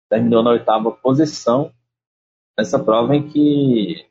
terminou 0.09 0.43
na 0.43 0.51
oitava 0.51 0.91
posição 0.91 1.73
nessa 2.57 2.77
prova 2.77 3.15
em 3.15 3.27
que 3.27 4.05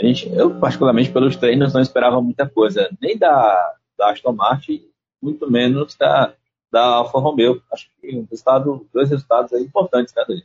a 0.00 0.04
gente, 0.06 0.28
eu 0.30 0.58
particularmente 0.58 1.10
pelos 1.10 1.36
treinos 1.36 1.72
não 1.72 1.80
esperava 1.80 2.20
muita 2.20 2.48
coisa, 2.48 2.90
nem 3.00 3.16
da, 3.16 3.76
da 3.96 4.10
Aston 4.10 4.32
Martin, 4.32 4.90
muito 5.22 5.50
menos 5.50 5.94
da, 5.94 6.34
da 6.74 6.84
Alfa 6.84 7.20
Romeo. 7.20 7.62
Acho 7.72 7.86
que 8.00 8.16
um 8.16 8.26
resultado, 8.28 8.84
dois 8.92 9.08
resultados 9.08 9.52
importantes, 9.52 10.12
né, 10.14 10.24
Dani? 10.26 10.42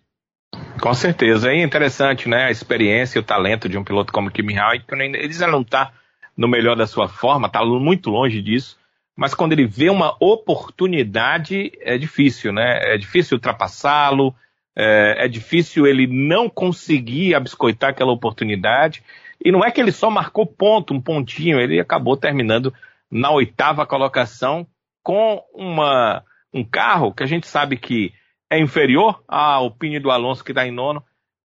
Com 0.80 0.94
certeza, 0.94 1.52
é 1.52 1.62
interessante, 1.62 2.30
né, 2.30 2.46
a 2.46 2.52
experiência 2.52 3.18
e 3.18 3.22
o 3.22 3.24
talento 3.24 3.68
de 3.68 3.78
um 3.78 3.84
piloto 3.84 4.14
como 4.14 4.32
Kimi 4.32 4.54
Raikkonen, 4.54 5.16
ele 5.16 5.34
já 5.34 5.48
não 5.48 5.62
está 5.62 5.92
no 6.38 6.48
melhor 6.48 6.76
da 6.76 6.88
sua 6.88 7.10
forma, 7.10 7.48
está 7.48 7.66
muito 7.66 8.10
longe 8.10 8.42
disso, 8.42 8.78
mas 9.16 9.34
quando 9.34 9.52
ele 9.52 9.66
vê 9.66 9.90
uma 9.90 10.16
oportunidade, 10.22 11.74
é 11.82 11.98
difícil, 11.98 12.54
né, 12.54 12.94
é 12.94 12.98
difícil 12.98 13.36
ultrapassá-lo, 13.36 14.34
é, 14.74 15.26
é 15.26 15.28
difícil 15.28 15.86
ele 15.86 16.08
não 16.08 16.48
conseguir 16.48 17.36
abiscoitar 17.36 17.90
aquela 17.90 18.14
oportunidade, 18.14 19.04
e 19.44 19.52
não 19.52 19.66
é 19.66 19.72
que 19.72 19.82
ele 19.82 19.92
só 19.92 20.10
marcou 20.10 20.46
ponto, 20.46 20.94
um 20.94 21.02
pontinho, 21.02 21.60
ele 21.60 21.80
acabou 21.80 22.16
terminando 22.16 22.74
na 23.12 23.32
oitava 23.32 23.86
colocação 23.86 24.66
com 25.04 25.44
uma, 25.54 26.24
um 26.54 26.64
carro 26.64 27.14
que 27.14 27.24
a 27.24 27.26
gente 27.26 27.48
sabe 27.48 27.78
que 27.78 28.14
é 28.50 28.60
inferior 28.60 29.24
ao 29.28 29.72
Pini 29.72 30.00
do 30.00 30.12
Alonso, 30.12 30.44
que 30.44 30.52
está 30.52 30.66
em 30.66 30.72
nono, 30.72 31.04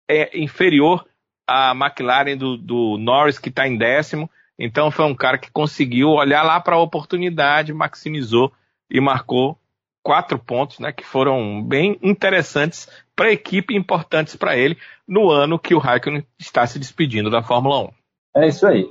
é 0.09 0.39
inferior 0.39 1.07
à 1.47 1.73
McLaren 1.73 2.37
do, 2.37 2.57
do 2.57 2.97
Norris, 2.99 3.39
que 3.39 3.51
está 3.51 3.69
em 3.69 3.77
décimo. 3.77 4.31
Então 4.59 4.91
foi 4.91 5.05
um 5.05 5.15
cara 5.15 5.37
que 5.37 5.51
conseguiu 5.51 6.11
olhar 6.11 6.43
lá 6.43 6.61
para 6.61 6.77
a 6.77 6.81
oportunidade, 6.81 7.73
maximizou 7.73 8.53
e 8.91 9.01
marcou 9.01 9.59
quatro 10.03 10.39
pontos, 10.39 10.79
né, 10.79 10.93
que 10.93 11.05
foram 11.05 11.63
bem 11.63 11.99
interessantes 12.03 12.89
para 13.17 13.29
a 13.29 13.33
equipe, 13.33 13.75
importantes 13.75 14.37
para 14.37 14.57
ele 14.57 14.77
no 15.09 15.31
ano 15.31 15.59
que 15.59 15.75
o 15.75 15.79
Raikkonen 15.79 16.27
está 16.39 16.67
se 16.67 16.79
despedindo 16.79 17.31
da 17.31 17.43
Fórmula 17.43 17.85
1. 17.85 17.91
É 18.37 18.49
isso 18.49 18.67
aí. 18.67 18.87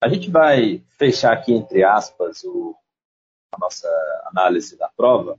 A 0.00 0.08
gente 0.08 0.30
vai 0.30 0.82
fechar 0.98 1.32
aqui, 1.32 1.52
entre 1.52 1.84
aspas, 1.84 2.42
o, 2.44 2.74
a 3.52 3.58
nossa 3.58 3.88
análise 4.26 4.76
da 4.76 4.88
prova, 4.88 5.38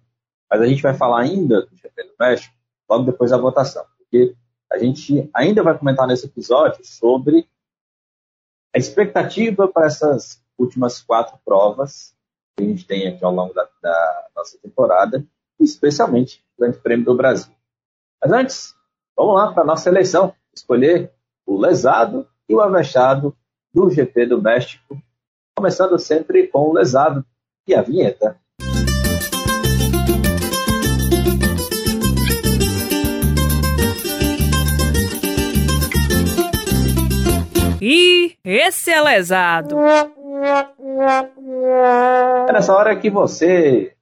mas 0.49 0.61
a 0.61 0.65
gente 0.65 0.81
vai 0.81 0.93
falar 0.93 1.21
ainda 1.21 1.65
do 1.65 1.75
GP 1.75 2.03
do 2.03 2.13
México 2.19 2.55
logo 2.89 3.05
depois 3.05 3.31
da 3.31 3.37
votação, 3.37 3.85
porque 3.97 4.35
a 4.71 4.77
gente 4.77 5.29
ainda 5.33 5.63
vai 5.63 5.77
comentar 5.77 6.07
nesse 6.07 6.25
episódio 6.25 6.85
sobre 6.85 7.47
a 8.73 8.77
expectativa 8.77 9.67
para 9.67 9.87
essas 9.87 10.43
últimas 10.57 11.01
quatro 11.01 11.37
provas 11.43 12.15
que 12.55 12.63
a 12.63 12.67
gente 12.67 12.85
tem 12.85 13.07
aqui 13.07 13.23
ao 13.23 13.33
longo 13.33 13.53
da, 13.53 13.67
da 13.81 14.27
nossa 14.35 14.57
temporada, 14.59 15.25
especialmente 15.59 16.43
o 16.55 16.61
Grande 16.61 16.77
Prêmio 16.79 17.05
do 17.05 17.15
Brasil. 17.15 17.53
Mas 18.21 18.31
antes, 18.31 18.75
vamos 19.15 19.35
lá 19.35 19.51
para 19.51 19.63
a 19.63 19.65
nossa 19.65 19.89
eleição, 19.89 20.33
escolher 20.53 21.11
o 21.45 21.59
lesado 21.59 22.27
e 22.47 22.55
o 22.55 22.61
avexado 22.61 23.35
do 23.73 23.89
GP 23.89 24.27
do 24.27 24.41
México, 24.41 25.01
começando 25.55 25.97
sempre 25.97 26.47
com 26.47 26.69
o 26.69 26.73
lesado 26.73 27.25
e 27.67 27.73
a 27.73 27.81
vinheta. 27.81 28.39
E 37.81 38.37
esse 38.43 38.91
é 38.91 39.01
lesado. 39.01 39.77
É 42.47 42.51
nessa 42.51 42.73
hora 42.73 42.95
que 42.97 43.09
você 43.09 43.95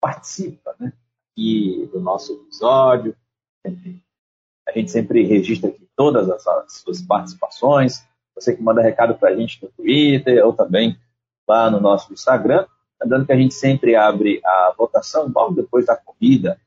participa, 0.00 0.74
né? 0.80 0.92
Aqui 1.32 1.88
do 1.92 2.00
nosso 2.00 2.32
episódio. 2.32 3.16
A 4.68 4.72
gente 4.72 4.90
sempre 4.90 5.24
registra 5.24 5.70
aqui 5.70 5.88
todas 5.96 6.28
as 6.28 6.42
suas 6.72 7.02
participações. 7.02 8.04
Você 8.34 8.56
que 8.56 8.62
manda 8.62 8.82
recado 8.82 9.14
para 9.16 9.30
a 9.30 9.36
gente 9.36 9.62
no 9.62 9.68
Twitter 9.70 10.44
ou 10.44 10.52
também 10.52 10.98
lá 11.48 11.70
no 11.70 11.80
nosso 11.80 12.12
Instagram. 12.12 12.66
Lembrando 13.02 13.26
que 13.26 13.32
a 13.32 13.36
gente 13.36 13.54
sempre 13.54 13.96
abre 13.96 14.40
a 14.44 14.74
votação 14.76 15.30
logo 15.34 15.54
depois 15.54 15.86
da 15.86 15.96
corrida 15.96 16.60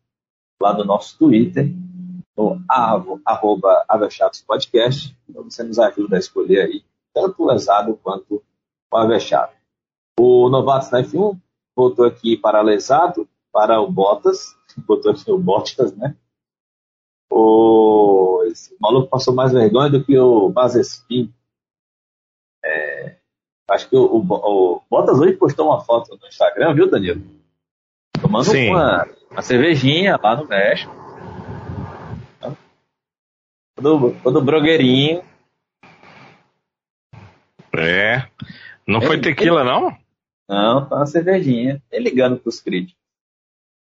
lá 0.61 0.73
no 0.73 0.83
nosso 0.83 1.17
Twitter, 1.17 1.71
no 2.35 2.61
arroba 2.67 3.85
Avechados 3.87 4.41
Podcast. 4.41 5.15
Então 5.29 5.43
você 5.43 5.63
nos 5.63 5.77
ajuda 5.77 6.15
a 6.15 6.19
escolher 6.19 6.61
aí 6.61 6.83
tanto 7.13 7.43
o 7.43 7.45
lesado 7.45 7.99
quanto 8.01 8.43
o 8.91 8.97
avexado. 8.97 9.51
O 10.19 10.49
Novatos 10.49 10.89
da 10.89 11.03
F1 11.03 11.39
voltou 11.75 12.05
aqui 12.05 12.37
para 12.37 12.61
lesado, 12.61 13.27
para 13.51 13.79
o 13.79 13.91
Bottas, 13.91 14.55
botou 14.87 15.11
aqui 15.11 15.31
o 15.31 15.37
Bottas, 15.37 15.95
né? 15.95 16.15
O, 17.31 18.43
maluco 18.79 19.09
passou 19.09 19.33
mais 19.33 19.51
vergonha 19.51 19.89
do 19.89 20.03
que 20.03 20.17
o 20.17 20.49
Mazespin. 20.49 21.33
É, 23.73 23.75
Acho 23.75 23.89
que 23.89 23.95
o, 23.95 24.05
o, 24.05 24.19
o, 24.19 24.81
Bottas 24.89 25.19
hoje 25.19 25.33
postou 25.33 25.67
uma 25.67 25.81
foto 25.81 26.17
no 26.21 26.27
Instagram, 26.27 26.73
viu, 26.73 26.89
Danilo? 26.89 27.21
Tomando 28.21 28.51
uma, 28.51 29.07
uma 29.31 29.41
cervejinha 29.41 30.17
lá 30.21 30.35
no 30.35 30.47
México. 30.47 30.93
Todo, 33.75 34.15
todo 34.21 34.41
brogueirinho. 34.41 35.23
É. 37.75 38.27
Não 38.87 39.01
foi 39.01 39.19
tequila, 39.19 39.61
ele, 39.61 39.69
não? 39.69 39.97
Não, 40.47 40.87
foi 40.87 40.97
uma 40.97 41.05
cervejinha. 41.05 41.81
Nem 41.91 42.01
ligando 42.01 42.37
pros 42.37 42.61
críticos. 42.61 43.01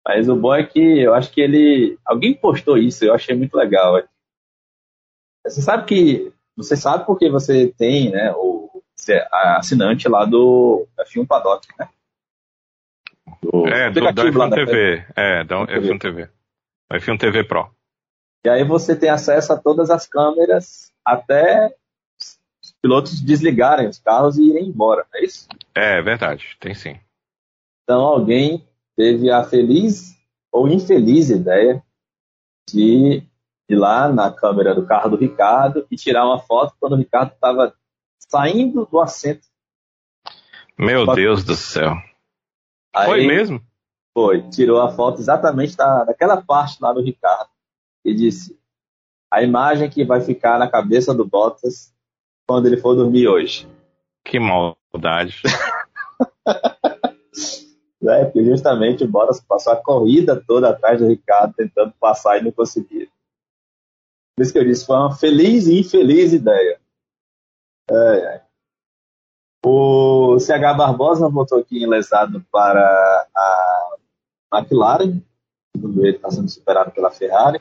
Mas 0.07 0.29
o 0.29 0.35
bom 0.35 0.55
é 0.55 0.63
que 0.63 0.79
eu 0.79 1.13
acho 1.13 1.31
que 1.31 1.41
ele. 1.41 1.97
Alguém 2.05 2.33
postou 2.33 2.77
isso, 2.77 3.03
eu 3.03 3.13
achei 3.13 3.35
muito 3.35 3.55
legal. 3.55 4.01
Você 5.43 5.61
sabe 5.61 5.85
que. 5.85 6.31
Você 6.55 6.77
sabe 6.77 7.05
porque 7.05 7.29
você 7.29 7.67
tem, 7.77 8.11
né? 8.11 8.31
O, 8.31 8.54
é 8.54 8.54
assinante 9.31 10.07
lá 10.07 10.25
do 10.25 10.87
F1 10.99 11.27
Paddock, 11.27 11.67
né? 11.77 11.89
Do 13.41 13.67
é, 13.67 13.91
do, 13.91 14.01
da 14.01 14.13
F1 14.13 14.53
TV. 14.53 15.05
É, 15.15 15.43
da 15.43 15.55
F1 15.67 15.99
TV. 15.99 16.29
F1 16.91 17.19
TV 17.19 17.43
Pro. 17.43 17.69
E 18.45 18.49
aí 18.49 18.63
você 18.63 18.95
tem 18.95 19.09
acesso 19.09 19.53
a 19.53 19.57
todas 19.57 19.89
as 19.89 20.05
câmeras 20.05 20.91
até 21.03 21.73
os 22.19 22.73
pilotos 22.81 23.19
desligarem 23.19 23.87
os 23.87 23.99
carros 23.99 24.37
e 24.37 24.49
irem 24.49 24.67
embora, 24.67 25.05
é 25.13 25.23
isso? 25.23 25.47
É, 25.73 26.01
verdade, 26.01 26.55
tem 26.59 26.73
sim. 26.73 26.99
Então 27.83 28.01
alguém 28.01 28.67
teve 28.95 29.31
a 29.31 29.43
feliz 29.43 30.15
ou 30.51 30.67
infeliz 30.67 31.29
ideia 31.29 31.83
de 32.69 33.23
ir 33.69 33.75
lá 33.75 34.07
na 34.07 34.31
câmera 34.31 34.73
do 34.73 34.85
carro 34.85 35.09
do 35.09 35.17
Ricardo 35.17 35.85
e 35.89 35.95
tirar 35.95 36.25
uma 36.25 36.39
foto 36.39 36.75
quando 36.79 36.93
o 36.93 36.97
Ricardo 36.97 37.33
estava 37.33 37.75
saindo 38.35 38.85
do 38.85 38.99
assento. 38.99 39.47
Meu 40.77 41.05
Deus 41.15 41.45
do 41.45 41.55
céu. 41.55 41.93
Aí, 42.93 43.05
foi 43.05 43.25
mesmo? 43.25 43.61
Foi. 44.13 44.41
Tirou 44.49 44.81
a 44.81 44.91
foto 44.91 45.21
exatamente 45.21 45.77
da, 45.77 46.03
daquela 46.03 46.41
parte 46.41 46.77
lá 46.81 46.91
do 46.91 47.01
Ricardo. 47.01 47.49
E 48.03 48.13
disse: 48.13 48.59
a 49.31 49.41
imagem 49.41 49.89
que 49.89 50.03
vai 50.03 50.19
ficar 50.19 50.59
na 50.59 50.69
cabeça 50.69 51.13
do 51.13 51.25
Bottas 51.25 51.93
quando 52.45 52.67
ele 52.67 52.75
for 52.77 52.93
dormir 52.93 53.27
hoje. 53.27 53.67
Que 54.25 54.37
maldade. 54.37 55.41
é, 58.07 58.25
porque 58.25 58.43
justamente 58.43 59.05
o 59.05 59.07
Bottas 59.07 59.39
passou 59.39 59.71
a 59.71 59.77
corrida 59.77 60.43
toda 60.45 60.69
atrás 60.69 60.99
do 60.99 61.07
Ricardo 61.07 61.53
tentando 61.53 61.93
passar 61.99 62.37
e 62.37 62.43
não 62.43 62.51
conseguiu. 62.51 63.07
Por 64.35 64.43
isso 64.43 64.51
que 64.51 64.59
eu 64.59 64.65
disse, 64.65 64.85
foi 64.85 64.97
uma 64.97 65.15
feliz 65.15 65.67
e 65.67 65.79
infeliz 65.79 66.33
ideia. 66.33 66.81
É, 67.89 68.17
é. 68.17 68.41
O 69.65 70.37
CH 70.39 70.77
Barbosa 70.77 71.27
voltou 71.27 71.59
aqui 71.59 71.85
lesado 71.85 72.45
para 72.51 73.27
a 73.35 73.97
McLaren, 74.53 75.21
segundo 75.75 76.05
ele 76.05 76.15
está 76.15 76.29
sendo 76.29 76.49
superado 76.49 76.91
pela 76.91 77.09
Ferrari. 77.09 77.59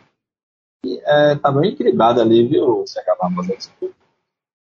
E 0.85 0.97
está 0.97 1.49
é, 1.49 1.53
bem 1.53 1.71
equilibrado 1.71 2.21
ali, 2.21 2.47
viu, 2.47 2.83
o 2.83 2.87
CH 2.87 3.17
Barbosa? 3.19 3.57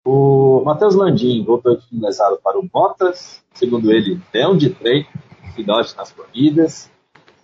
O 0.05 0.61
Matheus 0.63 0.95
Landim 0.95 1.43
voltou 1.43 1.73
aqui 1.73 1.99
lesado 1.99 2.39
para 2.41 2.59
o 2.59 2.63
Bottas, 2.63 3.43
segundo 3.53 3.91
ele, 3.91 4.21
um 4.47 4.55
de 4.55 4.69
treino, 4.69 5.07
filhote 5.55 5.97
nas 5.97 6.11
corridas. 6.11 6.91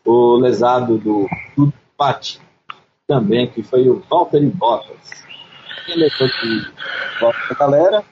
O 0.05 0.35
lesado 0.35 0.97
do, 0.97 1.27
Pati 1.97 2.39
também, 3.07 3.51
que 3.51 3.61
foi 3.61 3.89
o 3.89 3.99
Valtteri 4.09 4.47
Bottas. 4.47 5.25
Ele 5.87 6.05
é 6.05 6.09
que 6.09 6.23
pra 7.29 7.55
galera, 7.57 8.03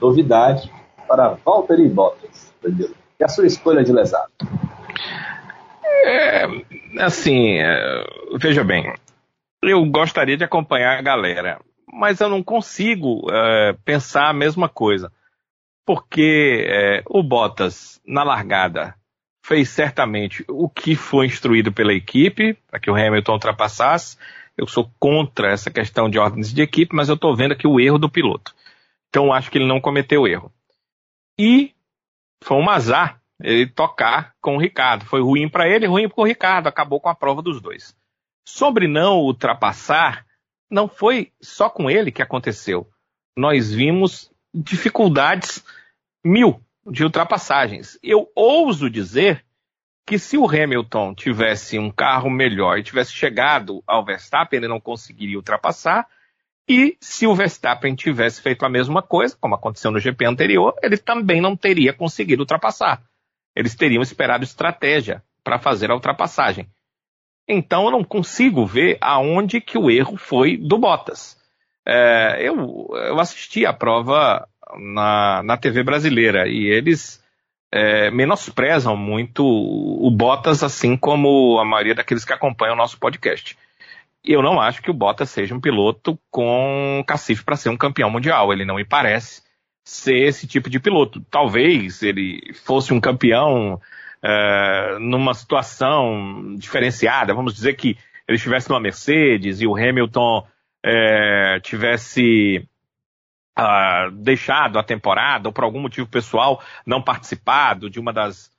novidade, 0.00 0.72
para 1.06 1.30
Valtteri 1.44 1.88
Bottas, 1.88 2.54
Danilo. 2.62 2.94
E 3.18 3.24
a 3.24 3.28
sua 3.28 3.46
escolha 3.46 3.82
de 3.82 3.92
lesado? 3.92 4.30
É, 6.04 6.46
assim, 7.00 7.58
é, 7.58 8.04
veja 8.38 8.62
bem, 8.62 8.94
eu 9.62 9.84
gostaria 9.86 10.36
de 10.36 10.44
acompanhar 10.44 10.98
a 10.98 11.02
galera, 11.02 11.60
mas 11.92 12.20
eu 12.20 12.28
não 12.28 12.42
consigo 12.42 13.26
é, 13.30 13.74
pensar 13.84 14.28
a 14.28 14.32
mesma 14.32 14.68
coisa. 14.68 15.12
Porque 15.84 16.66
é, 16.68 17.02
o 17.06 17.22
Bottas, 17.22 18.00
na 18.06 18.22
largada, 18.22 18.94
fez 19.44 19.70
certamente 19.70 20.44
o 20.46 20.68
que 20.68 20.94
foi 20.94 21.26
instruído 21.26 21.72
pela 21.72 21.94
equipe, 21.94 22.58
para 22.70 22.78
que 22.78 22.90
o 22.90 22.94
Hamilton 22.94 23.32
ultrapassasse. 23.32 24.18
Eu 24.58 24.66
sou 24.66 24.92
contra 24.98 25.52
essa 25.52 25.70
questão 25.70 26.10
de 26.10 26.18
ordens 26.18 26.52
de 26.52 26.60
equipe, 26.60 26.94
mas 26.94 27.08
eu 27.08 27.14
estou 27.14 27.34
vendo 27.36 27.52
aqui 27.52 27.66
o 27.66 27.78
erro 27.78 27.96
do 27.96 28.10
piloto. 28.10 28.52
Então 29.08 29.32
acho 29.32 29.50
que 29.52 29.58
ele 29.58 29.68
não 29.68 29.80
cometeu 29.80 30.26
erro. 30.26 30.52
E 31.38 31.72
foi 32.42 32.56
um 32.56 32.68
azar 32.68 33.22
ele 33.40 33.68
tocar 33.68 34.34
com 34.40 34.56
o 34.56 34.60
Ricardo. 34.60 35.04
Foi 35.04 35.22
ruim 35.22 35.48
para 35.48 35.68
ele, 35.68 35.86
ruim 35.86 36.08
para 36.08 36.20
o 36.20 36.26
Ricardo. 36.26 36.66
Acabou 36.66 37.00
com 37.00 37.08
a 37.08 37.14
prova 37.14 37.40
dos 37.40 37.60
dois. 37.60 37.96
Sobre 38.44 38.88
não 38.88 39.20
ultrapassar, 39.20 40.26
não 40.68 40.88
foi 40.88 41.32
só 41.40 41.70
com 41.70 41.88
ele 41.88 42.10
que 42.10 42.22
aconteceu. 42.22 42.88
Nós 43.36 43.72
vimos 43.72 44.32
dificuldades 44.52 45.64
mil 46.24 46.60
de 46.84 47.04
ultrapassagens. 47.04 47.96
Eu 48.02 48.28
ouso 48.34 48.90
dizer 48.90 49.44
que 50.08 50.18
se 50.18 50.38
o 50.38 50.48
Hamilton 50.48 51.14
tivesse 51.14 51.78
um 51.78 51.90
carro 51.90 52.30
melhor 52.30 52.78
e 52.78 52.82
tivesse 52.82 53.12
chegado 53.12 53.84
ao 53.86 54.02
Verstappen, 54.02 54.56
ele 54.56 54.66
não 54.66 54.80
conseguiria 54.80 55.36
ultrapassar. 55.36 56.06
E 56.66 56.96
se 56.98 57.26
o 57.26 57.34
Verstappen 57.34 57.94
tivesse 57.94 58.40
feito 58.40 58.64
a 58.64 58.70
mesma 58.70 59.02
coisa, 59.02 59.36
como 59.38 59.54
aconteceu 59.54 59.90
no 59.90 60.00
GP 60.00 60.24
anterior, 60.24 60.74
ele 60.82 60.96
também 60.96 61.42
não 61.42 61.54
teria 61.54 61.92
conseguido 61.92 62.40
ultrapassar. 62.40 63.02
Eles 63.54 63.74
teriam 63.74 64.00
esperado 64.00 64.44
estratégia 64.44 65.22
para 65.44 65.58
fazer 65.58 65.90
a 65.90 65.94
ultrapassagem. 65.94 66.66
Então 67.46 67.84
eu 67.84 67.90
não 67.90 68.02
consigo 68.02 68.64
ver 68.64 68.96
aonde 69.02 69.60
que 69.60 69.76
o 69.76 69.90
erro 69.90 70.16
foi 70.16 70.56
do 70.56 70.78
Bottas. 70.78 71.36
É, 71.86 72.38
eu, 72.40 72.88
eu 72.94 73.20
assisti 73.20 73.66
a 73.66 73.74
prova 73.74 74.48
na, 74.74 75.42
na 75.42 75.58
TV 75.58 75.82
brasileira 75.82 76.48
e 76.48 76.64
eles 76.64 77.22
é, 77.72 78.10
menosprezam 78.10 78.96
muito 78.96 79.44
o 79.44 80.10
Bottas, 80.10 80.62
assim 80.62 80.96
como 80.96 81.58
a 81.58 81.64
maioria 81.64 81.94
daqueles 81.94 82.24
que 82.24 82.32
acompanham 82.32 82.74
o 82.74 82.78
nosso 82.78 82.98
podcast. 82.98 83.56
Eu 84.24 84.42
não 84.42 84.60
acho 84.60 84.82
que 84.82 84.90
o 84.90 84.94
Bottas 84.94 85.30
seja 85.30 85.54
um 85.54 85.60
piloto 85.60 86.18
com 86.30 87.02
cacife 87.06 87.44
para 87.44 87.56
ser 87.56 87.68
um 87.68 87.76
campeão 87.76 88.10
mundial. 88.10 88.52
Ele 88.52 88.64
não 88.64 88.76
me 88.76 88.84
parece 88.84 89.42
ser 89.84 90.18
esse 90.18 90.46
tipo 90.46 90.68
de 90.68 90.80
piloto. 90.80 91.24
Talvez 91.30 92.02
ele 92.02 92.52
fosse 92.64 92.92
um 92.92 93.00
campeão 93.00 93.80
é, 94.22 94.98
numa 95.00 95.34
situação 95.34 96.56
diferenciada. 96.56 97.34
Vamos 97.34 97.54
dizer 97.54 97.74
que 97.74 97.96
ele 98.26 98.36
estivesse 98.36 98.68
numa 98.68 98.80
Mercedes 98.80 99.60
e 99.60 99.66
o 99.66 99.76
Hamilton 99.76 100.46
é, 100.84 101.60
tivesse 101.62 102.68
uh, 103.58 104.10
deixado 104.12 104.78
a 104.78 104.82
temporada 104.82 105.48
ou 105.48 105.52
por 105.52 105.64
algum 105.64 105.80
motivo 105.80 106.06
pessoal 106.06 106.62
não 106.86 107.02
participado 107.02 107.90
de 107.90 107.98
uma 107.98 108.12
das 108.12 108.50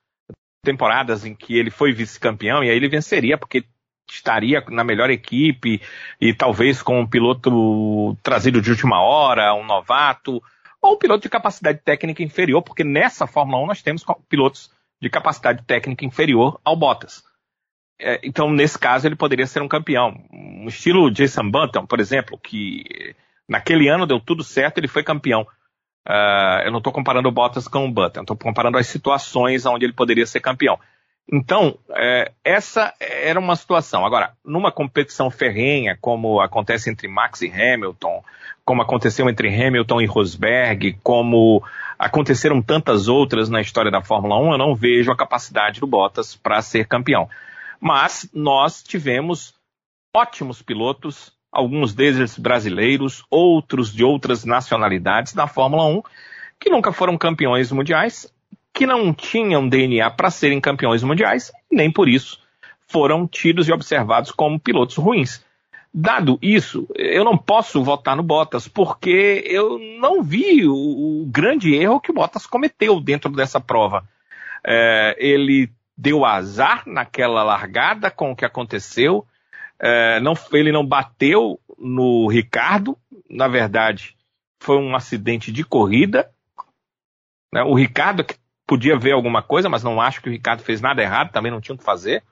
temporadas 0.63 1.25
em 1.25 1.33
que 1.33 1.57
ele 1.57 1.69
foi 1.69 1.93
vice-campeão 1.93 2.63
e 2.63 2.69
aí 2.69 2.75
ele 2.75 2.89
venceria 2.89 3.37
porque 3.37 3.63
estaria 4.09 4.63
na 4.69 4.83
melhor 4.83 5.09
equipe 5.09 5.81
e 6.19 6.33
talvez 6.33 6.81
com 6.81 6.99
um 6.99 7.07
piloto 7.07 8.17
trazido 8.23 8.61
de 8.61 8.71
última 8.71 9.01
hora, 9.01 9.53
um 9.53 9.65
novato 9.65 10.41
ou 10.81 10.93
um 10.95 10.97
piloto 10.97 11.23
de 11.23 11.29
capacidade 11.29 11.79
técnica 11.83 12.23
inferior, 12.23 12.61
porque 12.61 12.83
nessa 12.83 13.27
Fórmula 13.27 13.63
1 13.63 13.67
nós 13.67 13.81
temos 13.81 14.03
pilotos 14.27 14.71
de 15.01 15.09
capacidade 15.09 15.63
técnica 15.63 16.05
inferior 16.05 16.59
ao 16.63 16.75
Bottas. 16.75 17.23
É, 18.01 18.19
então, 18.23 18.49
nesse 18.49 18.79
caso, 18.79 19.07
ele 19.07 19.15
poderia 19.15 19.45
ser 19.45 19.61
um 19.61 19.67
campeão. 19.67 20.25
Um 20.31 20.67
estilo 20.67 21.11
Jason 21.11 21.49
Button, 21.51 21.85
por 21.85 21.99
exemplo, 21.99 22.37
que 22.37 23.13
naquele 23.49 23.89
ano 23.89 24.05
deu 24.05 24.19
tudo 24.19 24.43
certo, 24.43 24.77
ele 24.77 24.87
foi 24.87 25.03
campeão. 25.03 25.41
Uh, 26.07 26.61
eu 26.65 26.71
não 26.71 26.77
estou 26.77 26.93
comparando 26.93 27.27
o 27.27 27.31
Bottas 27.31 27.67
com 27.67 27.85
o 27.85 27.91
Button, 27.91 28.21
estou 28.21 28.37
comparando 28.37 28.77
as 28.77 28.87
situações 28.87 29.65
onde 29.65 29.85
ele 29.85 29.93
poderia 29.93 30.25
ser 30.25 30.39
campeão. 30.39 30.79
Então, 31.31 31.77
é, 31.91 32.31
essa 32.43 32.93
era 32.99 33.39
uma 33.39 33.55
situação. 33.55 34.03
Agora, 34.03 34.33
numa 34.43 34.71
competição 34.71 35.29
ferrenha, 35.29 35.95
como 36.01 36.41
acontece 36.41 36.89
entre 36.89 37.07
Max 37.07 37.41
e 37.43 37.51
Hamilton, 37.51 38.23
como 38.65 38.81
aconteceu 38.81 39.29
entre 39.29 39.47
Hamilton 39.47 40.01
e 40.01 40.05
Rosberg, 40.07 40.97
como 41.03 41.63
aconteceram 41.99 42.61
tantas 42.61 43.07
outras 43.07 43.47
na 43.47 43.61
história 43.61 43.91
da 43.91 44.01
Fórmula 44.01 44.39
1, 44.39 44.53
eu 44.53 44.57
não 44.57 44.75
vejo 44.75 45.11
a 45.11 45.17
capacidade 45.17 45.79
do 45.79 45.85
Bottas 45.85 46.35
para 46.35 46.61
ser 46.63 46.87
campeão. 46.87 47.29
Mas 47.79 48.27
nós 48.33 48.81
tivemos 48.81 49.53
ótimos 50.15 50.63
pilotos, 50.63 51.31
alguns 51.51 51.93
deles 51.93 52.37
brasileiros, 52.37 53.23
outros 53.29 53.93
de 53.93 54.03
outras 54.03 54.45
nacionalidades 54.45 55.33
da 55.33 55.47
Fórmula 55.47 55.85
1, 55.85 56.01
que 56.59 56.69
nunca 56.69 56.91
foram 56.91 57.17
campeões 57.17 57.71
mundiais, 57.71 58.31
que 58.73 58.85
não 58.85 59.13
tinham 59.13 59.67
DNA 59.67 60.09
para 60.11 60.29
serem 60.29 60.61
campeões 60.61 61.03
mundiais, 61.03 61.51
nem 61.71 61.91
por 61.91 62.07
isso 62.07 62.39
foram 62.89 63.27
tidos 63.27 63.67
e 63.67 63.71
observados 63.71 64.31
como 64.31 64.59
pilotos 64.59 64.97
ruins. 64.97 65.45
Dado 65.93 66.37
isso, 66.41 66.87
eu 66.95 67.23
não 67.23 67.37
posso 67.37 67.83
votar 67.83 68.15
no 68.15 68.23
Bottas, 68.23 68.67
porque 68.67 69.43
eu 69.45 69.79
não 69.99 70.21
vi 70.21 70.67
o, 70.67 70.73
o 70.73 71.25
grande 71.27 71.73
erro 71.73 71.99
que 71.99 72.11
o 72.11 72.13
Bottas 72.13 72.45
cometeu 72.45 72.99
dentro 72.99 73.31
dessa 73.31 73.59
prova. 73.59 74.03
É, 74.65 75.15
ele 75.19 75.71
deu 75.97 76.25
azar 76.25 76.83
naquela 76.85 77.43
largada 77.43 78.11
com 78.11 78.31
o 78.31 78.35
que 78.35 78.45
aconteceu, 78.45 79.25
é, 79.79 80.19
não, 80.19 80.33
ele 80.51 80.71
não 80.71 80.85
bateu 80.85 81.59
no 81.77 82.27
Ricardo, 82.27 82.97
na 83.29 83.47
verdade, 83.47 84.15
foi 84.61 84.77
um 84.77 84.95
acidente 84.95 85.51
de 85.51 85.63
corrida. 85.63 86.29
Né? 87.53 87.63
O 87.63 87.73
Ricardo 87.73 88.23
que 88.23 88.35
podia 88.67 88.97
ver 88.97 89.13
alguma 89.13 89.41
coisa, 89.41 89.69
mas 89.69 89.83
não 89.83 89.99
acho 89.99 90.21
que 90.21 90.29
o 90.29 90.31
Ricardo 90.31 90.61
fez 90.61 90.81
nada 90.81 91.01
errado, 91.01 91.31
também 91.31 91.51
não 91.51 91.61
tinha 91.61 91.75
o 91.75 91.77
que 91.77 91.83
fazer. 91.83 92.23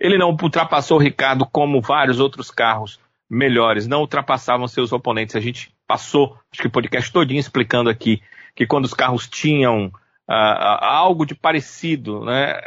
Ele 0.00 0.18
não 0.18 0.30
ultrapassou 0.30 0.98
o 0.98 1.00
Ricardo 1.00 1.46
como 1.46 1.80
vários 1.80 2.18
outros 2.18 2.50
carros 2.50 2.98
melhores 3.28 3.86
não 3.86 4.00
ultrapassavam 4.00 4.66
seus 4.66 4.92
oponentes. 4.92 5.36
A 5.36 5.40
gente 5.40 5.74
passou, 5.86 6.38
acho 6.50 6.62
que 6.62 6.68
o 6.68 6.70
podcast 6.70 7.12
todinho 7.12 7.40
explicando 7.40 7.90
aqui 7.90 8.22
que 8.54 8.66
quando 8.66 8.86
os 8.86 8.94
carros 8.94 9.28
tinham 9.28 9.86
uh, 10.28 10.32
algo 10.80 11.26
de 11.26 11.34
parecido, 11.34 12.24
né, 12.24 12.58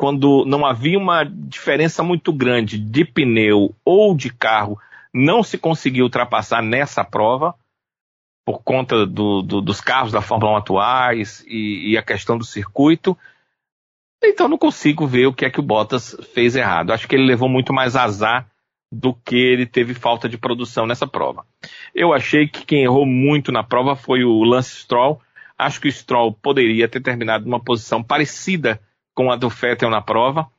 quando 0.00 0.46
não 0.46 0.64
havia 0.64 0.96
uma 0.96 1.24
diferença 1.24 2.02
muito 2.02 2.32
grande 2.32 2.78
de 2.78 3.04
pneu 3.04 3.74
ou 3.84 4.16
de 4.16 4.32
carro, 4.32 4.80
não 5.12 5.42
se 5.42 5.58
conseguiu 5.58 6.04
ultrapassar 6.04 6.62
nessa 6.62 7.04
prova 7.04 7.54
por 8.42 8.62
conta 8.62 9.04
do, 9.04 9.42
do, 9.42 9.60
dos 9.60 9.78
carros 9.78 10.10
da 10.10 10.22
Fórmula 10.22 10.52
1 10.52 10.56
atuais 10.56 11.44
e, 11.46 11.90
e, 11.90 11.98
a 11.98 12.02
questão 12.02 12.38
do 12.38 12.46
circuito. 12.46 13.14
Então 14.24 14.48
não 14.48 14.56
consigo 14.56 15.06
ver 15.06 15.26
o 15.26 15.34
que 15.34 15.44
é 15.44 15.50
que 15.50 15.60
o 15.60 15.62
Bottas 15.62 16.16
fez 16.32 16.56
errado. 16.56 16.94
Acho 16.94 17.06
que 17.06 17.14
ele 17.14 17.26
levou 17.26 17.50
muito 17.50 17.70
mais 17.70 17.94
azar 17.94 18.50
do 18.90 19.12
que 19.12 19.36
ele 19.36 19.66
teve 19.66 19.92
falta 19.92 20.30
de 20.30 20.38
produção 20.38 20.86
nessa 20.86 21.06
prova. 21.06 21.44
Eu 21.94 22.14
achei 22.14 22.48
que 22.48 22.64
quem 22.64 22.84
errou 22.84 23.04
muito 23.04 23.52
na 23.52 23.62
prova 23.62 23.94
foi 23.94 24.24
o 24.24 24.44
Lance 24.44 24.76
Stroll. 24.76 25.20
Acho 25.58 25.78
que 25.78 25.88
o 25.88 25.92
Stroll 25.92 26.32
poderia 26.32 26.88
ter 26.88 27.02
terminado 27.02 27.44
numa 27.44 27.60
posição 27.60 28.02
parecida 28.02 28.80
com 29.20 29.30
a 29.30 29.36
do 29.36 29.48
Vettel 29.48 29.90
na 29.90 30.00
prova. 30.00 30.50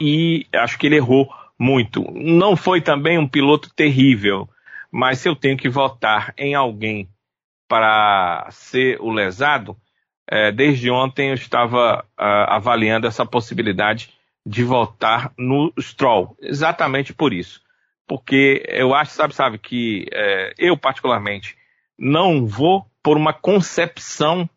E 0.00 0.46
acho 0.52 0.78
que 0.78 0.86
ele 0.86 0.96
errou 0.96 1.28
muito. 1.58 2.02
Não 2.12 2.56
foi 2.56 2.80
também 2.80 3.18
um 3.18 3.28
piloto 3.28 3.72
terrível 3.74 4.48
mas 4.90 5.20
se 5.20 5.28
eu 5.28 5.36
tenho 5.36 5.56
que 5.56 5.68
votar 5.68 6.34
em 6.36 6.54
alguém 6.54 7.08
para 7.68 8.48
ser 8.50 9.00
o 9.00 9.10
lesado, 9.10 9.76
é, 10.28 10.50
desde 10.50 10.90
ontem 10.90 11.28
eu 11.28 11.34
estava 11.34 12.04
uh, 12.18 12.46
avaliando 12.48 13.06
essa 13.06 13.24
possibilidade 13.24 14.12
de 14.44 14.64
votar 14.64 15.32
no 15.38 15.72
Stroll, 15.78 16.36
exatamente 16.40 17.12
por 17.12 17.32
isso. 17.32 17.60
Porque 18.06 18.64
eu 18.68 18.94
acho, 18.94 19.12
sabe, 19.12 19.34
sabe, 19.34 19.58
que 19.58 20.08
é, 20.12 20.54
eu 20.58 20.76
particularmente 20.76 21.56
não 21.96 22.46
vou 22.46 22.84
por 23.02 23.16
uma 23.16 23.32
concepção 23.32 24.50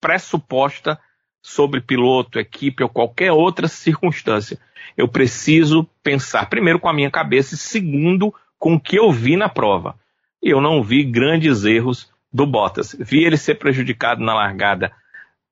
pressuposta 0.00 1.00
sobre 1.42 1.80
piloto, 1.80 2.38
equipe 2.38 2.82
ou 2.82 2.88
qualquer 2.88 3.32
outra 3.32 3.66
circunstância. 3.68 4.58
Eu 4.96 5.08
preciso 5.08 5.88
pensar 6.02 6.48
primeiro 6.48 6.78
com 6.78 6.88
a 6.88 6.92
minha 6.92 7.10
cabeça 7.10 7.54
e 7.54 7.58
segundo 7.58 8.34
com 8.58 8.74
o 8.74 8.80
que 8.80 8.98
eu 8.98 9.10
vi 9.12 9.36
na 9.36 9.48
prova. 9.48 9.96
Eu 10.42 10.60
não 10.60 10.82
vi 10.82 11.04
grandes 11.04 11.64
erros 11.64 12.10
do 12.32 12.46
Bottas. 12.46 12.96
Vi 12.98 13.24
ele 13.24 13.36
ser 13.36 13.56
prejudicado 13.56 14.22
na 14.22 14.34
largada 14.34 14.92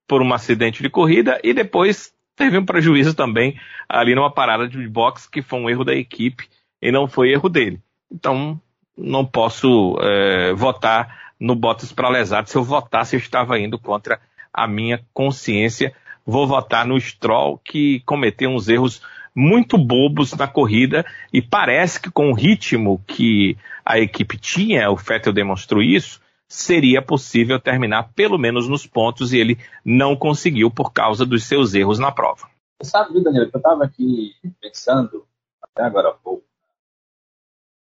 por 0.07 0.23
um 0.23 0.33
acidente 0.33 0.83
de 0.83 0.91
corrida 0.91 1.41
e 1.43 1.53
depois 1.53 2.13
teve 2.35 2.59
um 2.59 2.65
prejuízo 2.65 3.15
também 3.15 3.59
ali 3.89 4.15
numa 4.15 4.31
parada 4.31 4.69
de 4.69 4.89
box 4.89 5.29
que 5.29 5.43
foi 5.43 5.59
um 5.59 5.71
erro 5.71 5.85
da 5.85 5.95
equipe 5.95 6.49
e 6.81 6.93
não 6.93 7.09
foi 7.09 7.31
erro 7.31 7.49
dele. 7.49 7.81
Então 8.11 8.61
não 8.97 9.25
posso 9.25 9.97
é, 10.01 10.53
votar 10.55 11.33
no 11.39 11.55
Bottas 11.55 11.93
para 11.93 12.09
lesado. 12.09 12.49
Se 12.49 12.57
eu 12.57 12.65
votasse, 12.65 13.17
eu 13.17 13.19
estava 13.19 13.59
indo 13.59 13.79
contra 13.79 14.21
a 14.57 14.67
minha 14.67 15.05
consciência. 15.13 15.93
Vou 16.25 16.47
votar 16.47 16.87
no 16.87 16.99
Stroll, 16.99 17.59
que 17.59 18.01
cometeu 18.01 18.51
uns 18.51 18.69
erros 18.69 19.03
muito 19.35 19.77
bobos 19.77 20.33
na 20.33 20.49
corrida 20.49 21.05
e 21.31 21.43
parece 21.43 22.01
que 22.01 22.11
com 22.11 22.31
o 22.31 22.35
ritmo 22.35 23.03
que 23.07 23.57
a 23.85 23.99
equipe 23.99 24.39
tinha, 24.39 24.91
o 24.91 24.97
Vettel 24.97 25.33
demonstrou 25.33 25.83
isso, 25.83 26.21
seria 26.49 27.03
possível 27.03 27.61
terminar 27.61 28.11
pelo 28.15 28.39
menos 28.39 28.67
nos 28.67 28.87
pontos 28.87 29.35
e 29.35 29.39
ele 29.39 29.59
não 29.85 30.17
conseguiu 30.17 30.71
por 30.71 30.91
causa 30.91 31.27
dos 31.27 31.45
seus 31.45 31.75
erros 31.75 31.99
na 31.99 32.11
prova. 32.11 32.49
Você 32.81 32.91
sabe, 32.91 33.23
Danilo, 33.23 33.51
que 33.51 33.57
eu 33.57 33.59
estava 33.59 33.85
aqui 33.85 34.35
pensando 34.61 35.27
até 35.63 35.85
agora 35.85 36.09
há 36.09 36.13
pouco 36.13 36.45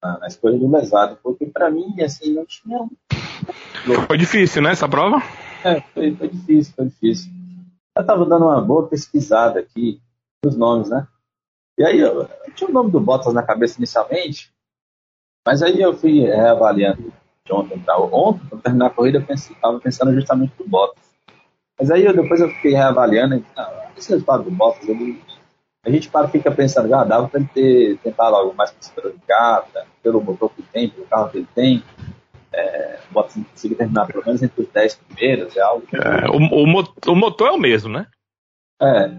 na, 0.03 0.18
na 0.18 0.27
escolha 0.27 0.59
do 0.59 0.70
lesado, 0.70 1.18
porque 1.22 1.47
para 1.47 1.70
mim, 1.70 2.01
assim, 2.03 2.35
não 2.35 2.45
tinha. 2.45 2.79
Foi 4.07 4.18
difícil, 4.18 4.61
né, 4.61 4.72
essa 4.72 4.89
prova? 4.89 5.22
É, 5.65 5.81
foi, 5.81 6.15
foi 6.15 6.29
difícil, 6.29 6.75
foi 6.77 6.85
difícil. 6.85 7.33
Eu 7.97 8.03
estava 8.03 8.27
dando 8.27 8.45
uma 8.45 8.61
boa 8.61 8.87
pesquisada 8.87 9.61
aqui 9.61 9.99
nos 10.45 10.57
nomes, 10.57 10.91
né? 10.91 11.09
E 11.79 11.85
aí 11.85 11.99
eu, 11.99 12.23
eu 12.23 12.55
tinha 12.55 12.69
o 12.69 12.73
nome 12.73 12.91
do 12.91 13.01
Bottas 13.01 13.33
na 13.33 13.43
cabeça 13.43 13.79
inicialmente, 13.79 14.53
mas 15.47 15.62
aí 15.62 15.81
eu 15.81 15.95
fui 15.95 16.21
reavaliando 16.21 17.11
de 17.47 17.53
ontem 17.53 17.79
para 17.79 17.99
ontem, 17.99 18.47
para 18.47 18.59
terminar 18.59 18.87
a 18.87 18.91
corrida, 18.91 19.25
eu 19.27 19.35
estava 19.35 19.81
pensando 19.81 20.12
justamente 20.12 20.53
no 20.59 20.69
Bottas. 20.69 21.03
Mas 21.79 21.91
aí 21.91 22.05
eu, 22.05 22.15
depois 22.15 22.41
eu 22.41 22.51
fiquei 22.51 22.73
reavaliando, 22.73 23.37
e, 23.37 23.45
não, 23.57 23.73
esse 23.97 24.11
resultado 24.11 24.45
do 24.45 24.51
Bottas, 24.51 24.87
ele, 24.87 25.23
a 25.85 25.91
gente 25.91 26.11
para 26.11 26.29
fica 26.29 26.51
pensando, 26.51 26.95
ah, 26.95 27.05
dava 27.05 27.29
para 27.29 27.41
ele 27.41 27.49
ter 27.55 27.99
tentado 27.99 28.37
algo 28.37 28.55
mais 28.55 28.71
considerado, 28.71 29.67
pelo 30.03 30.21
motor 30.21 30.51
que 30.51 30.62
tem, 30.62 30.91
pelo 30.91 31.07
carro 31.07 31.31
que 31.31 31.39
ele 31.39 31.49
tem, 31.55 31.83
é, 32.55 32.99
Bottas 33.11 33.37
não 33.37 33.45
conseguir 33.45 33.75
terminar 33.75 34.07
pelo 34.07 34.25
menos 34.25 34.43
entre 34.43 34.63
os 34.63 34.69
10 34.69 34.97
primeiros, 34.97 35.57
é 35.57 35.61
algo. 35.61 35.87
É, 35.93 36.29
o, 36.29 36.37
o, 36.37 37.13
o, 37.13 37.17
motor 37.17 37.49
é 37.49 37.53
o 37.53 37.59
mesmo, 37.59 37.93
né? 37.93 38.07
É, 38.81 39.11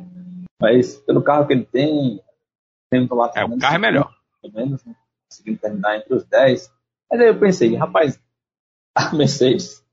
mas 0.61 0.95
pelo 0.97 1.21
carro 1.21 1.45
que 1.45 1.53
ele 1.53 1.65
tem, 1.65 2.21
tem 2.89 3.07
lá, 3.11 3.31
é, 3.35 3.43
o 3.43 3.57
carro 3.57 3.75
é 3.75 3.79
melhor. 3.79 4.15
Pelo 4.41 4.53
menos, 4.53 4.83
né? 4.85 4.95
conseguindo 5.29 5.59
terminar 5.59 5.97
entre 5.97 6.13
os 6.13 6.23
10. 6.25 6.71
Mas 7.11 7.19
aí 7.19 7.27
eu 7.27 7.39
pensei, 7.39 7.75
rapaz, 7.75 8.19
a 8.95 9.13
Mercedes, 9.13 9.83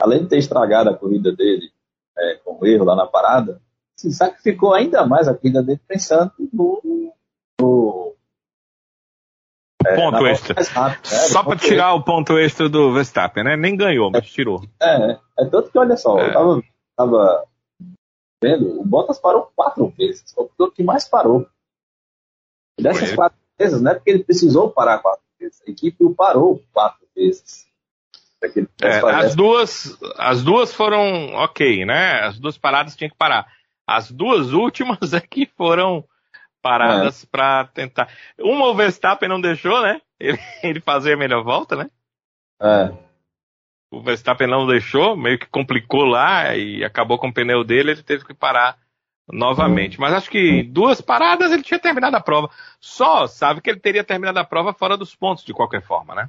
além 0.00 0.22
de 0.22 0.28
ter 0.28 0.38
estragado 0.38 0.90
a 0.90 0.96
corrida 0.96 1.32
dele 1.34 1.70
é, 2.16 2.34
com 2.36 2.58
o 2.58 2.66
erro 2.66 2.84
lá 2.84 2.96
na 2.96 3.06
parada, 3.06 3.60
se 3.96 4.10
sacrificou 4.12 4.72
ainda 4.72 5.04
mais 5.06 5.28
a 5.28 5.34
corrida 5.34 5.62
dele 5.62 5.80
pensando 5.86 6.32
no, 6.52 7.12
no 7.60 8.07
ponto 9.96 10.26
extra. 10.26 10.54
Rápido, 10.62 11.10
né? 11.10 11.18
Só 11.28 11.42
para 11.42 11.58
tirar 11.58 11.94
o 11.94 12.02
ponto 12.02 12.38
extra 12.38 12.68
do 12.68 12.92
Verstappen, 12.92 13.44
né? 13.44 13.56
Nem 13.56 13.76
ganhou, 13.76 14.10
mas 14.10 14.30
tirou. 14.30 14.62
É, 14.80 15.18
é 15.38 15.44
tanto 15.46 15.70
que 15.70 15.78
olha 15.78 15.96
só, 15.96 16.18
é. 16.18 16.28
eu 16.28 16.32
tava, 16.32 16.62
tava 16.96 17.44
vendo, 18.42 18.80
o 18.80 18.84
Bottas 18.84 19.18
parou 19.18 19.50
quatro 19.54 19.88
vezes, 19.96 20.32
foi 20.32 20.48
o 20.58 20.70
que 20.70 20.82
mais 20.82 21.08
parou. 21.08 21.46
E 22.78 22.82
dessas 22.82 23.14
quatro 23.14 23.38
vezes, 23.58 23.80
não 23.80 23.90
é 23.90 23.94
porque 23.94 24.10
ele 24.10 24.24
precisou 24.24 24.70
parar 24.70 24.98
quatro 24.98 25.22
vezes, 25.38 25.60
a 25.66 25.70
equipe 25.70 26.04
o 26.04 26.14
parou 26.14 26.62
quatro 26.72 27.06
vezes. 27.14 27.66
É, 28.80 28.98
as 29.00 29.34
duas, 29.34 29.98
as 30.16 30.44
duas 30.44 30.72
foram 30.72 31.32
ok, 31.34 31.84
né? 31.84 32.20
As 32.20 32.38
duas 32.38 32.56
paradas 32.56 32.94
tinha 32.94 33.10
que 33.10 33.16
parar. 33.16 33.52
As 33.84 34.12
duas 34.12 34.52
últimas 34.52 35.12
é 35.14 35.20
que 35.20 35.44
foram 35.56 36.04
paradas 36.62 37.24
é. 37.24 37.26
para 37.30 37.66
tentar. 37.66 38.08
Uma 38.38 38.66
o 38.66 38.74
Verstappen 38.74 39.28
não 39.28 39.40
deixou, 39.40 39.82
né? 39.82 40.00
Ele, 40.18 40.38
ele 40.62 40.80
fazer 40.80 41.14
a 41.14 41.16
melhor 41.16 41.42
volta, 41.42 41.76
né? 41.76 41.90
É. 42.60 42.92
O 43.90 44.02
Verstappen 44.02 44.46
não 44.46 44.66
deixou, 44.66 45.16
meio 45.16 45.38
que 45.38 45.46
complicou 45.46 46.04
lá 46.04 46.54
e 46.54 46.84
acabou 46.84 47.18
com 47.18 47.28
o 47.28 47.32
pneu 47.32 47.64
dele, 47.64 47.92
ele 47.92 48.02
teve 48.02 48.24
que 48.24 48.34
parar 48.34 48.78
novamente. 49.26 49.96
Hum. 49.96 50.00
Mas 50.02 50.12
acho 50.12 50.30
que 50.30 50.62
duas 50.62 51.00
paradas 51.00 51.52
ele 51.52 51.62
tinha 51.62 51.80
terminado 51.80 52.16
a 52.16 52.20
prova. 52.20 52.50
Só 52.80 53.26
sabe 53.26 53.60
que 53.60 53.70
ele 53.70 53.80
teria 53.80 54.04
terminado 54.04 54.38
a 54.38 54.44
prova 54.44 54.74
fora 54.74 54.96
dos 54.96 55.14
pontos, 55.14 55.44
de 55.44 55.54
qualquer 55.54 55.82
forma, 55.82 56.14
né? 56.14 56.28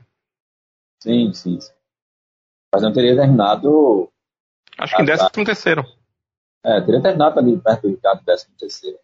Sim, 1.02 1.34
sim. 1.34 1.60
sim. 1.60 1.74
Mas 2.74 2.84
não 2.84 2.94
teria 2.94 3.16
terminado. 3.16 4.10
Acho 4.78 4.96
que 4.96 5.02
em 5.02 5.06
13 5.06 5.30
terceiro. 5.32 5.86
É, 6.64 6.80
teria 6.82 7.02
terminado 7.02 7.40
ali 7.40 7.58
perto 7.58 7.84
do 7.84 7.90
Ricardo, 7.90 8.24
13 8.24 8.48
terceiro. 8.58 9.00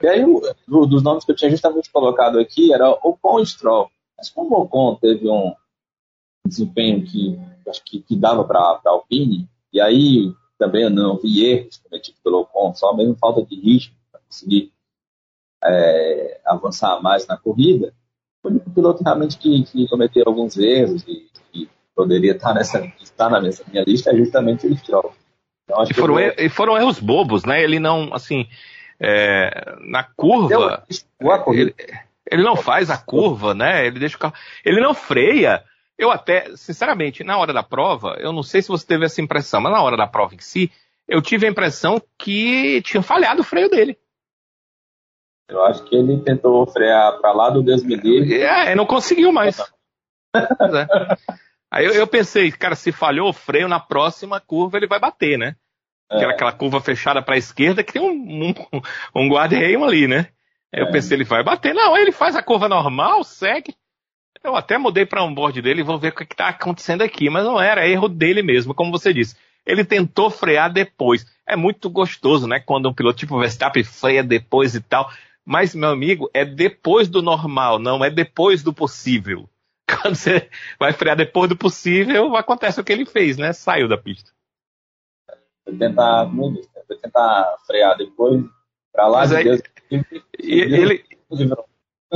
E 0.00 0.06
aí, 0.06 0.24
o, 0.24 0.86
dos 0.86 1.02
nomes 1.02 1.24
que 1.24 1.32
eu 1.32 1.36
tinha 1.36 1.50
justamente 1.50 1.90
colocado 1.90 2.38
aqui 2.38 2.72
era 2.72 2.90
Ocon 2.90 3.40
e 3.40 3.46
Stroll. 3.46 3.90
Mas 4.16 4.30
como 4.30 4.56
o 4.56 4.62
Ocon 4.62 4.96
teve 4.96 5.28
um 5.28 5.54
desempenho 6.46 7.04
que 7.04 7.38
acho 7.68 7.82
que, 7.84 8.00
que 8.00 8.16
dava 8.16 8.44
para 8.44 8.58
a 8.58 8.80
Alpine, 8.86 9.48
e 9.72 9.80
aí 9.80 10.32
também 10.58 10.84
eu 10.84 10.90
não 10.90 11.16
vi 11.16 11.44
erros 11.44 11.78
cometidos 11.78 12.20
pelo 12.22 12.40
Ocon, 12.40 12.74
só 12.74 12.94
mesmo 12.94 13.16
falta 13.16 13.44
de 13.44 13.54
ritmo 13.54 13.96
para 14.10 14.20
conseguir 14.20 14.72
é, 15.64 16.40
avançar 16.44 17.00
mais 17.02 17.26
na 17.26 17.36
corrida. 17.36 17.94
Foi 18.42 18.50
o 18.50 18.54
único 18.54 18.70
piloto 18.70 19.04
realmente 19.04 19.38
que, 19.38 19.62
que 19.64 19.88
cometeu 19.88 20.24
alguns 20.26 20.56
erros 20.56 21.02
e 21.06 21.28
que 21.52 21.68
poderia 21.94 22.32
estar, 22.32 22.54
nessa, 22.54 22.84
estar 23.00 23.30
na 23.30 23.40
minha 23.40 23.84
lista 23.86 24.10
é 24.10 24.16
justamente 24.16 24.66
o 24.66 24.76
Stroll. 24.76 25.12
Então, 25.64 25.84
e, 25.84 25.94
foram, 25.94 26.14
vou... 26.14 26.50
foram 26.50 26.76
erros 26.76 26.98
bobos, 26.98 27.44
né? 27.44 27.62
Ele 27.62 27.78
não, 27.78 28.12
assim, 28.12 28.46
é, 29.02 29.74
na 29.80 30.04
curva. 30.04 30.84
Ele, 31.48 31.74
ele, 32.30 32.42
não 32.44 32.54
faz 32.54 32.88
a 32.88 32.96
curva, 32.96 33.52
né? 33.52 33.84
Ele 33.84 33.98
deixa 33.98 34.16
o 34.16 34.20
carro. 34.20 34.34
Ele 34.64 34.80
não 34.80 34.94
freia. 34.94 35.64
Eu 35.98 36.10
até, 36.10 36.56
sinceramente, 36.56 37.24
na 37.24 37.36
hora 37.36 37.52
da 37.52 37.62
prova, 37.62 38.16
eu 38.20 38.32
não 38.32 38.42
sei 38.42 38.62
se 38.62 38.68
você 38.68 38.86
teve 38.86 39.04
essa 39.04 39.20
impressão, 39.20 39.60
mas 39.60 39.72
na 39.72 39.82
hora 39.82 39.96
da 39.96 40.06
prova 40.06 40.34
em 40.34 40.38
si, 40.38 40.70
eu 41.08 41.20
tive 41.20 41.46
a 41.46 41.50
impressão 41.50 42.00
que 42.16 42.80
tinha 42.82 43.02
falhado 43.02 43.40
o 43.40 43.44
freio 43.44 43.68
dele. 43.68 43.98
Eu 45.48 45.62
acho 45.64 45.84
que 45.84 45.96
ele 45.96 46.18
tentou 46.20 46.64
frear 46.66 47.18
para 47.20 47.32
lá 47.32 47.50
do 47.50 47.62
Deus 47.62 47.82
me 47.82 47.96
livre. 47.96 48.40
É, 48.40 48.74
não 48.74 48.86
conseguiu 48.86 49.32
mais. 49.32 49.58
é. 50.34 50.46
Aí 51.70 51.84
eu, 51.84 51.92
eu, 51.92 52.06
pensei, 52.06 52.50
cara, 52.52 52.74
se 52.74 52.92
falhou 52.92 53.30
o 53.30 53.34
freio 53.34 53.66
na 53.66 53.80
próxima 53.80 54.40
curva, 54.40 54.76
ele 54.76 54.86
vai 54.86 55.00
bater, 55.00 55.38
né? 55.38 55.56
É. 56.12 56.24
Aquela 56.26 56.52
curva 56.52 56.80
fechada 56.80 57.22
para 57.22 57.34
a 57.34 57.38
esquerda 57.38 57.82
que 57.82 57.92
tem 57.92 58.02
um, 58.02 58.48
um, 58.48 58.54
um 59.14 59.28
guarda-reio 59.28 59.82
ali, 59.84 60.06
né? 60.06 60.28
Aí 60.72 60.82
eu 60.82 60.86
é. 60.86 60.92
pensei, 60.92 61.16
ele 61.16 61.24
vai 61.24 61.42
bater. 61.42 61.74
Não, 61.74 61.96
ele 61.96 62.12
faz 62.12 62.36
a 62.36 62.42
curva 62.42 62.68
normal, 62.68 63.24
segue. 63.24 63.74
Eu 64.44 64.56
até 64.56 64.76
mudei 64.76 65.06
para 65.06 65.22
um 65.22 65.32
board 65.32 65.62
dele 65.62 65.80
e 65.80 65.84
vou 65.84 65.98
ver 65.98 66.08
o 66.08 66.14
que 66.14 66.24
está 66.24 66.48
acontecendo 66.48 67.02
aqui, 67.02 67.30
mas 67.30 67.44
não 67.44 67.60
era, 67.60 67.86
é 67.86 67.90
erro 67.90 68.08
dele 68.08 68.42
mesmo, 68.42 68.74
como 68.74 68.90
você 68.90 69.12
disse. 69.12 69.36
Ele 69.64 69.84
tentou 69.84 70.30
frear 70.30 70.72
depois. 70.72 71.24
É 71.46 71.54
muito 71.54 71.88
gostoso, 71.88 72.48
né? 72.48 72.58
Quando 72.58 72.88
um 72.88 72.94
piloto 72.94 73.18
tipo 73.18 73.38
Verstappen 73.38 73.84
freia 73.84 74.22
depois 74.22 74.74
e 74.74 74.80
tal. 74.80 75.08
Mas, 75.44 75.74
meu 75.74 75.90
amigo, 75.90 76.28
é 76.34 76.44
depois 76.44 77.08
do 77.08 77.22
normal, 77.22 77.78
não 77.78 78.04
é 78.04 78.10
depois 78.10 78.62
do 78.62 78.72
possível. 78.72 79.48
Quando 79.86 80.16
você 80.16 80.48
vai 80.78 80.92
frear 80.92 81.16
depois 81.16 81.48
do 81.48 81.56
possível, 81.56 82.36
acontece 82.36 82.80
o 82.80 82.84
que 82.84 82.92
ele 82.92 83.04
fez, 83.04 83.36
né? 83.36 83.52
Saiu 83.52 83.88
da 83.88 83.96
pista. 83.96 84.30
Foi 85.64 85.76
tentar, 85.76 86.26
como 86.26 86.52
disse, 86.54 86.68
foi 86.86 86.96
tentar 86.96 87.56
frear 87.66 87.96
depois, 87.96 88.44
para 88.92 89.08
lá 89.08 89.26
de 89.26 89.36
aí, 89.36 89.44
Deus. 89.44 89.60
E, 90.38 90.60
ele, 90.60 91.04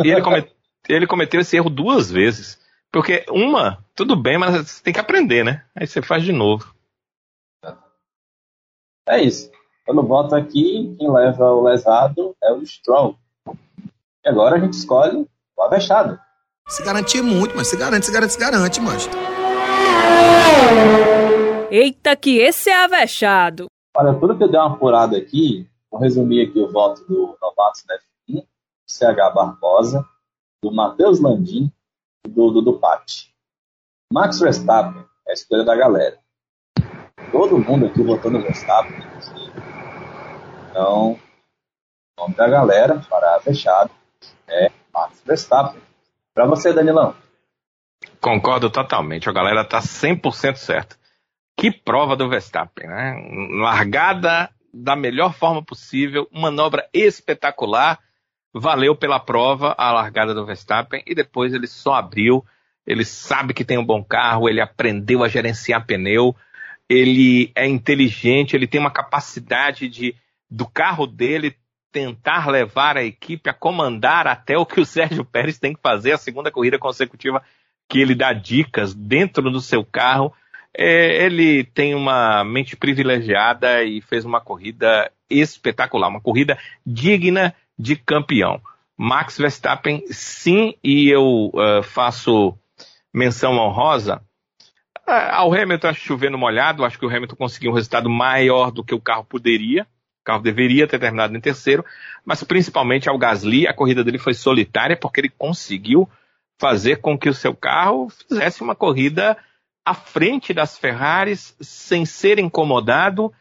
e 0.04 0.10
ele, 0.10 0.22
comete, 0.22 0.54
ele 0.88 1.06
cometeu 1.06 1.40
esse 1.40 1.56
erro 1.56 1.70
duas 1.70 2.10
vezes. 2.10 2.58
Porque 2.92 3.24
uma, 3.28 3.84
tudo 3.94 4.16
bem, 4.16 4.38
mas 4.38 4.56
você 4.56 4.82
tem 4.82 4.92
que 4.92 5.00
aprender, 5.00 5.44
né? 5.44 5.64
Aí 5.74 5.86
você 5.86 6.00
faz 6.00 6.22
de 6.22 6.32
novo. 6.32 6.74
É 9.08 9.22
isso. 9.22 9.50
Quando 9.84 10.02
volta 10.02 10.36
aqui, 10.36 10.96
quem 10.98 11.12
leva 11.12 11.52
o 11.52 11.62
lesado 11.62 12.34
é 12.42 12.52
o 12.52 12.62
Strong. 12.62 13.16
E 14.24 14.28
agora 14.28 14.56
a 14.56 14.58
gente 14.58 14.72
escolhe 14.72 15.26
o 15.56 15.62
avexado. 15.62 16.18
Se 16.68 16.82
garantir 16.82 17.22
muito, 17.22 17.56
mas 17.56 17.68
se 17.68 17.76
garante, 17.76 18.06
se 18.06 18.12
garante, 18.12 18.32
se 18.32 18.38
garante, 18.40 18.80
mas. 18.80 19.08
Eita, 21.70 22.14
que 22.14 22.38
esse 22.38 22.70
é 22.70 22.84
avexado. 22.84 23.66
Olha, 23.96 24.14
tudo 24.14 24.36
que 24.36 24.44
eu 24.44 24.48
dei 24.48 24.60
uma 24.60 24.74
apurada 24.74 25.16
aqui, 25.16 25.68
vou 25.90 26.00
resumir 26.00 26.46
aqui 26.46 26.60
o 26.60 26.70
voto 26.70 27.04
do 27.06 27.36
Novatos 27.42 27.82
da 27.84 27.98
F1, 27.98 28.46
CH 28.86 29.34
Barbosa, 29.34 30.06
do 30.62 30.70
Matheus 30.70 31.20
Landim 31.20 31.72
e 32.24 32.28
do 32.28 32.52
Dudu 32.52 32.78
Patti. 32.78 33.34
Max 34.12 34.38
Verstappen 34.38 35.04
é 35.26 35.30
a 35.30 35.34
escolha 35.34 35.64
da 35.64 35.74
galera. 35.74 36.18
Todo 37.32 37.58
mundo 37.58 37.86
aqui 37.86 38.00
votou 38.02 38.30
no 38.30 38.40
Verstappen, 38.40 38.96
Então, 40.70 41.18
o 42.16 42.22
nome 42.22 42.34
da 42.34 42.48
galera, 42.48 43.00
para 43.10 43.40
fechado, 43.40 43.90
é 44.46 44.70
Max 44.94 45.20
Verstappen. 45.24 45.82
Para 46.32 46.46
você, 46.46 46.72
Danilão. 46.72 47.16
Concordo 48.20 48.70
totalmente. 48.70 49.28
A 49.28 49.32
galera 49.32 49.64
tá 49.64 49.80
100% 49.80 50.56
certa. 50.56 50.96
Que 51.56 51.70
prova 51.70 52.16
do 52.16 52.28
Verstappen, 52.28 52.86
né? 52.86 53.14
Largada 53.60 54.50
da 54.72 54.94
melhor 54.94 55.32
forma 55.32 55.64
possível, 55.64 56.28
manobra 56.30 56.86
espetacular, 56.92 57.98
valeu 58.52 58.94
pela 58.94 59.18
prova 59.18 59.74
a 59.78 59.90
largada 59.90 60.34
do 60.34 60.44
Verstappen 60.44 61.02
e 61.06 61.14
depois 61.14 61.54
ele 61.54 61.66
só 61.66 61.94
abriu 61.94 62.44
ele 62.86 63.04
sabe 63.04 63.52
que 63.52 63.64
tem 63.64 63.76
um 63.76 63.84
bom 63.84 64.02
carro, 64.02 64.48
ele 64.48 64.60
aprendeu 64.60 65.24
a 65.24 65.28
gerenciar 65.28 65.84
pneu, 65.84 66.36
ele 66.88 67.50
é 67.54 67.66
inteligente, 67.66 68.54
ele 68.54 68.68
tem 68.68 68.80
uma 68.80 68.92
capacidade 68.92 69.88
de 69.88 70.14
do 70.48 70.64
carro 70.64 71.08
dele 71.08 71.56
tentar 71.90 72.48
levar 72.48 72.96
a 72.96 73.02
equipe 73.02 73.50
a 73.50 73.54
comandar 73.54 74.28
até 74.28 74.56
o 74.56 74.64
que 74.64 74.80
o 74.80 74.86
Sérgio 74.86 75.24
Pérez 75.24 75.58
tem 75.58 75.74
que 75.74 75.80
fazer, 75.82 76.12
a 76.12 76.18
segunda 76.18 76.52
corrida 76.52 76.78
consecutiva 76.78 77.42
que 77.88 78.00
ele 78.00 78.14
dá 78.14 78.32
dicas 78.32 78.94
dentro 78.94 79.50
do 79.50 79.60
seu 79.60 79.84
carro. 79.84 80.32
É, 80.78 81.24
ele 81.24 81.64
tem 81.64 81.94
uma 81.94 82.44
mente 82.44 82.76
privilegiada 82.76 83.82
e 83.82 84.02
fez 84.02 84.24
uma 84.24 84.40
corrida 84.40 85.10
espetacular, 85.30 86.08
uma 86.08 86.20
corrida 86.20 86.58
digna 86.84 87.54
de 87.78 87.96
campeão. 87.96 88.60
Max 88.96 89.38
Verstappen, 89.38 90.04
sim, 90.10 90.74
e 90.82 91.08
eu 91.08 91.50
uh, 91.52 91.82
faço 91.82 92.56
menção 93.12 93.52
honrosa 93.56 94.22
uh, 95.06 95.32
ao 95.32 95.52
Hamilton, 95.52 95.88
acho 95.88 96.00
chovendo 96.00 96.38
molhado, 96.38 96.84
acho 96.84 96.98
que 96.98 97.06
o 97.06 97.08
Hamilton 97.08 97.36
conseguiu 97.36 97.70
um 97.70 97.74
resultado 97.74 98.08
maior 98.08 98.70
do 98.70 98.84
que 98.84 98.94
o 98.94 99.00
carro 99.00 99.24
poderia, 99.24 99.82
o 99.82 100.24
carro 100.24 100.42
deveria 100.42 100.86
ter 100.86 100.98
terminado 100.98 101.36
em 101.36 101.40
terceiro, 101.40 101.84
mas 102.24 102.42
principalmente 102.42 103.08
ao 103.08 103.18
Gasly, 103.18 103.66
a 103.66 103.74
corrida 103.74 104.02
dele 104.02 104.18
foi 104.18 104.34
solitária 104.34 104.96
porque 104.96 105.20
ele 105.20 105.30
conseguiu 105.30 106.08
fazer 106.58 106.96
com 106.96 107.18
que 107.18 107.28
o 107.28 107.34
seu 107.34 107.54
carro 107.54 108.08
fizesse 108.08 108.62
uma 108.62 108.74
corrida 108.74 109.36
à 109.86 109.94
frente 109.94 110.52
das 110.52 110.76
Ferraris 110.76 111.56
sem 111.60 112.04
ser 112.04 112.38
incomodado 112.38 113.32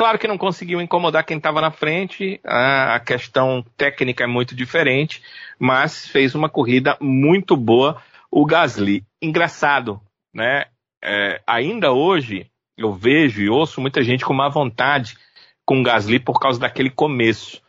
Claro 0.00 0.18
que 0.18 0.26
não 0.26 0.38
conseguiu 0.38 0.80
incomodar 0.80 1.26
quem 1.26 1.36
estava 1.36 1.60
na 1.60 1.70
frente, 1.70 2.40
a 2.42 2.98
questão 3.00 3.62
técnica 3.76 4.24
é 4.24 4.26
muito 4.26 4.54
diferente, 4.54 5.22
mas 5.58 6.06
fez 6.06 6.34
uma 6.34 6.48
corrida 6.48 6.96
muito 7.02 7.54
boa 7.54 8.02
o 8.30 8.46
Gasly. 8.46 9.04
Engraçado, 9.20 10.00
né? 10.32 10.64
É, 11.04 11.42
ainda 11.46 11.92
hoje 11.92 12.50
eu 12.78 12.94
vejo 12.94 13.42
e 13.42 13.50
ouço 13.50 13.78
muita 13.78 14.02
gente 14.02 14.24
com 14.24 14.32
má 14.32 14.48
vontade 14.48 15.18
com 15.66 15.80
o 15.80 15.82
Gasly 15.82 16.18
por 16.18 16.40
causa 16.40 16.58
daquele 16.58 16.88
começo. 16.88 17.60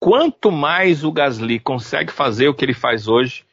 Quanto 0.00 0.50
mais 0.50 1.04
o 1.04 1.12
Gasly 1.12 1.60
consegue 1.60 2.10
fazer 2.10 2.48
o 2.48 2.54
que 2.54 2.64
ele 2.64 2.74
faz 2.74 3.06
hoje, 3.06 3.44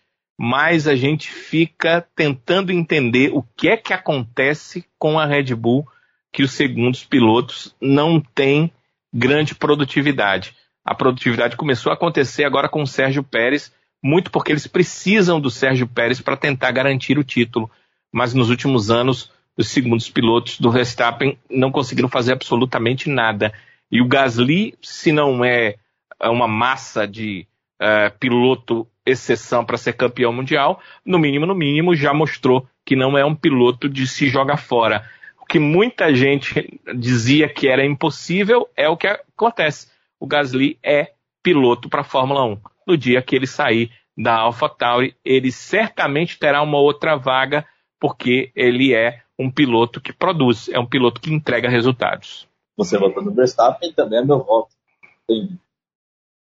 mais 0.42 0.88
a 0.88 0.96
gente 0.96 1.30
fica 1.30 2.08
tentando 2.16 2.72
entender 2.72 3.30
o 3.34 3.44
que 3.58 3.68
é 3.68 3.76
que 3.76 3.92
acontece 3.92 4.86
com 4.98 5.20
a 5.20 5.26
Red 5.26 5.54
Bull 5.54 5.86
que 6.32 6.44
os 6.44 6.54
segundos 6.54 7.04
pilotos 7.04 7.76
não 7.82 8.22
têm 8.22 8.72
grande 9.14 9.54
produtividade. 9.54 10.56
A 10.86 10.96
produtividade 10.96 11.58
começou 11.58 11.92
a 11.92 11.96
acontecer 11.96 12.46
agora 12.46 12.70
com 12.70 12.82
o 12.82 12.88
Sérgio 12.88 13.22
Pérez, 13.22 13.74
muito 14.02 14.32
porque 14.32 14.54
eles 14.54 14.66
precisam 14.66 15.42
do 15.42 15.50
Sérgio 15.50 15.86
Pérez 15.86 16.22
para 16.22 16.38
tentar 16.38 16.72
garantir 16.72 17.20
o 17.20 17.24
título. 17.24 17.70
Mas 18.10 18.34
nos 18.34 18.50
últimos 18.50 18.90
anos, 18.90 19.34
os 19.58 19.68
segundos 19.68 20.10
pilotos 20.10 20.58
do 20.58 20.72
Verstappen 20.72 21.38
não 21.50 21.70
conseguiram 21.70 22.08
fazer 22.08 22.32
absolutamente 22.32 23.10
nada. 23.10 23.52
E 23.92 24.02
o 24.02 24.08
Gasly, 24.08 24.74
se 24.82 25.12
não 25.12 25.44
é, 25.44 25.76
é 26.18 26.30
uma 26.30 26.48
massa 26.48 27.06
de 27.06 27.46
uh, 27.82 28.18
piloto 28.18 28.88
exceção 29.10 29.66
para 29.66 29.78
ser 29.78 29.94
campeão 29.94 30.32
mundial, 30.32 30.80
no 31.06 31.20
mínimo, 31.20 31.46
no 31.46 31.56
mínimo, 31.56 31.96
já 31.96 32.14
mostrou 32.14 32.68
que 32.86 32.96
não 32.96 33.18
é 33.18 33.24
um 33.24 33.36
piloto 33.36 33.90
de 33.90 34.08
se 34.08 34.28
jogar 34.28 34.58
fora 34.58 35.04
que 35.50 35.58
muita 35.58 36.14
gente 36.14 36.80
dizia 36.96 37.50
que 37.52 37.68
era 37.68 37.84
impossível 37.84 38.70
é 38.78 38.88
o 38.88 38.96
que 38.96 39.08
acontece. 39.08 39.92
O 40.20 40.28
Gasly 40.28 40.78
é 40.84 41.14
piloto 41.42 41.90
para 41.90 42.02
a 42.02 42.04
Fórmula 42.04 42.46
1. 42.46 42.62
No 42.86 42.96
dia 42.96 43.20
que 43.24 43.36
ele 43.36 43.48
sair 43.48 43.92
da 44.16 44.36
AlphaTauri, 44.36 45.16
ele 45.26 45.52
certamente 45.52 46.38
terá 46.38 46.62
uma 46.62 46.78
outra 46.78 47.16
vaga, 47.16 47.66
porque 48.00 48.52
ele 48.56 48.94
é 48.94 49.24
um 49.40 49.50
piloto 49.50 50.00
que 50.00 50.14
produz, 50.14 50.70
é 50.70 50.78
um 50.78 50.86
piloto 50.86 51.20
que 51.20 51.34
entrega 51.34 51.68
resultados. 51.68 52.48
Você 52.78 53.00
votou 53.00 53.24
no 53.24 53.34
Verstappen 53.34 53.92
também 53.94 54.20
é 54.20 54.24
meu 54.24 54.44
voto. 54.44 54.70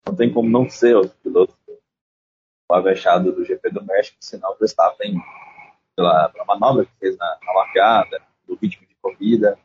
Não 0.06 0.14
tem 0.16 0.32
como 0.32 0.48
não 0.48 0.68
ser 0.70 0.96
o 0.96 1.08
piloto 1.08 1.52
o 1.52 1.63
avexado 2.70 3.32
do 3.32 3.44
GP 3.44 3.70
do 3.70 3.84
México, 3.84 4.16
o 4.20 4.58
Verstappen, 4.58 5.20
pela, 5.96 6.28
pela 6.28 6.44
manobra 6.44 6.84
que 6.84 6.92
fez 6.98 7.16
na, 7.16 7.36
na 7.44 7.52
largada, 7.52 8.20
do 8.46 8.58
ritmo 8.60 8.86
de 8.86 8.94
corrida. 9.00 9.58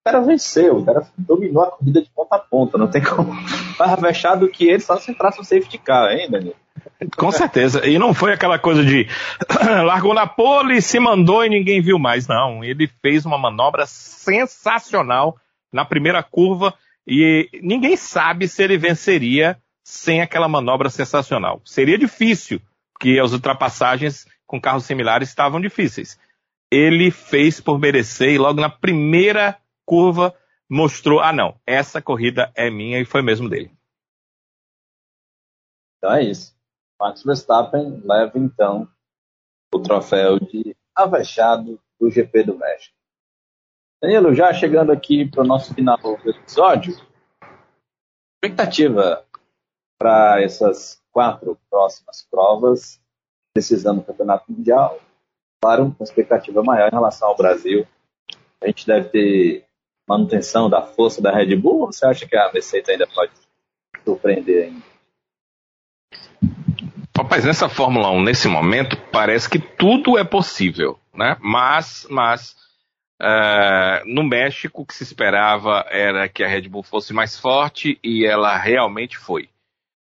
O 0.00 0.10
cara 0.10 0.20
venceu, 0.20 0.78
o 0.78 0.84
cara 0.84 1.06
dominou 1.16 1.62
a 1.62 1.70
corrida 1.70 2.02
de 2.02 2.10
ponta 2.10 2.36
a 2.36 2.38
ponta, 2.38 2.78
não 2.78 2.90
tem 2.90 3.02
como. 3.02 3.32
Mais 3.78 4.00
fechado 4.00 4.48
que 4.48 4.68
ele 4.68 4.80
só 4.80 4.96
se 4.96 5.10
entrasse 5.10 5.40
um 5.40 5.44
safety 5.44 5.78
car, 5.78 6.10
hein, 6.12 6.30
Daniel? 6.30 6.54
Com 7.16 7.30
certeza. 7.30 7.86
E 7.86 7.98
não 7.98 8.14
foi 8.14 8.32
aquela 8.32 8.58
coisa 8.58 8.84
de 8.84 9.06
largou 9.84 10.14
na 10.14 10.26
pole, 10.26 10.80
se 10.80 10.98
mandou 10.98 11.44
e 11.44 11.48
ninguém 11.48 11.80
viu 11.80 11.98
mais. 11.98 12.26
Não. 12.26 12.64
Ele 12.64 12.88
fez 13.02 13.26
uma 13.26 13.38
manobra 13.38 13.84
sensacional 13.86 15.36
na 15.72 15.84
primeira 15.84 16.22
curva 16.22 16.74
e 17.06 17.48
ninguém 17.62 17.96
sabe 17.96 18.48
se 18.48 18.62
ele 18.62 18.78
venceria 18.78 19.58
sem 19.90 20.20
aquela 20.20 20.48
manobra 20.48 20.90
sensacional. 20.90 21.60
Seria 21.64 21.98
difícil, 21.98 22.60
porque 22.92 23.18
as 23.18 23.32
ultrapassagens 23.32 24.26
com 24.46 24.60
carros 24.60 24.84
similares 24.84 25.28
estavam 25.28 25.60
difíceis 25.60 26.18
ele 26.70 27.10
fez 27.10 27.60
por 27.60 27.78
merecer 27.78 28.30
e 28.30 28.38
logo 28.38 28.60
na 28.60 28.70
primeira 28.70 29.58
curva 29.84 30.34
mostrou: 30.68 31.20
ah, 31.20 31.32
não, 31.32 31.58
essa 31.66 32.00
corrida 32.02 32.52
é 32.54 32.70
minha 32.70 33.00
e 33.00 33.04
foi 33.04 33.22
mesmo 33.22 33.48
dele. 33.48 33.72
Então 35.96 36.14
é 36.14 36.22
isso. 36.22 36.56
Max 37.00 37.22
Verstappen 37.22 38.02
leva 38.04 38.38
então 38.38 38.88
o 39.72 39.80
troféu 39.80 40.38
de 40.38 40.76
avexado 40.94 41.80
do 42.00 42.10
GP 42.10 42.44
do 42.44 42.58
México. 42.58 42.94
Danilo, 44.00 44.34
já 44.34 44.52
chegando 44.52 44.92
aqui 44.92 45.28
para 45.28 45.42
o 45.42 45.46
nosso 45.46 45.74
final 45.74 45.96
do 45.98 46.30
episódio, 46.30 46.94
expectativa 48.36 49.26
para 49.98 50.40
essas 50.42 51.02
quatro 51.12 51.58
próximas 51.68 52.26
provas, 52.30 53.00
decisão 53.54 53.96
do 53.96 54.02
Campeonato 54.02 54.50
Mundial, 54.50 55.00
claro, 55.60 55.94
com 55.96 56.04
expectativa 56.04 56.62
maior 56.62 56.88
em 56.88 56.94
relação 56.94 57.28
ao 57.28 57.36
Brasil. 57.36 57.86
A 58.60 58.66
gente 58.66 58.86
deve 58.86 59.08
ter 59.08 59.64
manutenção 60.08 60.70
da 60.70 60.82
força 60.82 61.20
da 61.20 61.34
Red 61.34 61.54
Bull 61.56 61.80
ou 61.80 61.92
você 61.92 62.06
acha 62.06 62.26
que 62.26 62.36
a 62.36 62.52
Mercedes 62.52 62.88
ainda 62.88 63.06
pode 63.06 63.32
surpreender 64.04 64.64
ainda? 64.64 64.88
Rapaz, 67.16 67.44
nessa 67.44 67.68
Fórmula 67.68 68.10
1, 68.12 68.22
nesse 68.22 68.48
momento, 68.48 68.96
parece 69.10 69.50
que 69.50 69.58
tudo 69.58 70.16
é 70.16 70.22
possível, 70.22 70.98
né? 71.12 71.36
Mas, 71.40 72.06
mas 72.08 72.56
uh, 73.20 74.06
no 74.06 74.22
México, 74.22 74.82
o 74.82 74.86
que 74.86 74.94
se 74.94 75.02
esperava 75.02 75.84
era 75.90 76.28
que 76.28 76.44
a 76.44 76.48
Red 76.48 76.68
Bull 76.68 76.84
fosse 76.84 77.12
mais 77.12 77.36
forte 77.36 77.98
e 78.04 78.24
ela 78.24 78.56
realmente 78.56 79.18
foi. 79.18 79.50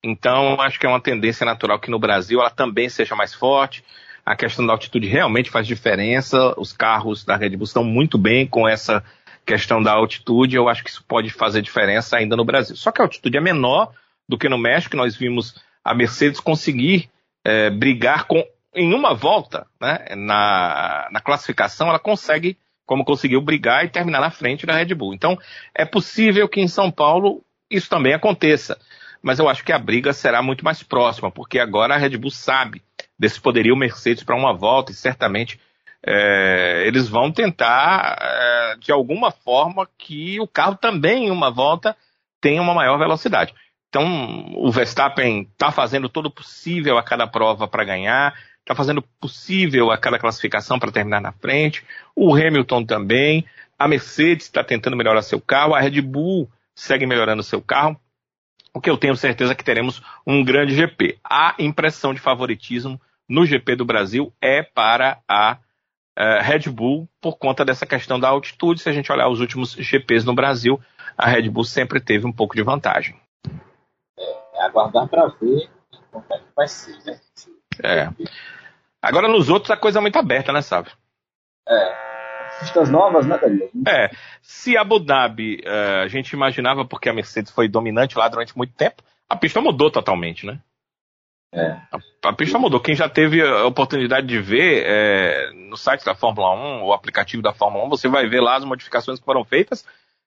Então, 0.04 0.60
acho 0.62 0.80
que 0.80 0.86
é 0.86 0.90
uma 0.90 1.02
tendência 1.02 1.46
natural 1.46 1.80
que 1.80 1.92
no 1.92 2.00
Brasil 2.00 2.40
ela 2.40 2.50
também 2.50 2.88
seja 2.90 3.16
mais 3.16 3.34
forte 3.34 3.84
a 4.28 4.36
questão 4.36 4.66
da 4.66 4.74
altitude 4.74 5.08
realmente 5.08 5.50
faz 5.50 5.66
diferença. 5.66 6.54
Os 6.58 6.74
carros 6.74 7.24
da 7.24 7.38
Red 7.38 7.52
Bull 7.52 7.64
estão 7.64 7.82
muito 7.82 8.18
bem 8.18 8.46
com 8.46 8.68
essa 8.68 9.02
questão 9.46 9.82
da 9.82 9.94
altitude. 9.94 10.58
Eu 10.58 10.68
acho 10.68 10.84
que 10.84 10.90
isso 10.90 11.02
pode 11.08 11.30
fazer 11.30 11.62
diferença 11.62 12.18
ainda 12.18 12.36
no 12.36 12.44
Brasil. 12.44 12.76
Só 12.76 12.92
que 12.92 13.02
a 13.02 13.06
altitude 13.06 13.38
é 13.38 13.40
menor 13.40 13.90
do 14.28 14.38
que 14.38 14.50
no 14.50 14.58
México. 14.58 14.98
Nós 14.98 15.16
vimos 15.16 15.56
a 15.82 15.94
Mercedes 15.94 16.42
conseguir 16.42 17.10
é, 17.46 17.70
brigar 17.70 18.26
com 18.26 18.46
em 18.76 18.94
uma 18.94 19.14
volta, 19.14 19.66
né, 19.80 20.08
na, 20.18 21.08
na 21.10 21.22
classificação, 21.22 21.88
ela 21.88 21.98
consegue, 21.98 22.58
como 22.86 23.06
conseguiu 23.06 23.42
brigar 23.42 23.86
e 23.86 23.90
terminar 23.90 24.20
na 24.20 24.30
frente 24.30 24.66
da 24.66 24.76
Red 24.76 24.94
Bull. 24.94 25.14
Então, 25.14 25.40
é 25.74 25.86
possível 25.86 26.50
que 26.50 26.60
em 26.60 26.68
São 26.68 26.92
Paulo 26.92 27.42
isso 27.72 27.90
também 27.90 28.14
aconteça. 28.14 28.78
Mas 29.28 29.40
eu 29.40 29.50
acho 29.50 29.62
que 29.62 29.74
a 29.74 29.78
briga 29.78 30.14
será 30.14 30.42
muito 30.42 30.64
mais 30.64 30.82
próxima, 30.82 31.30
porque 31.30 31.60
agora 31.60 31.94
a 31.94 31.98
Red 31.98 32.16
Bull 32.16 32.32
sabe 32.32 32.82
desse 33.20 33.42
poderio 33.42 33.76
Mercedes 33.76 34.24
para 34.24 34.38
uma 34.38 34.54
volta 34.54 34.94
e 34.94 34.96
certamente 34.96 35.60
é, 36.02 36.84
eles 36.88 37.10
vão 37.10 37.30
tentar 37.30 38.18
é, 38.22 38.76
de 38.80 38.90
alguma 38.90 39.30
forma 39.30 39.86
que 39.98 40.40
o 40.40 40.48
carro 40.48 40.78
também 40.78 41.26
em 41.26 41.30
uma 41.30 41.52
volta 41.52 41.94
tenha 42.40 42.62
uma 42.62 42.74
maior 42.74 42.98
velocidade. 42.98 43.54
Então 43.90 44.46
o 44.56 44.72
Verstappen 44.72 45.42
está 45.52 45.74
fazendo 45.74 46.08
todo 46.08 46.28
o 46.28 46.32
possível 46.32 46.98
a 46.98 47.04
cada 47.04 47.28
prova 47.28 47.68
para 47.68 47.84
ganhar, 47.84 48.34
está 48.62 48.74
fazendo 48.74 49.02
possível 49.20 49.92
a 49.92 49.98
cada 49.98 50.18
classificação 50.18 50.80
para 50.80 50.90
terminar 50.90 51.20
na 51.20 51.34
frente. 51.34 51.84
O 52.16 52.34
Hamilton 52.34 52.86
também, 52.86 53.46
a 53.78 53.90
Mercedes 53.90 54.46
está 54.46 54.64
tentando 54.64 54.96
melhorar 54.96 55.22
seu 55.22 55.42
carro, 55.42 55.76
a 55.76 55.82
Red 55.82 56.00
Bull 56.00 56.50
segue 56.74 57.06
melhorando 57.06 57.44
seu 57.44 57.62
carro. 57.62 58.00
O 58.78 58.80
que 58.80 58.92
eu 58.92 58.98
tenho 58.98 59.16
certeza 59.16 59.54
é 59.54 59.56
que 59.56 59.64
teremos 59.64 60.04
um 60.26 60.44
grande 60.44 60.76
GP. 60.76 61.18
A 61.28 61.56
impressão 61.58 62.14
de 62.14 62.20
favoritismo 62.20 63.02
no 63.28 63.44
GP 63.44 63.76
do 63.76 63.84
Brasil 63.84 64.32
é 64.40 64.62
para 64.62 65.18
a 65.28 65.58
uh, 66.16 66.44
Red 66.44 66.70
Bull 66.70 67.10
por 67.20 67.40
conta 67.40 67.66
dessa 67.66 67.88
questão 67.88 68.20
da 68.20 68.30
altitude. 68.30 68.80
Se 68.80 68.88
a 68.88 68.94
gente 68.94 69.12
olhar 69.12 69.30
os 69.30 69.40
últimos 69.40 69.72
GPs 69.72 70.24
no 70.28 70.36
Brasil, 70.36 70.80
a 71.18 71.28
Red 71.28 71.50
Bull 71.50 71.64
sempre 71.64 72.00
teve 72.00 72.28
um 72.28 72.32
pouco 72.32 72.56
de 72.56 72.62
vantagem. 72.62 73.20
É, 74.16 74.58
é 74.58 74.62
aguardar 74.66 75.08
para 75.08 75.26
ver 75.26 75.72
como 76.12 76.24
é 76.32 76.38
que 76.38 76.46
vai 76.56 76.68
ser, 76.68 77.04
né? 77.04 77.20
É. 77.84 78.10
Agora 79.02 79.28
nos 79.28 79.50
outros 79.50 79.72
a 79.72 79.78
coisa 79.78 79.98
é 79.98 80.02
muito 80.04 80.20
aberta, 80.20 80.54
né, 80.54 80.62
sabe? 80.62 80.92
É. 81.68 82.17
Pistas 82.60 82.90
novas, 82.90 83.26
né, 83.26 83.38
Danilo? 83.38 83.70
É. 83.88 84.10
Se 84.42 84.76
Abu 84.78 85.00
Dhabi 85.00 85.62
uh, 85.66 86.04
a 86.04 86.08
gente 86.08 86.32
imaginava, 86.32 86.86
porque 86.86 87.10
a 87.10 87.14
Mercedes 87.14 87.52
foi 87.52 87.68
dominante 87.68 88.18
lá 88.18 88.28
durante 88.28 88.58
muito 88.58 88.74
tempo, 88.74 89.04
a 89.30 89.36
pista 89.36 89.62
mudou 89.62 89.92
totalmente, 89.92 90.46
né? 90.46 90.60
É. 91.54 91.72
A, 91.92 92.30
a, 92.30 92.34
pista 92.34 92.60
mudou. 92.60 92.80
Quem 92.80 92.96
já 92.96 93.08
teve 93.08 93.42
a 93.42 93.66
oportunidade 93.66 94.28
de 94.28 94.40
ver 94.40 94.84
é, 94.86 95.52
no 95.54 95.78
site 95.78 96.04
da 96.04 96.14
Fórmula 96.14 96.54
1, 96.54 96.84
o 96.84 96.94
aplicativo 96.94 97.42
da 97.42 97.54
Fórmula 97.54 97.86
1, 97.86 97.90
você 97.90 98.08
vai 98.08 98.28
ver 98.28 98.42
lá 98.42 98.56
as 98.56 98.66
modificações 98.66 99.20
que 99.20 99.26
foram 99.26 99.46
feitas. 99.46 99.86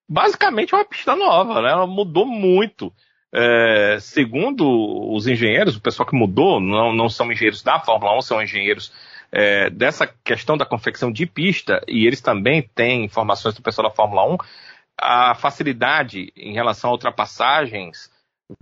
Basicamente 0.08 0.74
é 0.74 0.78
uma 0.78 0.84
pista 0.84 1.14
nova, 1.14 1.60
né? 1.60 1.70
Ela 1.70 1.86
mudou 1.86 2.26
muito. 2.26 2.92
É, 3.32 3.98
segundo 4.00 4.66
os 5.12 5.28
engenheiros, 5.28 5.76
o 5.76 5.80
pessoal 5.80 6.08
que 6.08 6.16
mudou, 6.16 6.58
não, 6.58 6.92
não 6.92 7.08
são 7.08 7.30
engenheiros 7.30 7.62
da 7.62 7.78
Fórmula 7.78 8.16
1, 8.18 8.22
são 8.22 8.42
engenheiros 8.42 8.92
é, 9.32 9.70
dessa 9.70 10.06
questão 10.24 10.56
da 10.56 10.66
confecção 10.66 11.12
de 11.12 11.26
pista, 11.26 11.80
e 11.86 12.06
eles 12.06 12.20
também 12.20 12.62
têm 12.74 13.04
informações 13.04 13.54
do 13.54 13.62
pessoal 13.62 13.88
da 13.88 13.94
Fórmula 13.94 14.34
1, 14.34 14.38
a 15.00 15.34
facilidade 15.34 16.32
em 16.36 16.52
relação 16.52 16.90
a 16.90 16.92
ultrapassagens 16.92 18.10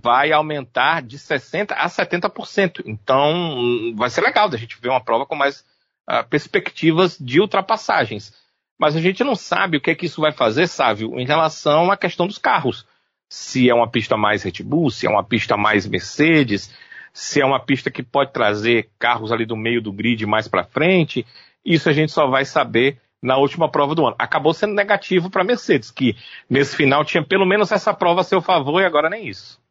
vai 0.01 0.31
aumentar 0.31 1.01
de 1.01 1.17
60% 1.17 1.71
a 1.71 1.87
70%. 1.87 2.83
Então, 2.85 3.93
vai 3.95 4.09
ser 4.09 4.21
legal 4.21 4.47
da 4.47 4.57
gente 4.57 4.79
ver 4.79 4.89
uma 4.89 5.03
prova 5.03 5.25
com 5.25 5.35
mais 5.35 5.65
uh, 6.09 6.23
perspectivas 6.29 7.17
de 7.19 7.39
ultrapassagens. 7.41 8.33
Mas 8.79 8.95
a 8.95 9.01
gente 9.01 9.23
não 9.23 9.35
sabe 9.35 9.77
o 9.77 9.81
que 9.81 9.91
é 9.91 9.95
que 9.95 10.05
isso 10.05 10.21
vai 10.21 10.31
fazer, 10.31 10.67
Sávio, 10.67 11.19
em 11.19 11.25
relação 11.25 11.91
à 11.91 11.97
questão 11.97 12.27
dos 12.27 12.37
carros. 12.37 12.85
Se 13.27 13.69
é 13.69 13.73
uma 13.73 13.89
pista 13.89 14.15
mais 14.15 14.43
Red 14.43 14.63
Bull, 14.63 14.89
se 14.89 15.05
é 15.05 15.09
uma 15.09 15.23
pista 15.23 15.57
mais 15.57 15.85
Mercedes, 15.85 16.73
se 17.13 17.41
é 17.41 17.45
uma 17.45 17.59
pista 17.59 17.91
que 17.91 18.03
pode 18.03 18.31
trazer 18.31 18.89
carros 18.97 19.31
ali 19.31 19.45
do 19.45 19.55
meio 19.55 19.81
do 19.81 19.91
grid 19.91 20.25
mais 20.25 20.47
para 20.47 20.63
frente. 20.63 21.25
Isso 21.63 21.89
a 21.89 21.93
gente 21.93 22.11
só 22.11 22.27
vai 22.27 22.45
saber 22.45 22.99
na 23.21 23.37
última 23.37 23.69
prova 23.69 23.93
do 23.93 24.05
ano. 24.05 24.15
Acabou 24.17 24.53
sendo 24.53 24.73
negativo 24.73 25.29
para 25.29 25.41
a 25.41 25.45
Mercedes, 25.45 25.91
que 25.91 26.15
nesse 26.49 26.75
final 26.75 27.03
tinha 27.03 27.23
pelo 27.23 27.45
menos 27.45 27.71
essa 27.71 27.93
prova 27.93 28.21
a 28.21 28.23
seu 28.23 28.41
favor 28.41 28.81
e 28.81 28.85
agora 28.85 29.09
nem 29.09 29.27
isso. 29.27 29.61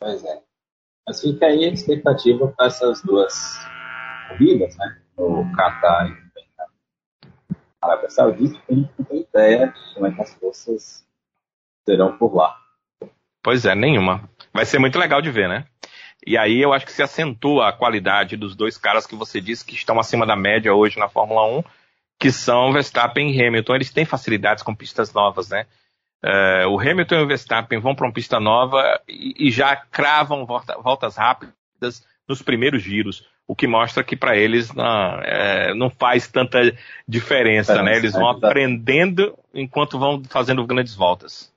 Pois 0.00 0.24
é. 0.24 0.40
Mas 1.06 1.20
fica 1.20 1.46
aí 1.46 1.64
a 1.64 1.68
expectativa 1.68 2.48
para 2.48 2.66
essas 2.66 3.02
duas 3.02 3.58
corridas, 4.28 4.76
né? 4.76 5.00
O 5.16 5.44
Qatar 5.54 6.08
e 6.08 6.12
o 6.12 6.24
Arábia 7.82 8.08
Saudita, 8.08 8.58
a 8.70 8.74
gente 8.74 8.90
não 8.98 9.04
tem 9.04 9.20
ideia 9.20 9.66
de 9.68 9.94
como 9.94 10.06
é 10.06 10.12
que 10.12 10.22
as 10.22 10.34
forças 10.34 11.06
serão 11.86 12.16
por 12.16 12.34
lá. 12.34 12.56
Pois 13.42 13.66
é, 13.66 13.74
nenhuma. 13.74 14.28
Vai 14.52 14.64
ser 14.64 14.78
muito 14.78 14.98
legal 14.98 15.20
de 15.20 15.30
ver, 15.30 15.48
né? 15.48 15.66
E 16.26 16.38
aí 16.38 16.60
eu 16.60 16.72
acho 16.72 16.86
que 16.86 16.92
se 16.92 17.02
acentua 17.02 17.68
a 17.68 17.72
qualidade 17.72 18.36
dos 18.36 18.56
dois 18.56 18.78
caras 18.78 19.06
que 19.06 19.14
você 19.14 19.40
disse 19.40 19.64
que 19.64 19.74
estão 19.74 19.98
acima 19.98 20.26
da 20.26 20.36
média 20.36 20.74
hoje 20.74 20.98
na 20.98 21.08
Fórmula 21.08 21.46
1, 21.58 21.64
que 22.18 22.32
são 22.32 22.72
Verstappen 22.72 23.30
e 23.30 23.46
Hamilton. 23.46 23.74
Eles 23.74 23.92
têm 23.92 24.04
facilidades 24.04 24.62
com 24.62 24.74
pistas 24.74 25.12
novas, 25.12 25.48
né? 25.48 25.66
Uh, 26.24 26.68
o 26.70 26.80
Hamilton 26.80 27.16
e 27.16 27.22
o 27.22 27.26
Verstappen 27.26 27.78
vão 27.78 27.94
para 27.94 28.06
uma 28.06 28.12
pista 28.12 28.40
nova 28.40 28.82
e, 29.06 29.48
e 29.48 29.50
já 29.50 29.76
cravam 29.76 30.46
volta, 30.46 30.74
voltas 30.80 31.16
rápidas 31.16 32.02
nos 32.26 32.40
primeiros 32.40 32.82
giros, 32.82 33.26
o 33.46 33.54
que 33.54 33.66
mostra 33.66 34.02
que 34.02 34.16
para 34.16 34.34
eles 34.34 34.72
não, 34.72 35.20
é, 35.20 35.74
não, 35.74 35.90
faz 35.90 36.26
tanta 36.26 36.74
diferença, 37.06 37.82
né? 37.82 37.96
Eles 37.96 38.12
vão 38.12 38.28
aprendendo 38.28 39.38
enquanto 39.52 39.98
vão 39.98 40.22
fazendo 40.30 40.66
grandes 40.66 40.94
voltas. 40.94 41.52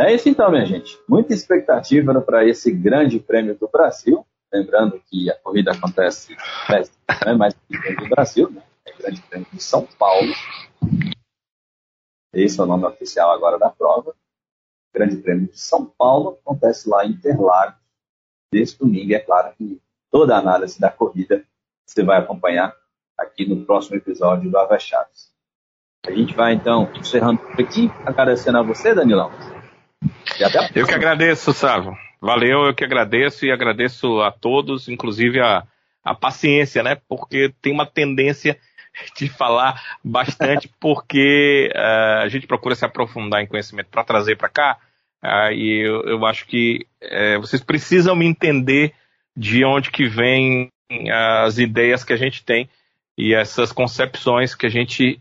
É 0.00 0.14
isso 0.14 0.30
então, 0.30 0.50
minha 0.50 0.64
gente. 0.64 0.98
Muita 1.06 1.34
expectativa 1.34 2.18
para 2.22 2.48
esse 2.48 2.72
grande 2.72 3.20
prêmio 3.20 3.54
do 3.54 3.68
Brasil. 3.68 4.26
Lembrando 4.50 4.98
que 5.04 5.30
a 5.30 5.36
corrida 5.36 5.72
acontece 5.72 6.34
né, 7.26 7.34
mais 7.34 7.52
do 7.54 8.08
Brasil, 8.08 8.50
né? 8.50 8.62
É 8.86 8.92
Grande 8.96 9.20
Prêmio 9.20 9.46
de 9.52 9.62
São 9.62 9.86
Paulo. 9.98 10.32
Esse 12.32 12.58
é 12.58 12.62
o 12.62 12.66
nome 12.66 12.86
oficial 12.86 13.30
agora 13.30 13.58
da 13.58 13.68
prova. 13.68 14.16
Grande 14.94 15.18
Prêmio 15.18 15.48
de 15.48 15.60
São 15.60 15.84
Paulo 15.84 16.38
acontece 16.40 16.88
lá 16.88 17.04
em 17.04 17.10
Interlagos 17.10 17.78
desse 18.50 18.78
domingo. 18.78 19.12
É 19.12 19.18
claro 19.18 19.54
que 19.54 19.82
toda 20.10 20.34
a 20.34 20.38
análise 20.38 20.80
da 20.80 20.90
corrida 20.90 21.44
você 21.86 22.02
vai 22.02 22.18
acompanhar 22.18 22.74
aqui 23.18 23.46
no 23.46 23.66
próximo 23.66 23.96
episódio 23.96 24.50
do 24.50 24.56
Avechados. 24.56 25.28
A 26.06 26.10
gente 26.10 26.34
vai 26.34 26.54
então 26.54 26.90
encerrando 26.94 27.38
por 27.42 27.60
aqui, 27.60 27.90
agradecendo 28.06 28.56
a 28.56 28.62
você, 28.62 28.94
Danilão. 28.94 29.59
Eu 30.74 30.86
que 30.86 30.94
agradeço, 30.94 31.52
Sávio. 31.52 31.96
Valeu, 32.20 32.64
eu 32.66 32.74
que 32.74 32.84
agradeço 32.84 33.46
e 33.46 33.50
agradeço 33.50 34.20
a 34.20 34.30
todos, 34.30 34.88
inclusive 34.88 35.40
a, 35.40 35.64
a 36.04 36.14
paciência, 36.14 36.82
né? 36.82 36.98
Porque 37.08 37.52
tem 37.62 37.72
uma 37.72 37.86
tendência 37.86 38.58
de 39.16 39.28
falar 39.28 39.80
bastante, 40.04 40.68
porque 40.78 41.70
uh, 41.74 42.22
a 42.22 42.28
gente 42.28 42.46
procura 42.46 42.74
se 42.74 42.84
aprofundar 42.84 43.42
em 43.42 43.46
conhecimento 43.46 43.88
para 43.88 44.04
trazer 44.04 44.36
para 44.36 44.48
cá. 44.48 44.78
Uh, 45.22 45.52
e 45.52 45.86
eu, 45.86 46.02
eu, 46.02 46.26
acho 46.26 46.46
que 46.46 46.86
uh, 47.02 47.40
vocês 47.40 47.62
precisam 47.62 48.14
me 48.14 48.26
entender 48.26 48.92
de 49.36 49.64
onde 49.64 49.90
que 49.90 50.06
vêm 50.06 50.68
as 51.10 51.58
ideias 51.58 52.02
que 52.02 52.12
a 52.12 52.16
gente 52.16 52.44
tem 52.44 52.68
e 53.16 53.32
essas 53.32 53.70
concepções 53.70 54.56
que 54.56 54.66
a 54.66 54.68
gente 54.68 55.20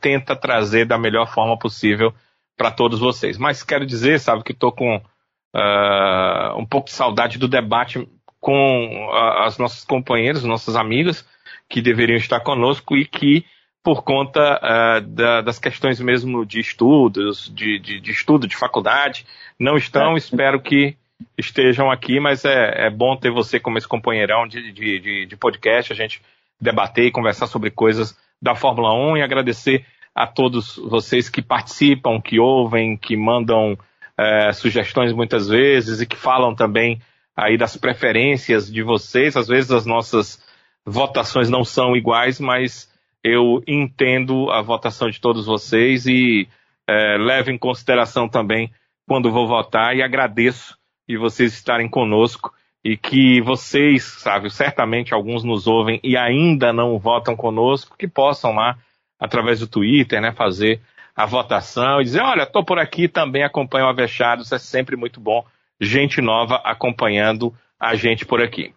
tenta 0.00 0.34
trazer 0.34 0.84
da 0.84 0.98
melhor 0.98 1.32
forma 1.32 1.56
possível 1.56 2.12
para 2.56 2.70
todos 2.70 2.98
vocês. 2.98 3.36
Mas 3.38 3.62
quero 3.62 3.86
dizer, 3.86 4.18
sabe, 4.18 4.42
que 4.42 4.52
estou 4.52 4.72
com 4.72 4.96
uh, 4.96 6.58
um 6.58 6.64
pouco 6.64 6.88
de 6.88 6.94
saudade 6.94 7.38
do 7.38 7.48
debate 7.48 8.08
com 8.40 9.08
uh, 9.08 9.42
as 9.42 9.58
nossas 9.58 9.84
companheiras, 9.84 10.44
nossas 10.44 10.76
amigas, 10.76 11.26
que 11.68 11.82
deveriam 11.82 12.16
estar 12.16 12.40
conosco 12.40 12.96
e 12.96 13.04
que, 13.04 13.44
por 13.82 14.02
conta 14.02 14.60
uh, 14.62 15.00
da, 15.00 15.42
das 15.42 15.58
questões 15.58 16.00
mesmo 16.00 16.46
de 16.46 16.60
estudos, 16.60 17.52
de, 17.54 17.78
de, 17.78 18.00
de, 18.00 18.10
estudo, 18.10 18.46
de 18.46 18.56
faculdade, 18.56 19.26
não 19.58 19.76
estão. 19.76 20.14
É. 20.14 20.18
Espero 20.18 20.60
que 20.60 20.96
estejam 21.36 21.90
aqui, 21.90 22.20
mas 22.20 22.44
é, 22.44 22.86
é 22.86 22.90
bom 22.90 23.16
ter 23.16 23.30
você 23.30 23.58
como 23.58 23.78
esse 23.78 23.88
companheirão 23.88 24.46
de, 24.46 24.72
de, 24.72 25.26
de 25.26 25.36
podcast, 25.36 25.92
a 25.92 25.96
gente 25.96 26.22
debater 26.60 27.06
e 27.06 27.10
conversar 27.10 27.46
sobre 27.46 27.70
coisas 27.70 28.16
da 28.40 28.54
Fórmula 28.54 28.92
1 28.94 29.18
e 29.18 29.22
agradecer 29.22 29.84
a 30.16 30.26
todos 30.26 30.76
vocês 30.76 31.28
que 31.28 31.42
participam, 31.42 32.18
que 32.18 32.40
ouvem, 32.40 32.96
que 32.96 33.14
mandam 33.14 33.76
é, 34.16 34.50
sugestões 34.54 35.12
muitas 35.12 35.46
vezes 35.46 36.00
e 36.00 36.06
que 36.06 36.16
falam 36.16 36.54
também 36.54 37.02
aí 37.36 37.58
das 37.58 37.76
preferências 37.76 38.72
de 38.72 38.82
vocês. 38.82 39.36
Às 39.36 39.46
vezes 39.46 39.70
as 39.70 39.84
nossas 39.84 40.42
votações 40.86 41.50
não 41.50 41.62
são 41.62 41.94
iguais, 41.94 42.40
mas 42.40 42.90
eu 43.22 43.62
entendo 43.66 44.50
a 44.50 44.62
votação 44.62 45.10
de 45.10 45.20
todos 45.20 45.44
vocês 45.44 46.06
e 46.06 46.48
é, 46.88 47.18
levo 47.18 47.50
em 47.50 47.58
consideração 47.58 48.26
também 48.26 48.72
quando 49.06 49.30
vou 49.30 49.46
votar 49.46 49.94
e 49.94 50.02
agradeço 50.02 50.78
de 51.06 51.18
vocês 51.18 51.52
estarem 51.52 51.90
conosco 51.90 52.54
e 52.82 52.96
que 52.96 53.42
vocês, 53.42 54.04
sabe, 54.04 54.48
certamente 54.48 55.12
alguns 55.12 55.44
nos 55.44 55.66
ouvem 55.66 56.00
e 56.02 56.16
ainda 56.16 56.72
não 56.72 56.98
votam 56.98 57.36
conosco, 57.36 57.96
que 57.98 58.08
possam 58.08 58.54
lá 58.54 58.78
através 59.18 59.60
do 59.60 59.66
Twitter, 59.66 60.20
né, 60.20 60.32
fazer 60.32 60.80
a 61.14 61.24
votação 61.24 62.00
e 62.00 62.04
dizer, 62.04 62.20
olha, 62.20 62.42
estou 62.42 62.64
por 62.64 62.78
aqui, 62.78 63.08
também 63.08 63.42
acompanho 63.42 63.86
o 63.86 63.88
Avechados, 63.88 64.52
é 64.52 64.58
sempre 64.58 64.96
muito 64.96 65.18
bom, 65.18 65.44
gente 65.80 66.20
nova 66.20 66.56
acompanhando 66.56 67.54
a 67.80 67.94
gente 67.94 68.26
por 68.26 68.42
aqui. 68.42 68.74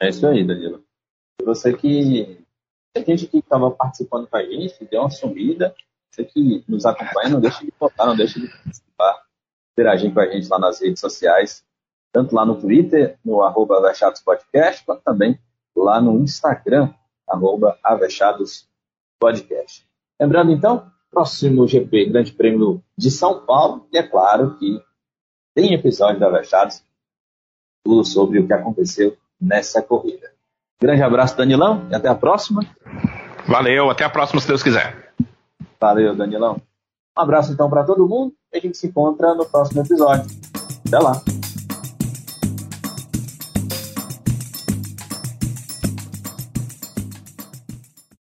É 0.00 0.08
isso 0.08 0.26
aí, 0.26 0.42
Danilo. 0.42 0.82
Você 1.44 1.76
que 1.76 2.42
tem 2.94 3.04
gente 3.04 3.26
que 3.26 3.38
estava 3.38 3.70
participando 3.70 4.26
com 4.26 4.36
a 4.36 4.42
gente, 4.42 4.84
deu 4.90 5.02
uma 5.02 5.10
sumida, 5.10 5.74
você 6.10 6.24
que 6.24 6.64
nos 6.66 6.86
acompanha, 6.86 7.28
não 7.28 7.40
deixe 7.40 7.64
de 7.64 7.72
votar, 7.78 8.06
não 8.06 8.16
deixe 8.16 8.40
de 8.40 8.48
participar, 8.48 9.22
interagir 9.72 10.12
com 10.12 10.20
a 10.20 10.26
gente 10.26 10.48
lá 10.48 10.58
nas 10.58 10.80
redes 10.80 11.00
sociais, 11.00 11.64
tanto 12.12 12.34
lá 12.34 12.44
no 12.44 12.58
Twitter, 12.58 13.18
no 13.24 13.42
arroba 13.42 13.78
Avechados 13.78 14.20
Podcast, 14.20 14.84
quanto 14.84 15.02
também 15.02 15.38
lá 15.76 16.00
no 16.00 16.18
Instagram, 16.18 16.92
arroba 17.28 17.78
Avechados 17.82 18.69
podcast. 19.20 19.86
Lembrando 20.18 20.50
então, 20.50 20.90
próximo 21.10 21.68
GP, 21.68 22.06
Grande 22.06 22.32
Prêmio 22.32 22.82
de 22.96 23.10
São 23.10 23.44
Paulo, 23.44 23.86
e 23.92 23.98
é 23.98 24.02
claro 24.02 24.56
que 24.58 24.82
tem 25.54 25.74
episódio 25.74 26.18
da 26.18 26.28
Avechados, 26.28 26.82
tudo 27.84 28.04
sobre 28.04 28.38
o 28.38 28.46
que 28.46 28.52
aconteceu 28.52 29.16
nessa 29.40 29.82
corrida. 29.82 30.30
Grande 30.80 31.02
abraço, 31.02 31.36
Danilão, 31.36 31.86
e 31.90 31.94
até 31.94 32.08
a 32.08 32.14
próxima. 32.14 32.62
Valeu, 33.46 33.90
até 33.90 34.04
a 34.04 34.10
próxima, 34.10 34.40
se 34.40 34.48
Deus 34.48 34.62
quiser. 34.62 35.12
Valeu, 35.78 36.14
Danilão. 36.14 36.60
Um 37.16 37.22
abraço 37.22 37.52
então 37.52 37.68
para 37.68 37.84
todo 37.84 38.08
mundo 38.08 38.32
e 38.52 38.58
a 38.58 38.60
gente 38.60 38.78
se 38.78 38.86
encontra 38.86 39.34
no 39.34 39.44
próximo 39.44 39.82
episódio. 39.82 40.26
Até 40.86 40.98
lá. 40.98 41.39